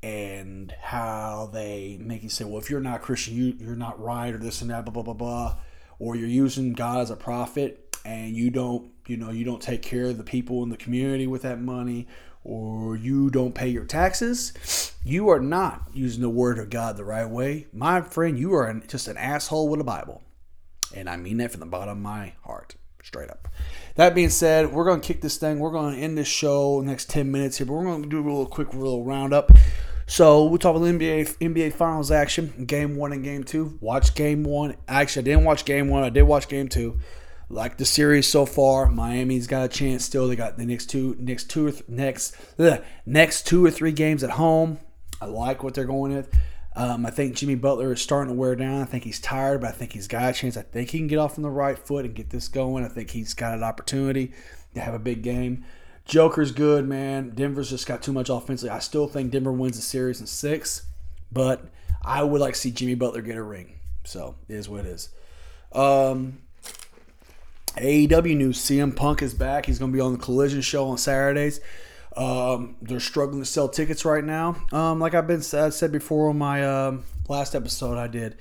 and 0.00 0.72
how 0.80 1.50
they 1.52 1.98
make 2.00 2.22
you 2.22 2.28
say, 2.28 2.44
well, 2.44 2.58
if 2.58 2.70
you're 2.70 2.78
not 2.78 3.02
Christian, 3.02 3.34
you, 3.34 3.56
you're 3.58 3.74
not 3.74 4.00
right 4.00 4.32
or 4.32 4.38
this 4.38 4.62
and 4.62 4.70
that, 4.70 4.84
blah, 4.84 4.92
blah, 4.92 5.02
blah, 5.02 5.14
blah 5.14 5.56
or 5.98 6.16
you're 6.16 6.28
using 6.28 6.72
God 6.72 7.00
as 7.00 7.10
a 7.10 7.16
profit 7.16 7.96
and 8.04 8.36
you 8.36 8.50
don't, 8.50 8.90
you 9.06 9.16
know, 9.16 9.30
you 9.30 9.44
don't 9.44 9.62
take 9.62 9.82
care 9.82 10.06
of 10.06 10.18
the 10.18 10.24
people 10.24 10.62
in 10.62 10.68
the 10.68 10.76
community 10.76 11.26
with 11.26 11.42
that 11.42 11.60
money 11.60 12.06
or 12.44 12.96
you 12.96 13.30
don't 13.30 13.54
pay 13.54 13.68
your 13.68 13.84
taxes, 13.84 14.92
you 15.02 15.28
are 15.30 15.40
not 15.40 15.88
using 15.92 16.22
the 16.22 16.28
word 16.28 16.58
of 16.58 16.70
God 16.70 16.96
the 16.96 17.04
right 17.04 17.28
way. 17.28 17.66
My 17.72 18.00
friend, 18.02 18.38
you 18.38 18.54
are 18.54 18.72
just 18.86 19.08
an 19.08 19.16
asshole 19.16 19.68
with 19.68 19.80
a 19.80 19.84
Bible. 19.84 20.22
And 20.94 21.08
I 21.08 21.16
mean 21.16 21.38
that 21.38 21.50
from 21.50 21.60
the 21.60 21.66
bottom 21.66 21.96
of 21.96 21.98
my 21.98 22.34
heart, 22.44 22.76
straight 23.02 23.30
up. 23.30 23.48
That 23.96 24.14
being 24.14 24.30
said, 24.30 24.72
we're 24.72 24.84
going 24.84 25.00
to 25.00 25.06
kick 25.06 25.22
this 25.22 25.38
thing. 25.38 25.58
We're 25.58 25.70
going 25.70 25.96
to 25.96 26.00
end 26.00 26.16
this 26.16 26.28
show 26.28 26.80
next 26.80 27.10
10 27.10 27.32
minutes 27.32 27.58
here, 27.58 27.66
but 27.66 27.72
we're 27.72 27.84
going 27.84 28.02
to 28.02 28.08
do 28.08 28.20
a 28.20 28.22
little 28.22 28.46
quick 28.46 28.74
little 28.74 29.04
roundup. 29.04 29.50
So 30.06 30.44
we'll 30.44 30.58
talk 30.58 30.76
about 30.76 30.86
NBA 30.86 31.38
NBA 31.38 31.72
Finals 31.72 32.10
action, 32.10 32.66
Game 32.66 32.96
One 32.96 33.12
and 33.12 33.24
Game 33.24 33.42
Two. 33.42 33.78
Watch 33.80 34.14
Game 34.14 34.44
One. 34.44 34.76
Actually, 34.86 35.22
I 35.22 35.24
didn't 35.24 35.44
watch 35.44 35.64
Game 35.64 35.88
One. 35.88 36.02
I 36.02 36.10
did 36.10 36.24
watch 36.24 36.46
Game 36.48 36.68
Two. 36.68 36.98
Like 37.48 37.76
the 37.76 37.84
series 37.84 38.26
so 38.26 38.46
far, 38.46 38.88
Miami's 38.90 39.46
got 39.46 39.64
a 39.64 39.68
chance 39.68 40.04
still. 40.04 40.28
They 40.28 40.36
got 40.36 40.56
the 40.56 40.64
next 40.64 40.86
two, 40.86 41.16
next 41.18 41.50
two, 41.50 41.68
or 41.68 41.72
next, 41.88 42.36
ugh, 42.58 42.82
next 43.04 43.46
two 43.46 43.64
or 43.64 43.70
three 43.70 43.92
games 43.92 44.24
at 44.24 44.30
home. 44.30 44.78
I 45.20 45.26
like 45.26 45.62
what 45.62 45.74
they're 45.74 45.84
going 45.84 46.14
with. 46.14 46.34
Um, 46.76 47.06
I 47.06 47.10
think 47.10 47.36
Jimmy 47.36 47.54
Butler 47.54 47.92
is 47.92 48.02
starting 48.02 48.34
to 48.34 48.38
wear 48.38 48.56
down. 48.56 48.80
I 48.80 48.84
think 48.84 49.04
he's 49.04 49.20
tired, 49.20 49.60
but 49.60 49.68
I 49.68 49.72
think 49.72 49.92
he's 49.92 50.08
got 50.08 50.30
a 50.30 50.32
chance. 50.32 50.56
I 50.56 50.62
think 50.62 50.90
he 50.90 50.98
can 50.98 51.06
get 51.06 51.18
off 51.18 51.38
on 51.38 51.42
the 51.42 51.50
right 51.50 51.78
foot 51.78 52.04
and 52.04 52.14
get 52.14 52.30
this 52.30 52.48
going. 52.48 52.84
I 52.84 52.88
think 52.88 53.10
he's 53.10 53.34
got 53.34 53.54
an 53.54 53.62
opportunity 53.62 54.32
to 54.74 54.80
have 54.80 54.94
a 54.94 54.98
big 54.98 55.22
game. 55.22 55.64
Joker's 56.04 56.50
good, 56.50 56.86
man. 56.86 57.30
Denver's 57.30 57.70
just 57.70 57.86
got 57.86 58.02
too 58.02 58.12
much 58.12 58.28
offensively. 58.28 58.70
I 58.70 58.80
still 58.80 59.06
think 59.06 59.30
Denver 59.30 59.52
wins 59.52 59.76
the 59.76 59.82
series 59.82 60.20
in 60.20 60.26
six, 60.26 60.86
but 61.30 61.64
I 62.02 62.22
would 62.22 62.40
like 62.40 62.54
to 62.54 62.60
see 62.60 62.70
Jimmy 62.72 62.94
Butler 62.94 63.22
get 63.22 63.36
a 63.36 63.42
ring. 63.42 63.78
So 64.02 64.34
it 64.48 64.54
is 64.54 64.68
what 64.68 64.80
it 64.80 64.86
is. 64.86 65.08
Um, 65.72 66.40
AEW 67.76 68.36
news: 68.36 68.58
CM 68.58 68.94
Punk 68.94 69.22
is 69.22 69.34
back. 69.34 69.66
He's 69.66 69.78
going 69.78 69.90
to 69.90 69.96
be 69.96 70.00
on 70.00 70.12
the 70.12 70.18
Collision 70.18 70.60
show 70.60 70.88
on 70.88 70.98
Saturdays. 70.98 71.60
Um, 72.16 72.76
they're 72.80 73.00
struggling 73.00 73.40
to 73.40 73.46
sell 73.46 73.68
tickets 73.68 74.04
right 74.04 74.22
now. 74.22 74.56
Um, 74.72 75.00
like 75.00 75.14
I've 75.14 75.26
been 75.26 75.42
I 75.52 75.70
said 75.70 75.90
before 75.90 76.30
on 76.30 76.38
my 76.38 76.64
uh, 76.64 76.98
last 77.28 77.54
episode 77.54 77.98
I 77.98 78.06
did. 78.06 78.36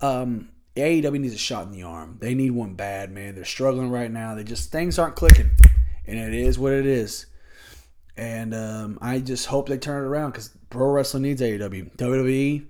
Um, 0.00 0.48
AEW 0.76 1.20
needs 1.20 1.34
a 1.34 1.38
shot 1.38 1.66
in 1.66 1.72
the 1.72 1.84
arm. 1.84 2.18
They 2.20 2.34
need 2.34 2.50
one 2.50 2.74
bad, 2.74 3.12
man. 3.12 3.34
They're 3.34 3.44
struggling 3.44 3.90
right 3.90 4.10
now. 4.10 4.34
They 4.34 4.42
just 4.42 4.72
things 4.72 4.98
aren't 4.98 5.14
clicking 5.14 5.50
and 6.06 6.18
it 6.18 6.34
is 6.34 6.58
what 6.58 6.72
it 6.72 6.86
is. 6.86 7.26
And 8.16 8.54
um, 8.54 8.98
I 9.00 9.20
just 9.20 9.46
hope 9.46 9.68
they 9.68 9.78
turn 9.78 10.04
it 10.04 10.06
around 10.06 10.32
because 10.32 10.50
pro 10.70 10.90
wrestling 10.90 11.22
needs 11.24 11.40
AEW. 11.40 11.96
WWE. 11.96 12.66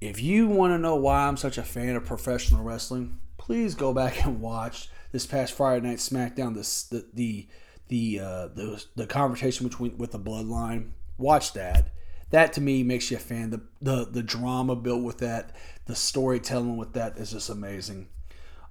If 0.00 0.20
you 0.20 0.48
want 0.48 0.72
to 0.72 0.78
know 0.78 0.96
why 0.96 1.26
I'm 1.26 1.36
such 1.36 1.58
a 1.58 1.62
fan 1.62 1.96
of 1.96 2.04
professional 2.04 2.62
wrestling, 2.62 3.18
please 3.46 3.76
go 3.76 3.94
back 3.94 4.26
and 4.26 4.40
watch 4.40 4.90
this 5.12 5.24
past 5.24 5.54
Friday 5.54 5.86
night 5.86 5.98
SmackDown. 5.98 6.54
This 6.54 6.82
the 6.82 7.06
the 7.14 7.48
the 7.88 8.20
uh, 8.20 8.48
the, 8.48 8.84
the 8.96 9.06
conversation 9.06 9.68
between 9.68 9.96
with 9.96 10.10
the 10.12 10.18
Bloodline. 10.18 10.90
Watch 11.16 11.52
that. 11.52 11.90
That 12.30 12.52
to 12.54 12.60
me 12.60 12.82
makes 12.82 13.10
you 13.10 13.16
a 13.16 13.20
fan. 13.20 13.50
The 13.50 13.62
the 13.80 14.04
the 14.04 14.22
drama 14.22 14.74
built 14.74 15.04
with 15.04 15.18
that, 15.18 15.54
the 15.86 15.94
storytelling 15.94 16.76
with 16.76 16.92
that 16.94 17.18
is 17.18 17.30
just 17.30 17.48
amazing. 17.48 18.08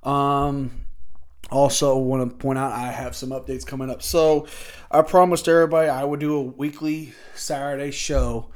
Um, 0.03 0.85
also, 1.49 1.97
want 1.97 2.29
to 2.29 2.35
point 2.35 2.59
out 2.59 2.73
I 2.73 2.91
have 2.91 3.15
some 3.15 3.29
updates 3.29 3.65
coming 3.65 3.89
up. 3.89 4.03
So, 4.03 4.45
I 4.91 5.03
promised 5.03 5.47
everybody 5.47 5.87
I 5.87 6.03
would 6.03 6.19
do 6.19 6.35
a 6.35 6.41
weekly 6.41 7.13
Saturday 7.33 7.91
show 7.91 8.51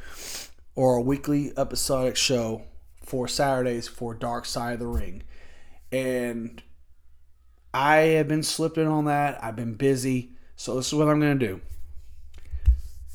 or 0.75 0.97
a 0.97 1.01
weekly 1.01 1.53
episodic 1.57 2.17
show 2.17 2.63
for 3.01 3.27
Saturdays 3.27 3.87
for 3.87 4.13
Dark 4.13 4.45
Side 4.45 4.73
of 4.73 4.79
the 4.79 4.87
Ring. 4.87 5.23
And 5.91 6.61
I 7.73 7.97
have 7.97 8.27
been 8.27 8.43
slipping 8.43 8.87
on 8.87 9.05
that. 9.05 9.43
I've 9.43 9.55
been 9.55 9.75
busy. 9.75 10.31
So, 10.55 10.75
this 10.75 10.87
is 10.87 10.93
what 10.93 11.07
I'm 11.07 11.19
going 11.19 11.39
to 11.39 11.47
do. 11.47 11.61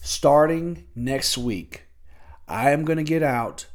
Starting 0.01 0.87
next 0.95 1.39
week, 1.39 1.85
I 2.49 2.71
am 2.71 2.85
going 2.85 2.99
to 2.99 3.05
get 3.05 3.23
out 3.23 3.67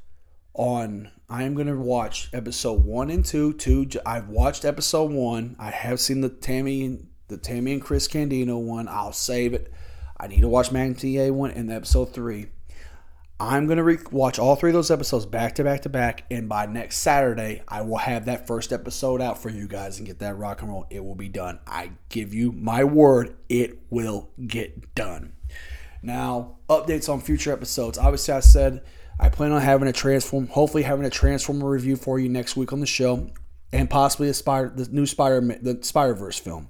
on 0.53 1.11
I 1.31 1.43
am 1.43 1.53
gonna 1.53 1.75
watch 1.75 2.29
episode 2.33 2.83
one 2.83 3.11
and 3.11 3.23
two. 3.23 3.53
Two, 3.53 3.87
I've 4.03 4.29
watched 4.29 4.65
episode 4.65 5.11
one. 5.11 5.55
I 5.59 5.69
have 5.69 5.99
seen 5.99 6.21
the 6.21 6.29
Tammy 6.29 6.83
and 6.83 7.07
the 7.27 7.37
Tammy 7.37 7.73
and 7.73 7.81
Chris 7.81 8.07
Candido 8.07 8.57
one. 8.57 8.87
I'll 8.87 9.13
save 9.13 9.53
it. 9.53 9.71
I 10.19 10.25
need 10.25 10.41
to 10.41 10.47
watch 10.47 10.71
Magna 10.71 11.31
one 11.31 11.51
and 11.51 11.71
episode 11.71 12.13
three. 12.15 12.47
I'm 13.41 13.67
gonna 13.67 13.83
re- 13.83 13.97
watch 14.11 14.37
all 14.37 14.57
three 14.57 14.71
of 14.71 14.73
those 14.73 14.91
episodes 14.91 15.25
back 15.25 15.55
to 15.55 15.63
back 15.63 15.83
to 15.83 15.89
back, 15.89 16.25
and 16.29 16.49
by 16.49 16.65
next 16.65 16.97
Saturday, 16.97 17.63
I 17.69 17.81
will 17.83 17.97
have 17.97 18.25
that 18.25 18.47
first 18.47 18.73
episode 18.73 19.21
out 19.21 19.41
for 19.41 19.49
you 19.49 19.65
guys 19.65 19.97
and 19.97 20.05
get 20.05 20.19
that 20.19 20.37
rock 20.37 20.61
and 20.61 20.69
roll. 20.69 20.85
It 20.89 21.05
will 21.05 21.15
be 21.15 21.29
done. 21.29 21.59
I 21.65 21.91
give 22.09 22.33
you 22.33 22.51
my 22.51 22.83
word, 22.83 23.37
it 23.47 23.79
will 23.89 24.29
get 24.45 24.93
done. 24.93 25.33
Now, 26.01 26.57
updates 26.69 27.07
on 27.07 27.21
future 27.21 27.53
episodes. 27.53 27.97
Obviously, 27.97 28.33
I 28.33 28.41
said 28.41 28.83
I 29.19 29.29
plan 29.29 29.53
on 29.53 29.61
having 29.61 29.87
a 29.87 29.93
transform, 29.93 30.47
hopefully 30.47 30.83
having 30.83 31.05
a 31.05 31.09
transformer 31.09 31.69
review 31.69 31.95
for 31.95 32.19
you 32.19 32.27
next 32.27 32.57
week 32.57 32.73
on 32.73 32.81
the 32.81 32.85
show, 32.85 33.29
and 33.71 33.89
possibly 33.89 34.27
a 34.27 34.33
spider, 34.33 34.73
the 34.75 34.87
new 34.91 35.05
Spider, 35.05 35.39
the 35.39 35.79
Spider 35.81 36.13
Verse 36.13 36.39
film. 36.39 36.67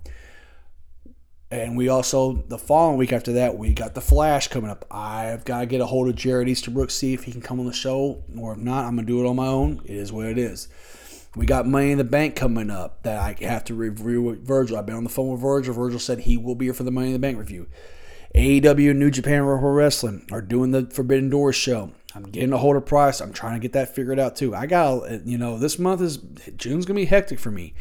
And 1.52 1.76
we 1.76 1.90
also 1.90 2.44
the 2.48 2.60
following 2.60 2.98
week 2.98 3.12
after 3.12 3.34
that 3.34 3.58
we 3.58 3.74
got 3.74 3.96
the 3.96 4.02
Flash 4.02 4.50
coming 4.50 4.70
up. 4.70 4.86
I've 4.92 5.46
got 5.46 5.62
to 5.62 5.66
get 5.66 5.82
a 5.82 5.86
hold 5.86 6.08
of 6.08 6.16
Jared 6.16 6.48
Easterbrook 6.48 6.92
see 6.92 7.14
if 7.14 7.24
he 7.24 7.32
can 7.32 7.42
come 7.42 7.60
on 7.60 7.66
the 7.66 7.74
show, 7.74 8.24
or 8.38 8.54
if 8.54 8.60
not, 8.60 8.86
I'm 8.86 8.96
gonna 8.96 9.08
do 9.08 9.24
it 9.24 9.28
on 9.28 9.36
my 9.36 9.48
own. 9.48 9.82
It 9.86 9.96
is 9.96 10.12
what 10.12 10.28
it 10.28 10.38
is. 10.38 10.68
We 11.36 11.46
got 11.46 11.68
Money 11.68 11.92
in 11.92 11.98
the 11.98 12.04
Bank 12.04 12.36
coming 12.36 12.70
up 12.70 13.04
that 13.04 13.18
I 13.18 13.44
have 13.46 13.64
to 13.66 13.76
review 13.76 14.22
with 14.22 14.46
Virgil. 14.46 14.78
I've 14.78 14.86
been 14.86 14.96
on 14.96 15.04
the 15.04 15.10
phone 15.10 15.32
with 15.32 15.42
Virgil. 15.42 15.74
Virgil 15.74 16.00
said 16.00 16.20
he 16.20 16.38
will 16.38 16.56
be 16.56 16.66
here 16.66 16.74
for 16.74 16.84
the 16.84 16.92
Money 16.92 17.08
in 17.08 17.14
the 17.14 17.20
Bank 17.20 17.38
review. 17.38 17.68
AEW 18.36 18.92
and 18.92 19.00
New 19.00 19.10
Japan 19.10 19.42
Pro 19.42 19.58
Wrestling 19.58 20.28
are 20.32 20.42
doing 20.42 20.72
the 20.72 20.86
Forbidden 20.88 21.30
Doors 21.30 21.56
show. 21.56 21.92
I'm 22.14 22.24
getting 22.24 22.54
a 22.54 22.58
hold 22.58 22.76
of 22.76 22.86
price. 22.86 23.22
I'm 23.22 23.34
trying 23.34 23.54
to 23.54 23.60
get 23.60 23.74
that 23.74 23.96
figured 23.96 24.20
out 24.20 24.36
too. 24.36 24.54
I 24.56 24.66
got, 24.66 25.26
you 25.26 25.38
know, 25.38 25.58
this 25.58 25.80
month 25.80 26.02
is 26.02 26.18
June's 26.58 26.86
gonna 26.86 27.00
be 27.00 27.06
hectic 27.06 27.40
for 27.40 27.52
me. 27.52 27.74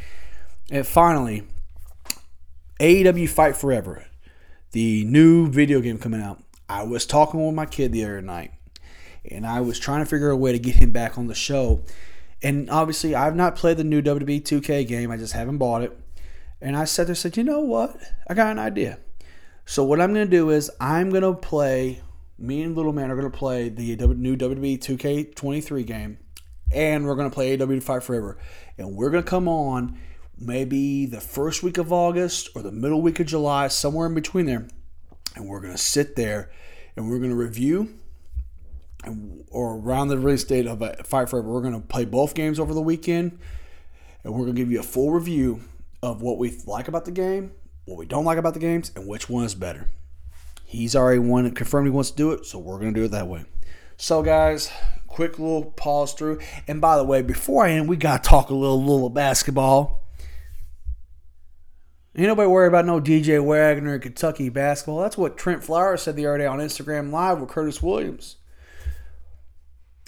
And 0.70 0.86
finally, 0.86 1.44
AEW 2.80 3.28
Fight 3.28 3.56
Forever, 3.56 4.06
the 4.70 5.04
new 5.04 5.48
video 5.48 5.80
game 5.80 5.98
coming 5.98 6.22
out. 6.22 6.40
I 6.68 6.84
was 6.84 7.06
talking 7.06 7.44
with 7.44 7.54
my 7.56 7.66
kid 7.66 7.90
the 7.90 8.04
other 8.04 8.22
night, 8.22 8.52
and 9.28 9.44
I 9.44 9.60
was 9.62 9.80
trying 9.80 10.04
to 10.04 10.06
figure 10.08 10.30
a 10.30 10.36
way 10.36 10.52
to 10.52 10.60
get 10.60 10.76
him 10.76 10.92
back 10.92 11.18
on 11.18 11.26
the 11.26 11.34
show. 11.34 11.82
And 12.40 12.70
obviously, 12.70 13.16
I've 13.16 13.34
not 13.34 13.56
played 13.56 13.78
the 13.78 13.84
new 13.84 14.00
WWE 14.00 14.42
2K 14.42 14.86
game. 14.86 15.10
I 15.10 15.16
just 15.16 15.32
haven't 15.32 15.58
bought 15.58 15.82
it. 15.82 15.98
And 16.60 16.76
I 16.76 16.84
said 16.84 17.08
there, 17.08 17.16
said, 17.16 17.36
you 17.36 17.42
know 17.42 17.58
what? 17.58 18.00
I 18.28 18.34
got 18.34 18.52
an 18.52 18.60
idea. 18.60 19.00
So 19.66 19.82
what 19.82 20.00
I'm 20.00 20.14
going 20.14 20.26
to 20.26 20.36
do 20.36 20.50
is 20.50 20.70
I'm 20.80 21.10
going 21.10 21.22
to 21.22 21.34
play. 21.34 22.00
Me 22.38 22.62
and 22.62 22.76
Little 22.76 22.92
Man 22.92 23.10
are 23.10 23.16
going 23.16 23.28
to 23.28 23.36
play 23.36 23.70
the 23.70 23.96
new 23.96 24.36
WWE 24.36 24.78
2K23 24.78 25.84
game, 25.84 26.18
and 26.72 27.04
we're 27.04 27.16
going 27.16 27.28
to 27.28 27.34
play 27.34 27.56
AEW 27.56 27.82
Fight 27.82 28.04
Forever. 28.04 28.38
And 28.76 28.94
we're 28.94 29.10
going 29.10 29.24
to 29.24 29.28
come 29.28 29.48
on 29.48 29.98
maybe 30.38 31.06
the 31.06 31.20
first 31.20 31.62
week 31.62 31.78
of 31.78 31.92
August 31.92 32.50
or 32.54 32.62
the 32.62 32.72
middle 32.72 33.02
week 33.02 33.20
of 33.20 33.26
July, 33.26 33.68
somewhere 33.68 34.06
in 34.06 34.14
between 34.14 34.46
there. 34.46 34.68
And 35.34 35.46
we're 35.46 35.60
going 35.60 35.72
to 35.72 35.78
sit 35.78 36.16
there 36.16 36.50
and 36.96 37.08
we're 37.08 37.18
going 37.18 37.30
to 37.30 37.36
review 37.36 37.98
And, 39.04 39.44
or 39.50 39.76
around 39.76 40.08
the 40.08 40.18
release 40.18 40.44
date 40.44 40.66
of 40.66 40.80
Fight 41.06 41.28
Forever. 41.28 41.48
We're 41.48 41.62
going 41.62 41.80
to 41.80 41.86
play 41.86 42.04
both 42.04 42.34
games 42.34 42.58
over 42.58 42.74
the 42.74 42.82
weekend, 42.82 43.38
and 44.24 44.32
we're 44.32 44.40
going 44.40 44.56
to 44.56 44.60
give 44.60 44.72
you 44.72 44.80
a 44.80 44.82
full 44.82 45.12
review 45.12 45.60
of 46.02 46.20
what 46.22 46.38
we 46.38 46.58
like 46.66 46.88
about 46.88 47.04
the 47.04 47.12
game, 47.12 47.52
what 47.84 47.96
we 47.96 48.06
don't 48.06 48.24
like 48.24 48.38
about 48.38 48.54
the 48.54 48.60
games, 48.60 48.90
and 48.96 49.06
which 49.06 49.30
one 49.30 49.44
is 49.44 49.54
better. 49.54 49.88
He's 50.64 50.96
already 50.96 51.20
one 51.20 51.50
confirmed 51.52 51.86
he 51.86 51.92
wants 51.92 52.10
to 52.10 52.16
do 52.16 52.32
it, 52.32 52.44
so 52.44 52.58
we're 52.58 52.80
going 52.80 52.92
to 52.92 53.00
do 53.00 53.04
it 53.04 53.12
that 53.12 53.28
way. 53.28 53.44
So, 53.96 54.22
guys, 54.22 54.70
quick 55.06 55.38
little 55.38 55.66
pause 55.66 56.12
through. 56.12 56.40
And 56.66 56.80
by 56.80 56.96
the 56.96 57.04
way, 57.04 57.22
before 57.22 57.64
I 57.64 57.70
end, 57.70 57.88
we 57.88 57.96
got 57.96 58.24
to 58.24 58.28
talk 58.28 58.50
a 58.50 58.54
little 58.54 58.82
little 58.82 59.10
basketball. 59.10 60.07
Ain't 62.18 62.26
nobody 62.26 62.48
worried 62.48 62.68
about 62.68 62.84
no 62.84 63.00
DJ 63.00 63.42
Wagner 63.42 63.98
Kentucky 63.98 64.48
basketball. 64.48 65.00
That's 65.00 65.16
what 65.16 65.38
Trent 65.38 65.64
Flowers 65.64 66.02
said 66.02 66.16
the 66.16 66.26
other 66.26 66.38
day 66.38 66.46
on 66.46 66.58
Instagram 66.58 67.10
Live 67.10 67.40
with 67.40 67.48
Curtis 67.48 67.80
Williams 67.80 68.36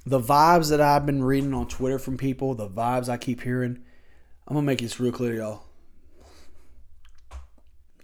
the 0.06 0.20
vibes 0.20 0.70
that 0.70 0.80
I've 0.80 1.06
been 1.06 1.22
reading 1.22 1.54
on 1.54 1.68
Twitter 1.68 1.98
from 1.98 2.16
people, 2.16 2.54
the 2.54 2.68
vibes 2.68 3.08
I 3.08 3.16
keep 3.16 3.42
hearing, 3.42 3.82
I'm 4.46 4.54
gonna 4.54 4.66
make 4.66 4.80
this 4.80 4.98
real 4.98 5.12
clear, 5.12 5.34
y'all. 5.34 5.62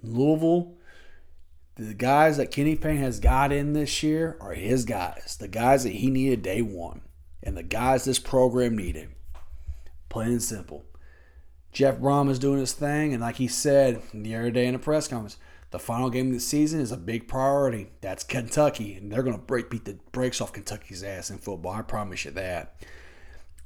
Louisville, 0.02 0.76
the 1.76 1.94
guys 1.94 2.36
that 2.36 2.50
Kenny 2.50 2.76
Payne 2.76 2.98
has 2.98 3.18
got 3.18 3.50
in 3.50 3.72
this 3.72 4.02
year 4.02 4.36
are 4.40 4.54
his 4.54 4.84
guys, 4.84 5.36
the 5.40 5.48
guys 5.48 5.84
that 5.84 5.94
he 5.94 6.10
needed 6.10 6.42
day 6.42 6.62
one, 6.62 7.02
and 7.42 7.56
the 7.56 7.62
guys 7.62 8.04
this 8.04 8.18
program 8.18 8.76
needed. 8.76 9.08
Plain 10.08 10.28
and 10.28 10.42
simple. 10.42 10.84
Jeff 11.76 11.98
Brohm 11.98 12.30
is 12.30 12.38
doing 12.38 12.58
his 12.58 12.72
thing, 12.72 13.12
and 13.12 13.20
like 13.20 13.36
he 13.36 13.46
said 13.46 14.00
the 14.14 14.34
other 14.34 14.50
day 14.50 14.64
in 14.64 14.74
a 14.74 14.78
press 14.78 15.08
conference, 15.08 15.36
the 15.72 15.78
final 15.78 16.08
game 16.08 16.28
of 16.28 16.32
the 16.32 16.40
season 16.40 16.80
is 16.80 16.90
a 16.90 16.96
big 16.96 17.28
priority. 17.28 17.88
That's 18.00 18.24
Kentucky, 18.24 18.94
and 18.94 19.12
they're 19.12 19.22
going 19.22 19.36
to 19.36 19.42
break 19.42 19.68
beat 19.68 19.84
the 19.84 19.98
brakes 20.10 20.40
off 20.40 20.54
Kentucky's 20.54 21.02
ass 21.02 21.28
in 21.28 21.36
football. 21.36 21.72
I 21.72 21.82
promise 21.82 22.24
you 22.24 22.30
that. 22.30 22.80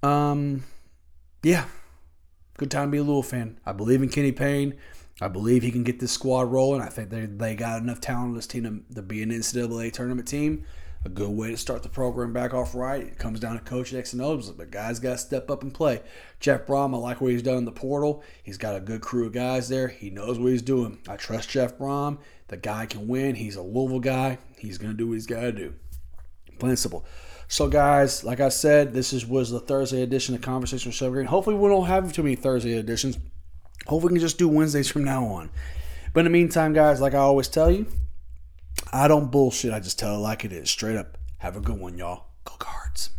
Um, 0.03 0.65
yeah, 1.45 1.67
good 2.59 2.73
time 2.73 2.89
to 2.89 2.91
be 2.91 2.99
a 2.99 3.05
Louisville 3.05 3.23
fan. 3.23 3.61
I 3.65 3.71
believe 3.71 4.03
in 4.03 4.09
Kenny 4.09 4.33
Payne. 4.33 4.75
I 5.21 5.29
believe 5.29 5.63
he 5.63 5.71
can 5.71 5.85
get 5.85 6.01
this 6.01 6.11
squad 6.11 6.51
rolling. 6.51 6.81
I 6.81 6.89
think 6.89 7.11
they 7.11 7.27
they 7.27 7.55
got 7.55 7.81
enough 7.81 8.01
talent 8.01 8.31
on 8.31 8.35
this 8.35 8.49
team 8.49 8.65
to, 8.89 8.95
to 8.97 9.03
be 9.03 9.23
an 9.23 9.31
NCAA 9.31 9.93
tournament 9.93 10.27
team 10.27 10.67
a 11.05 11.09
good 11.09 11.30
way 11.30 11.51
to 11.51 11.57
start 11.57 11.82
the 11.82 11.88
program 11.88 12.32
back 12.32 12.53
off 12.53 12.74
right. 12.74 13.03
It 13.03 13.18
comes 13.18 13.40
down 13.40 13.55
to 13.55 13.64
coach 13.64 13.94
X 13.94 14.12
and 14.12 14.20
O's, 14.20 14.51
but 14.51 14.70
guys 14.70 14.98
got 14.98 15.12
to 15.12 15.18
step 15.18 15.51
up 15.51 15.62
and 15.62 15.72
play. 15.72 16.03
Jeff 16.40 16.66
Brohm, 16.66 16.94
I 16.94 16.98
like 16.98 17.20
what 17.20 17.32
he's 17.32 17.42
done 17.42 17.57
in 17.59 17.64
the 17.64 17.72
portal. 17.72 18.22
He's 18.42 18.59
got 18.59 18.76
a 18.76 18.80
good 18.80 19.01
crew 19.01 19.26
of 19.26 19.32
guys 19.32 19.68
there. 19.68 19.88
He 19.88 20.11
knows 20.11 20.38
what 20.38 20.53
he's 20.53 20.62
doing. 20.62 20.98
I 21.09 21.16
trust 21.16 21.48
Jeff 21.48 21.78
Brohm. 21.78 22.18
The 22.48 22.59
guy 22.59 22.84
can 22.86 23.09
win. 23.09 23.34
He's 23.34 23.57
a 23.57 23.62
Louisville 23.62 24.01
guy. 24.01 24.38
He's 24.59 24.76
going 24.76 24.92
to 24.92 24.96
do 24.96 25.09
what 25.09 25.14
he's 25.14 25.26
got 25.26 25.40
to 25.40 25.53
do. 25.53 25.74
Plain 26.59 26.76
simple. 26.76 27.07
So, 27.48 27.68
guys, 27.68 28.22
like 28.22 28.38
I 28.38 28.48
said, 28.48 28.92
this 28.92 29.12
is 29.12 29.26
was 29.26 29.51
the 29.51 29.59
Thursday 29.59 30.03
edition 30.03 30.34
of 30.34 30.42
Conversation 30.42 30.90
with 30.90 30.96
Chef 30.96 31.11
Green. 31.11 31.26
Hopefully, 31.26 31.57
we 31.57 31.68
don't 31.68 31.86
have 31.86 32.12
too 32.12 32.22
many 32.22 32.36
Thursday 32.36 32.74
editions. 32.78 33.18
Hopefully, 33.86 34.12
we 34.12 34.18
can 34.18 34.26
just 34.26 34.38
do 34.38 34.48
Wednesdays 34.48 34.88
from 34.88 35.03
now 35.03 35.24
on. 35.24 35.51
But 36.12 36.20
in 36.20 36.24
the 36.24 36.30
meantime, 36.30 36.72
guys, 36.74 37.01
like 37.01 37.14
I 37.14 37.18
always 37.18 37.48
tell 37.48 37.70
you, 37.70 37.86
I 38.93 39.09
don't 39.09 39.31
bullshit. 39.31 39.73
I 39.73 39.81
just 39.81 39.99
tell 39.99 40.14
it 40.14 40.18
like 40.18 40.45
it 40.45 40.53
is. 40.53 40.71
Straight 40.71 40.97
up. 40.97 41.16
Have 41.39 41.57
a 41.57 41.61
good 41.61 41.79
one, 41.79 41.97
y'all. 41.97 42.27
Go 42.45 42.55
cards. 42.59 43.11